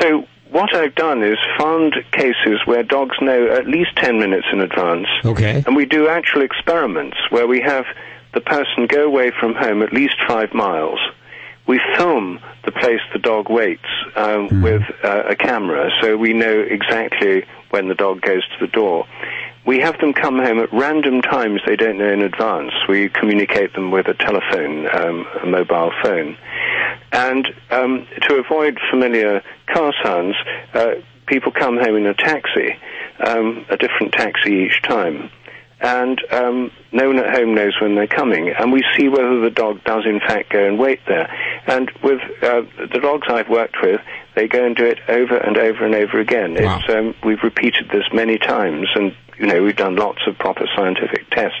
[0.00, 4.60] so what I've done is found cases where dogs know at least 10 minutes in
[4.60, 5.06] advance.
[5.24, 5.62] Okay.
[5.66, 7.84] And we do actual experiments where we have
[8.34, 10.98] the person go away from home at least five miles.
[11.66, 13.82] We film the place the dog waits
[14.16, 18.72] um, with uh, a camera so we know exactly when the dog goes to the
[18.72, 19.06] door.
[19.66, 22.72] We have them come home at random times they don't know in advance.
[22.88, 26.38] We communicate them with a telephone, um, a mobile phone.
[27.12, 30.36] And um, to avoid familiar car sounds,
[30.72, 30.94] uh,
[31.26, 32.76] people come home in a taxi,
[33.24, 35.30] um, a different taxi each time.
[35.80, 38.48] And um, no one at home knows when they're coming.
[38.48, 41.30] And we see whether the dog does, in fact, go and wait there.
[41.66, 44.00] And with uh, the dogs I've worked with,
[44.34, 46.56] they go and do it over and over and over again.
[46.56, 50.66] It's, um, we've repeated this many times, and you know we've done lots of proper
[50.76, 51.56] scientific tests.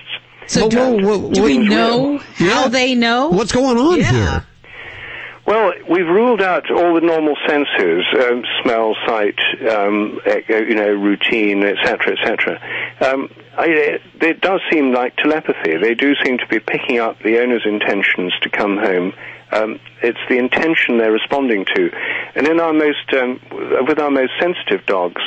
[0.48, 3.28] So do, do we know how they know?
[3.28, 4.10] What's going on Yeah.
[4.10, 4.44] here?
[5.46, 9.38] Well, we've ruled out all the normal senses, um, smell, sight,
[9.70, 12.60] um, you know, routine, etc., etc.
[13.00, 15.76] Um, I- it does seem like telepathy.
[15.76, 19.12] They do seem to be picking up the owner's intentions to come home.
[19.50, 21.90] Um, it's the intention they're responding to,
[22.34, 23.40] and in our most, um,
[23.88, 25.22] with our most sensitive dogs,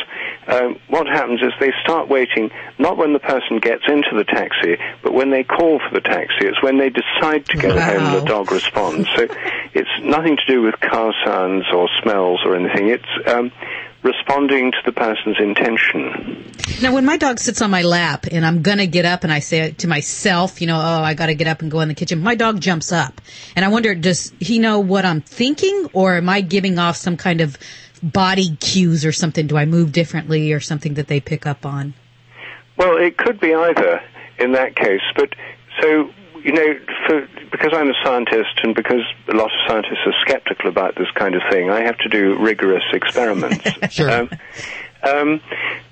[0.47, 4.77] um, what happens is they start waiting not when the person gets into the taxi,
[5.01, 6.45] but when they call for the taxi.
[6.47, 9.09] It's when they decide to go home the dog responds.
[9.15, 9.27] So
[9.73, 12.89] it's nothing to do with car sounds or smells or anything.
[12.89, 13.51] It's um,
[14.03, 16.51] responding to the person's intention.
[16.81, 19.39] Now, when my dog sits on my lap and I'm gonna get up and I
[19.39, 22.19] say to myself, you know, oh, I gotta get up and go in the kitchen,
[22.19, 23.21] my dog jumps up.
[23.55, 27.17] And I wonder, does he know what I'm thinking or am I giving off some
[27.17, 27.57] kind of
[28.01, 29.45] body cues or something?
[29.47, 31.93] Do I move differently or something that they pick up on?
[32.77, 34.01] Well, it could be either
[34.39, 35.35] in that case, but
[35.81, 36.11] so
[36.43, 36.73] you know,
[37.07, 41.09] for, because I'm a scientist and because a lot of scientists are skeptical about this
[41.15, 43.68] kind of thing, I have to do rigorous experiments.
[43.93, 44.11] sure.
[44.11, 44.30] Um,
[45.03, 45.41] um,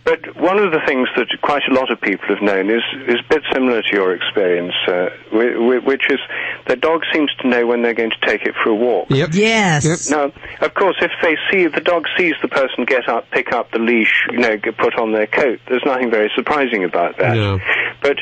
[0.03, 3.15] but one of the things that quite a lot of people have known is is
[3.19, 6.19] a bit similar to your experience, uh, whi- whi- which is
[6.67, 9.07] the dog seems to know when they're going to take it for a walk.
[9.09, 9.29] Yep.
[9.33, 10.09] Yes.
[10.09, 10.33] Yep.
[10.33, 13.71] Now, of course, if they see the dog sees the person get up, pick up
[13.71, 17.35] the leash, you know, get put on their coat, there's nothing very surprising about that.
[17.35, 17.59] No.
[18.01, 18.17] But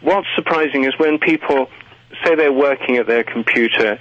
[0.00, 1.68] what's surprising is when people
[2.24, 3.98] say they're working at their computer,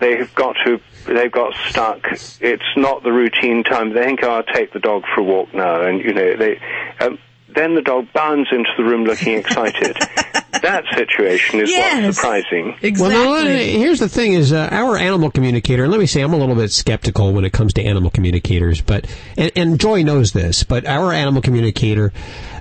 [0.00, 2.06] they've got to, they've got stuck.
[2.40, 3.92] It's not the routine time.
[3.92, 6.60] They think, oh, I'll take the dog for a walk now, and you know, they.
[7.00, 7.18] Um,
[7.54, 9.96] then the dog bounds into the room looking excited.
[10.62, 12.04] that situation is Yes.
[12.04, 12.76] what's surprising.
[12.82, 13.16] Exactly.
[13.16, 15.84] Well, now, here's the thing: is uh, our animal communicator.
[15.84, 18.80] And let me say, I'm a little bit skeptical when it comes to animal communicators,
[18.80, 19.06] but
[19.36, 20.64] and, and Joy knows this.
[20.64, 22.12] But our animal communicator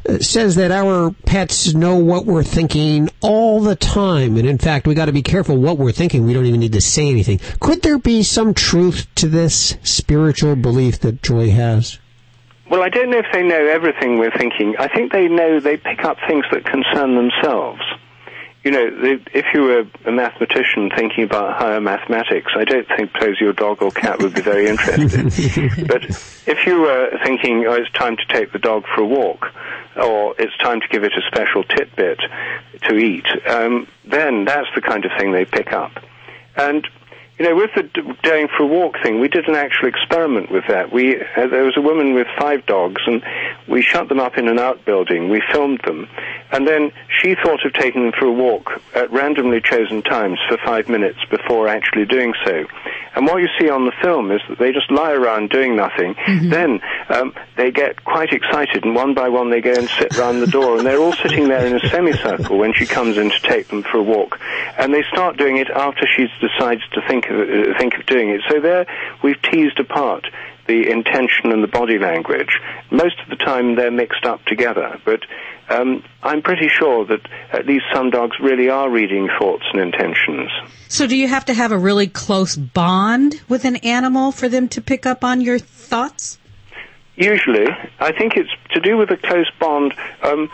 [0.08, 4.88] uh, says that our pets know what we're thinking all the time, and in fact,
[4.88, 6.26] we got to be careful what we're thinking.
[6.26, 7.40] We don't even need to say anything.
[7.60, 12.00] Could there be some truth to this spiritual belief that Joy has?
[12.70, 14.76] Well, I don't know if they know everything we're thinking.
[14.78, 17.82] I think they know they pick up things that concern themselves.
[18.64, 23.12] You know, they, if you were a mathematician thinking about higher mathematics, I don't think
[23.14, 25.88] suppose your dog or cat would be very interested.
[25.88, 26.04] but
[26.46, 29.46] if you were thinking, oh, it's time to take the dog for a walk,
[29.96, 32.20] or it's time to give it a special titbit
[32.90, 36.04] to eat, um, then that's the kind of thing they pick up.
[36.58, 36.86] And
[37.40, 37.84] you know, with the
[38.24, 40.92] going for a walk thing, we did an actual experiment with that.
[40.92, 43.24] We uh, there was a woman with five dogs, and
[43.68, 46.08] we shut them up in an outbuilding, we filmed them,
[46.52, 46.92] and then
[47.22, 51.20] she thought of taking them for a walk at randomly chosen times for five minutes
[51.30, 52.66] before actually doing so.
[53.16, 56.16] And what you see on the film is that they just lie around doing nothing.
[56.50, 60.42] Then um, they get quite excited, and one by one they go and sit round
[60.42, 63.40] the door, and they're all sitting there in a semicircle when she comes in to
[63.42, 64.40] take them for a walk.
[64.78, 68.30] And they start doing it after she's decided to think of, uh, think of doing
[68.30, 68.42] it.
[68.50, 68.86] So there
[69.24, 70.26] we've teased apart
[70.68, 72.60] the intention and the body language.
[72.92, 75.22] Most of the time they're mixed up together, but
[75.70, 77.22] um, I'm pretty sure that
[77.52, 80.50] at least some dogs really are reading thoughts and intentions.
[80.88, 84.70] So, do you have to have a really close bond with an animal for them
[84.70, 86.40] to pick up on your thoughts?
[87.16, 87.68] Usually,
[88.00, 89.94] I think it's to do with a close bond.
[90.22, 90.50] Um,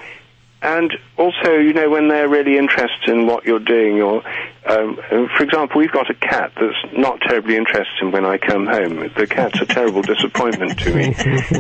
[0.64, 4.24] and also, you know, when they're really interested in what you're doing, or,
[4.66, 4.96] um,
[5.36, 9.12] for example, we've got a cat that's not terribly interested in when I come home.
[9.16, 11.14] The cat's a terrible disappointment to me.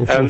[0.07, 0.29] Um,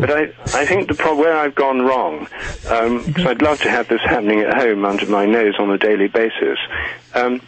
[0.00, 0.22] but I,
[0.52, 2.26] I think the pro- where I've gone wrong,
[2.62, 6.08] because I'd love to have this happening at home under my nose on a daily
[6.08, 6.58] basis.
[7.14, 7.40] Um,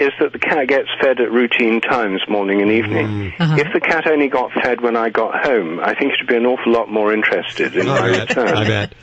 [0.00, 3.32] is that the cat gets fed at routine times, morning and evening.
[3.38, 6.46] If the cat only got fed when I got home, I think it'd be an
[6.46, 8.48] awful lot more interested in my return.
[8.48, 8.94] I bet.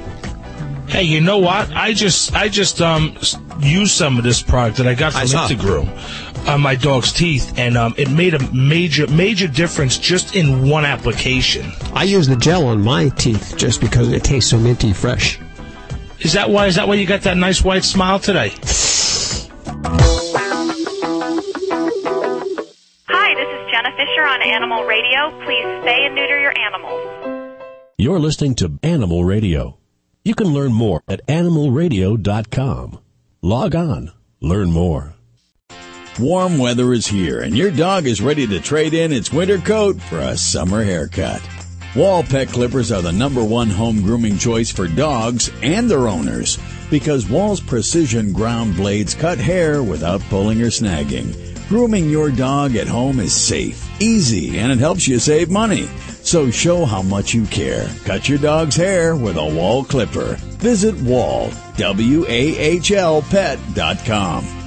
[0.87, 1.71] Hey, you know what?
[1.73, 3.17] I just I just um
[3.59, 5.47] used some of this product that I got I from saw.
[6.43, 10.69] Intergroom on my dog's teeth, and um, it made a major major difference just in
[10.69, 11.71] one application.
[11.93, 15.39] I use the gel on my teeth just because it tastes so minty fresh.
[16.19, 16.67] Is that why?
[16.67, 18.49] Is that why you got that nice white smile today?
[23.07, 25.31] Hi, this is Jenna Fischer on Animal Radio.
[25.45, 27.09] Please spay and neuter your animals.
[27.97, 29.77] You're listening to Animal Radio.
[30.25, 32.99] You can learn more at animalradio.com.
[33.41, 35.15] Log on, learn more.
[36.19, 39.99] Warm weather is here, and your dog is ready to trade in its winter coat
[39.99, 41.41] for a summer haircut.
[41.95, 46.59] Wahl Pet Clippers are the number one home grooming choice for dogs and their owners
[46.91, 51.35] because Wahl's precision ground blades cut hair without pulling or snagging.
[51.67, 55.87] Grooming your dog at home is safe, easy, and it helps you save money.
[56.21, 57.89] So show how much you care.
[58.05, 60.35] Cut your dog's hair with a Wahl Clipper.
[60.59, 64.62] Visit Wahl, W-A-H-L pet.com.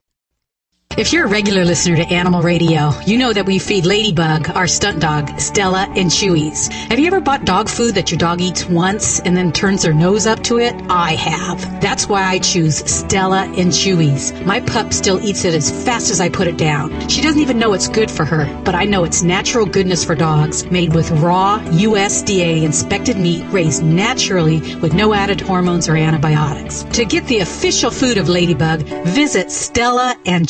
[0.99, 4.67] If you're a regular listener to Animal Radio, you know that we feed Ladybug, our
[4.67, 6.69] stunt dog, Stella, and Chewies.
[6.91, 9.95] Have you ever bought dog food that your dog eats once and then turns their
[9.95, 10.75] nose up to it?
[10.91, 11.81] I have.
[11.81, 14.45] That's why I choose Stella and Chewies.
[14.45, 17.09] My pup still eats it as fast as I put it down.
[17.09, 20.17] She doesn't even know it's good for her, but I know it's natural goodness for
[20.17, 26.83] dogs, made with raw USDA inspected meat raised naturally with no added hormones or antibiotics.
[26.95, 30.49] To get the official food of Ladybug, visit Stella and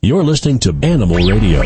[0.00, 1.62] you're listening to Animal Radio.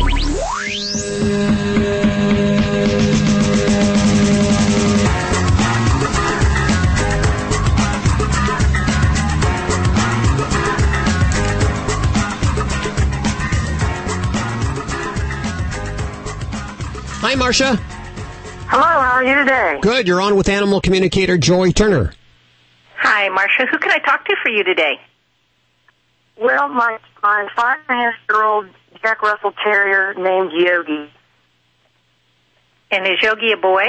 [17.19, 17.75] Hi, Marcia.
[18.69, 19.77] Hello, how are you today?
[19.81, 20.07] Good.
[20.07, 22.13] You're on with animal communicator Joy Turner.
[22.97, 23.67] Hi, Marcia.
[23.67, 24.99] Who can I talk to for you today?
[26.39, 28.67] Well, my my five and a half year old
[29.01, 31.11] Jack Russell Terrier named Yogi.
[32.91, 33.85] And is Yogi a boy?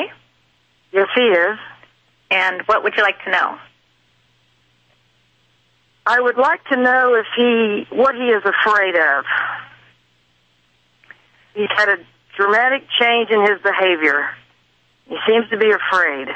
[0.93, 1.59] Yes, he is.
[2.31, 3.59] And what would you like to know?
[6.07, 9.25] I would like to know if he what he is afraid of.
[11.55, 11.97] He's had a
[12.37, 14.31] dramatic change in his behavior.
[15.07, 16.29] He seems to be afraid.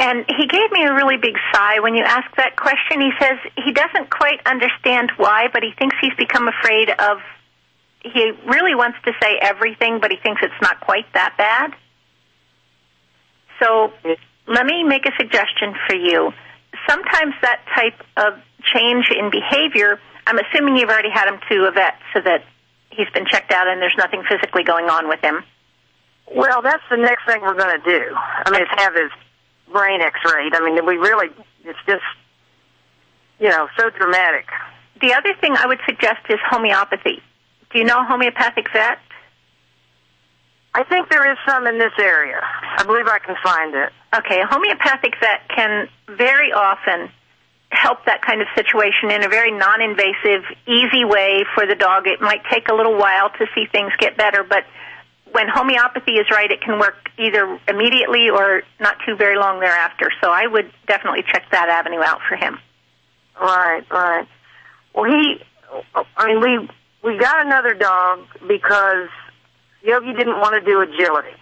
[0.00, 3.02] And he gave me a really big sigh when you asked that question.
[3.02, 7.18] He says he doesn't quite understand why, but he thinks he's become afraid of.
[8.02, 11.76] He really wants to say everything, but he thinks it's not quite that bad.
[13.60, 13.92] So
[14.48, 16.32] let me make a suggestion for you.
[16.88, 18.40] Sometimes that type of
[18.72, 22.44] change in behavior, I'm assuming you've already had him to a vet so that
[22.88, 25.44] he's been checked out and there's nothing physically going on with him.
[26.34, 28.14] Well, that's the next thing we're going to do.
[28.16, 29.10] I mean, it's have his
[29.72, 30.54] brain X-rayed.
[30.54, 31.28] I mean, we really,
[31.64, 32.02] it's just,
[33.38, 34.46] you know, so dramatic.
[35.00, 37.22] The other thing I would suggest is homeopathy.
[37.72, 38.98] Do you know homeopathic vet?
[40.72, 42.40] I think there is some in this area.
[42.42, 43.90] I believe I can find it.
[44.14, 47.10] Okay, a homeopathic vet can very often
[47.70, 52.06] help that kind of situation in a very non-invasive, easy way for the dog.
[52.06, 54.64] It might take a little while to see things get better, but
[55.32, 60.10] when homeopathy is right, it can work either immediately or not too very long thereafter.
[60.22, 62.58] So I would definitely check that avenue out for him.
[63.40, 64.26] Right, right.
[64.94, 65.40] Well, he,
[66.16, 66.68] I mean, we
[67.02, 69.08] we got another dog because
[69.82, 71.36] Yogi didn't want to do agility.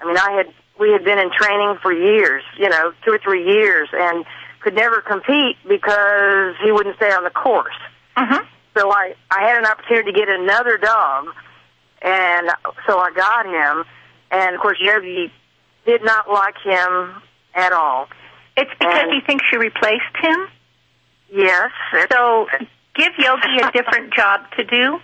[0.00, 0.46] I mean, I had
[0.78, 4.24] we had been in training for years, you know, two or three years, and
[4.60, 7.76] could never compete because he wouldn't stay on the course.
[8.16, 8.44] Mm-hmm.
[8.76, 11.26] So I I had an opportunity to get another dog,
[12.02, 12.48] and
[12.86, 13.84] so I got him,
[14.30, 15.32] and of course Yogi
[15.86, 17.22] did not like him
[17.54, 18.08] at all.
[18.56, 20.48] It's because And- he thinks you replaced him.
[21.32, 21.70] Yes.
[22.10, 22.46] So
[22.94, 25.00] give Yogi a different job to do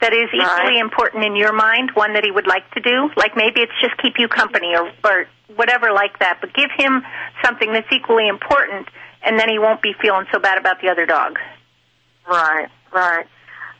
[0.00, 0.76] that is equally Right.
[0.80, 3.10] important in your mind, one that he would like to do.
[3.16, 5.26] Like maybe it's just keep you company or, or
[5.56, 7.02] whatever like that, but give him
[7.44, 8.88] something that's equally important
[9.24, 11.38] and then he won't be feeling so bad about the other dog.
[12.28, 13.26] Right, right.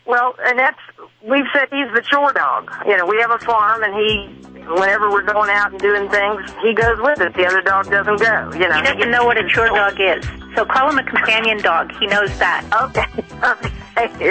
[0.09, 0.78] Well, and that's
[1.22, 2.72] we've said he's the chore dog.
[2.86, 6.51] You know, we have a farm, and he, whenever we're going out and doing things,
[6.62, 7.35] he goes with us.
[7.36, 8.51] The other dog doesn't go.
[8.55, 10.24] You know, He doesn't know what a chore dog is.
[10.56, 11.93] So call him a companion dog.
[12.01, 12.64] He knows that.
[13.98, 14.30] Okay.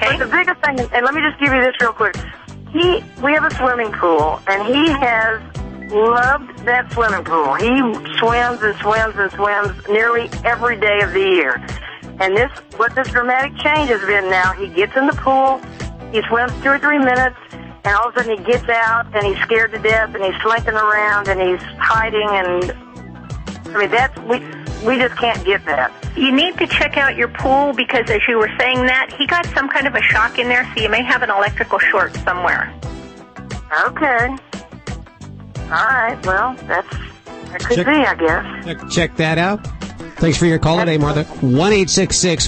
[0.00, 2.14] But the biggest thing, and let me just give you this real quick.
[2.70, 5.40] He, we have a swimming pool, and he has
[5.90, 7.54] loved that swimming pool.
[7.54, 7.72] He
[8.18, 11.66] swims and swims and swims nearly every day of the year.
[12.20, 15.58] And this, what this dramatic change has been now, he gets in the pool,
[16.12, 19.26] he swims two or three minutes, and all of a sudden he gets out and
[19.26, 22.72] he's scared to death and he's slinking around and he's hiding and,
[23.74, 24.40] I mean, that's, we,
[24.86, 25.92] we just can't get that.
[26.16, 29.46] You need to check out your pool because as you were saying that, he got
[29.46, 32.74] some kind of a shock in there, so you may have an electrical short somewhere.
[33.86, 34.26] Okay.
[35.64, 36.18] All right.
[36.26, 36.88] Well, that's
[37.50, 38.64] that could Check- be, I guess.
[38.64, 39.66] Check, check that out.
[40.18, 41.22] Thanks for your call today, Martha.
[41.24, 41.72] 1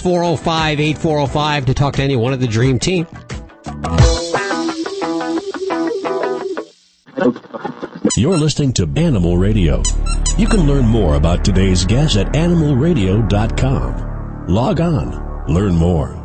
[0.00, 3.06] 405 8405 to talk to any one of the Dream Team.
[8.16, 9.84] You're listening to Animal Radio.
[10.36, 14.46] You can learn more about today's guest at animalradio.com.
[14.48, 16.16] Log on, learn more.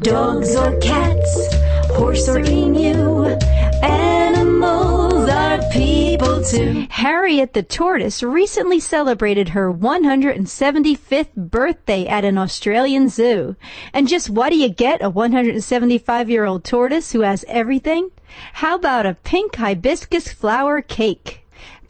[0.00, 1.54] Dogs or cats,
[1.90, 4.11] horse or emu, animals are
[6.42, 13.54] Harriet the tortoise recently celebrated her 175th birthday at an Australian zoo.
[13.92, 18.10] And just what do you get a 175 year old tortoise who has everything?
[18.54, 21.41] How about a pink hibiscus flower cake?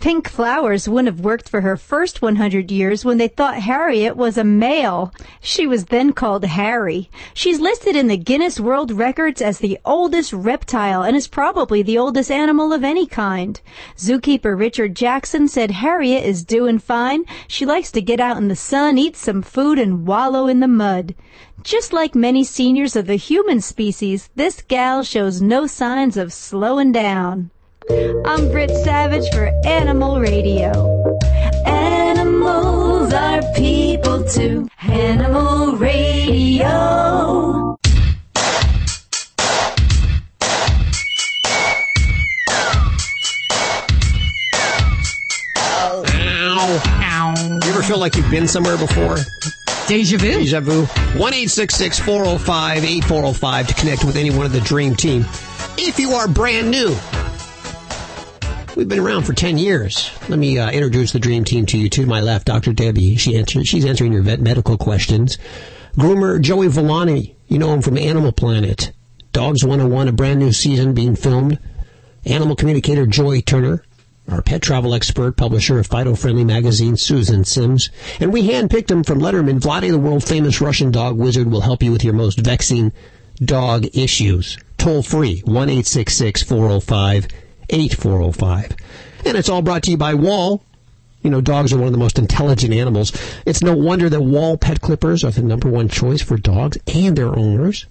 [0.03, 4.37] Pink flowers wouldn't have worked for her first 100 years when they thought Harriet was
[4.37, 5.15] a male.
[5.41, 7.09] She was then called Harry.
[7.35, 11.99] She's listed in the Guinness World Records as the oldest reptile and is probably the
[11.99, 13.61] oldest animal of any kind.
[13.97, 17.25] Zookeeper Richard Jackson said Harriet is doing fine.
[17.47, 20.67] She likes to get out in the sun, eat some food, and wallow in the
[20.67, 21.15] mud.
[21.63, 26.91] Just like many seniors of the human species, this gal shows no signs of slowing
[26.91, 27.53] down.
[27.91, 30.71] I'm Brit Savage for Animal Radio.
[31.67, 34.69] Animals are people too.
[34.83, 36.67] Animal Radio.
[47.05, 47.35] Ow.
[47.65, 49.17] You ever feel like you've been somewhere before?
[49.89, 50.33] Deja vu.
[50.33, 50.85] Deja vu.
[51.19, 55.25] 1 405 8405 to connect with any one of the Dream Team.
[55.79, 56.95] If you are brand new,
[58.83, 60.11] we've been around for 10 years.
[60.29, 61.89] Let me uh, introduce the dream team to you.
[61.91, 62.73] To my left, Dr.
[62.73, 63.15] Debbie.
[63.15, 65.39] She answer, she's answering your vet medical questions.
[65.95, 67.37] Groomer Joey Villani.
[67.47, 68.91] You know him from Animal Planet.
[69.31, 71.61] Dogs 101, a brand new season being filmed.
[72.27, 73.85] Animal communicator Joy Turner.
[74.29, 77.89] Our pet travel expert, publisher of Fido Friendly magazine, Susan Sims.
[78.19, 79.61] And we handpicked him from Letterman.
[79.61, 82.91] Vladi, the world famous Russian dog wizard, will help you with your most vexing
[83.45, 84.59] dog issues.
[84.77, 87.29] Toll free, 1 405
[87.71, 88.77] 8405.
[89.25, 90.65] And it's all brought to you by Wahl.
[91.23, 93.13] You know, dogs are one of the most intelligent animals.
[93.47, 97.17] It's no wonder that Wahl pet clippers are the number one choice for dogs and
[97.17, 97.87] their owners.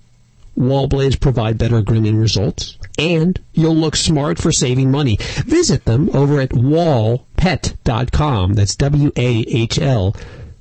[0.55, 5.17] Wahl blades provide better grooming results, and you'll look smart for saving money.
[5.45, 8.53] Visit them over at wahlpet.com.
[8.53, 10.15] That's W-A-H-L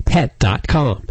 [0.04, 1.06] pet.com.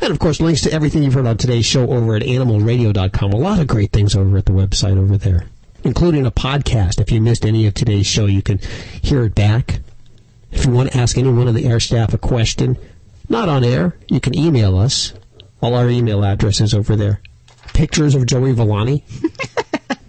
[0.00, 3.32] And of course, links to everything you've heard on today's show over at animalradio.com.
[3.32, 5.44] A lot of great things over at the website over there,
[5.84, 7.00] including a podcast.
[7.00, 8.58] If you missed any of today's show, you can
[9.02, 9.80] hear it back.
[10.50, 12.78] If you want to ask any one of the air staff a question,
[13.28, 15.12] not on air, you can email us.
[15.60, 17.20] All our email addresses over there.
[17.74, 19.04] Pictures of Joey Villani.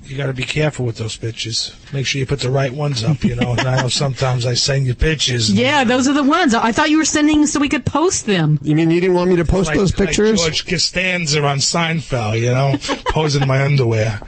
[0.09, 1.75] You got to be careful with those pictures.
[1.93, 3.23] Make sure you put the right ones up.
[3.23, 5.51] You know, and I know sometimes I send you pictures.
[5.59, 6.55] Yeah, those are the ones.
[6.55, 8.57] I thought you were sending so we could post them.
[8.63, 10.39] You mean you didn't want me to post like, those pictures?
[10.39, 12.75] Like George Costanza on Seinfeld, you know,
[13.11, 14.19] posing my underwear.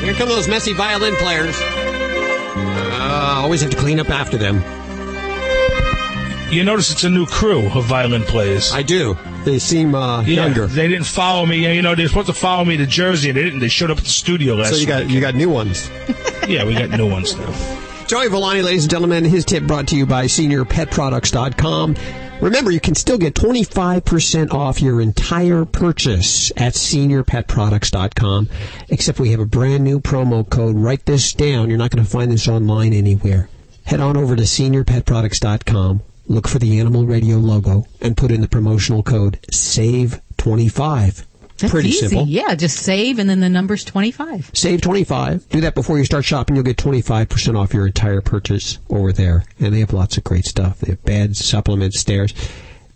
[0.00, 1.56] Here come those messy violin players.
[1.60, 4.62] Uh, always have to clean up after them.
[6.52, 8.72] You notice it's a new crew of violin players.
[8.72, 9.16] I do.
[9.44, 10.66] They seem uh, Yeah, younger.
[10.66, 11.72] They didn't follow me.
[11.74, 13.28] You know, they're supposed to follow me to Jersey.
[13.28, 13.60] And they didn't.
[13.60, 14.70] They showed up at the studio last.
[14.70, 15.88] So you got you got new ones.
[16.48, 17.52] yeah, we got new ones now.
[18.06, 21.94] Joey Villani, ladies and gentlemen, his tip brought to you by SeniorPetProducts.com.
[22.40, 28.48] Remember, you can still get 25% off your entire purchase at SeniorPetProducts.com,
[28.88, 30.76] except we have a brand new promo code.
[30.76, 31.68] Write this down.
[31.68, 33.50] You're not going to find this online anywhere.
[33.84, 38.48] Head on over to SeniorPetProducts.com, look for the Animal Radio logo, and put in the
[38.48, 41.24] promotional code SAVE25.
[41.60, 42.08] That's Pretty easy.
[42.08, 42.26] simple.
[42.26, 44.50] Yeah, just save and then the number's 25.
[44.54, 45.48] Save 25.
[45.50, 46.56] Do that before you start shopping.
[46.56, 49.44] You'll get 25% off your entire purchase over there.
[49.58, 50.78] And they have lots of great stuff.
[50.80, 52.32] They have beds, supplements, stairs.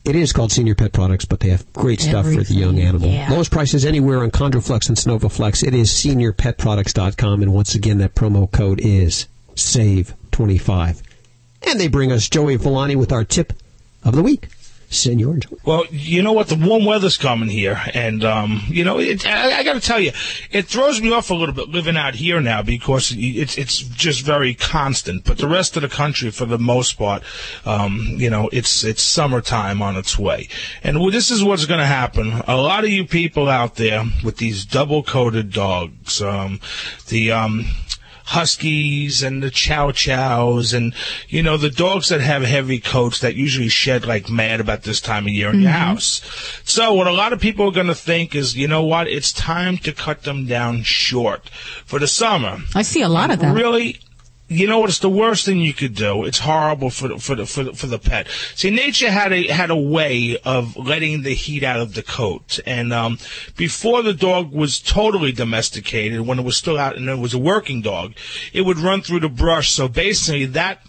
[0.05, 3.09] It is called Senior Pet Products, but they have great stuff for the young animal.
[3.09, 3.31] yeah.
[3.31, 5.67] Lowest prices anywhere on Chondroflex and Snovaflex.
[5.67, 7.43] It is seniorpetproducts.com.
[7.43, 11.03] And once again, that promo code is SAVE25.
[11.67, 13.53] And they bring us Joey Villani with our tip
[14.05, 14.49] of the week.
[14.95, 16.49] Senor Well, you know what?
[16.49, 20.01] The warm weather's coming here, and um, you know, it, I, I got to tell
[20.01, 20.13] you,
[20.51, 24.23] it throws me off a little bit living out here now because it's it's just
[24.23, 25.25] very constant.
[25.25, 27.23] But the rest of the country, for the most part,
[27.65, 30.49] um, you know, it's it's summertime on its way,
[30.83, 32.43] and this is what's going to happen.
[32.47, 36.61] A lot of you people out there with these double-coated dogs, um,
[37.09, 37.67] the um,
[38.25, 40.95] huskies and the chow chows and
[41.29, 45.01] you know the dogs that have heavy coats that usually shed like mad about this
[45.01, 45.79] time of year in your Mm-hmm.
[45.81, 46.23] house.
[46.65, 49.09] So what a lot of people are going to think is, you know what?
[49.09, 51.49] It's time to cut them down short
[51.85, 52.59] for the summer.
[52.75, 53.55] I see a lot of that.
[53.55, 53.99] Really,
[54.49, 54.91] you know what?
[54.91, 56.25] It's the worst thing you could do.
[56.25, 58.29] It's horrible for the, for the, for the, for the pet.
[58.55, 62.61] See, nature had a had a way of letting the heat out of the coat,
[62.67, 63.19] and um,
[63.57, 67.39] before the dog was totally domesticated, when it was still out and it was a
[67.39, 68.15] working dog,
[68.53, 69.71] it would run through the brush.
[69.71, 70.81] So basically, that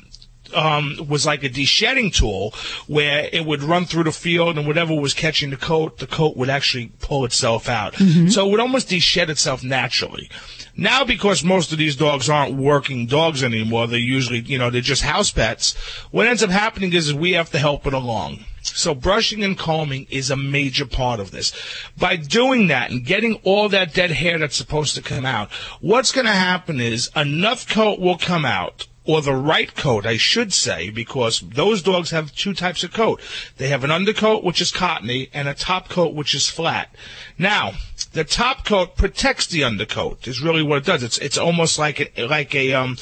[0.53, 2.53] um, was like a de-shedding tool
[2.87, 6.37] where it would run through the field and whatever was catching the coat, the coat
[6.37, 7.93] would actually pull itself out.
[7.93, 8.27] Mm-hmm.
[8.29, 10.29] So it would almost de-shed itself naturally.
[10.77, 14.81] Now, because most of these dogs aren't working dogs anymore, they're usually, you know, they're
[14.81, 15.73] just house pets.
[16.11, 18.43] What ends up happening is we have to help it along.
[18.61, 21.53] So brushing and combing is a major part of this.
[21.97, 26.11] By doing that and getting all that dead hair that's supposed to come out, what's
[26.11, 30.51] going to happen is enough coat will come out or the right coat, I should
[30.53, 33.21] say, because those dogs have two types of coat.
[33.57, 36.93] They have an undercoat, which is cottony, and a top coat, which is flat.
[37.37, 37.73] Now,
[38.13, 41.03] the top coat protects the undercoat, is really what it does.
[41.03, 42.97] It's, it's almost like a, like a, um,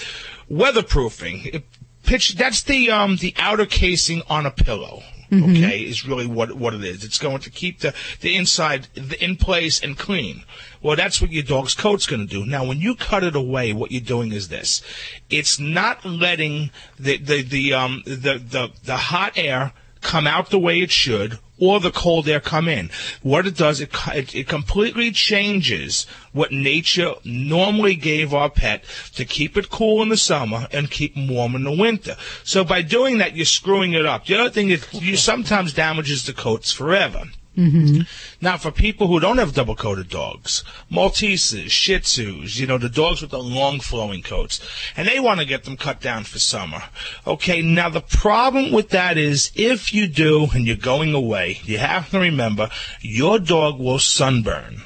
[0.52, 1.56] weatherproofing.
[1.56, 1.64] It
[2.04, 5.04] pitch, that's the, um, the outer casing on a pillow.
[5.32, 7.04] Okay, is really what what it is.
[7.04, 8.88] It's going to keep the the inside
[9.20, 10.44] in place and clean.
[10.82, 12.46] Well, that's what your dog's coat's going to do.
[12.46, 14.82] Now, when you cut it away, what you're doing is this:
[15.30, 19.74] it's not letting the the the um the the the hot air
[20.04, 22.90] come out the way it should or the cold air come in.
[23.22, 28.84] What it does, it, it, it completely changes what nature normally gave our pet
[29.16, 32.18] to keep it cool in the summer and keep them warm in the winter.
[32.44, 34.26] So by doing that, you're screwing it up.
[34.26, 37.24] The other thing is you sometimes damages the coats forever.
[37.58, 38.02] Mm-hmm.
[38.42, 42.90] Now, for people who don't have double coated dogs, Malteses, Shih Tzus, you know, the
[42.90, 44.60] dogs with the long flowing coats,
[44.98, 46.84] and they want to get them cut down for summer.
[47.28, 51.78] Okay, now the problem with that is if you do and you're going away, you
[51.78, 52.70] have to remember
[53.02, 54.82] your dog will sunburn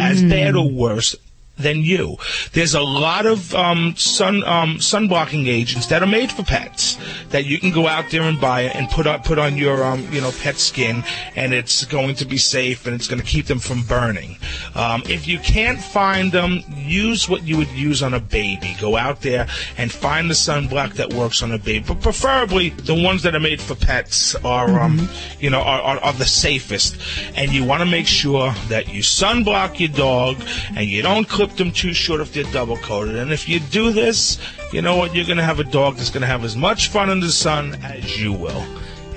[0.00, 1.14] as bad or worse
[1.60, 2.16] than you.
[2.52, 6.96] There's a lot of um, sun um, sunblocking agents that are made for pets
[7.30, 10.06] that you can go out there and buy and put on put on your um,
[10.12, 11.04] you know pet skin,
[11.36, 14.36] and it's going to be safe and it's going to keep them from burning.
[14.74, 18.76] Um, if you can't find them, use what you would use on a baby.
[18.80, 19.46] Go out there
[19.76, 23.40] and find the sunblock that works on a baby, but preferably the ones that are
[23.40, 25.08] made for pets are um,
[25.38, 26.96] you know are, are, are the safest.
[27.36, 30.36] And you want to make sure that you sunblock your dog
[30.76, 33.16] and you don't clip them too short if they're double coated.
[33.16, 34.38] And if you do this,
[34.72, 35.14] you know what?
[35.14, 37.30] You're going to have a dog that's going to have as much fun in the
[37.30, 38.64] sun as you will.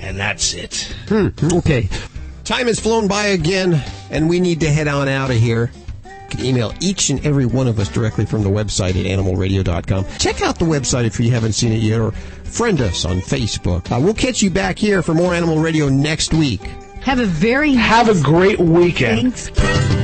[0.00, 0.94] And that's it.
[1.08, 1.28] Hmm,
[1.58, 1.88] okay.
[2.44, 5.72] Time has flown by again, and we need to head on out of here.
[6.04, 10.04] You can email each and every one of us directly from the website at animalradio.com.
[10.18, 13.90] Check out the website if you haven't seen it yet, or friend us on Facebook.
[13.90, 16.60] Uh, we'll catch you back here for more Animal Radio next week.
[17.00, 19.50] Have a very have a great weekend.
[19.56, 20.03] Always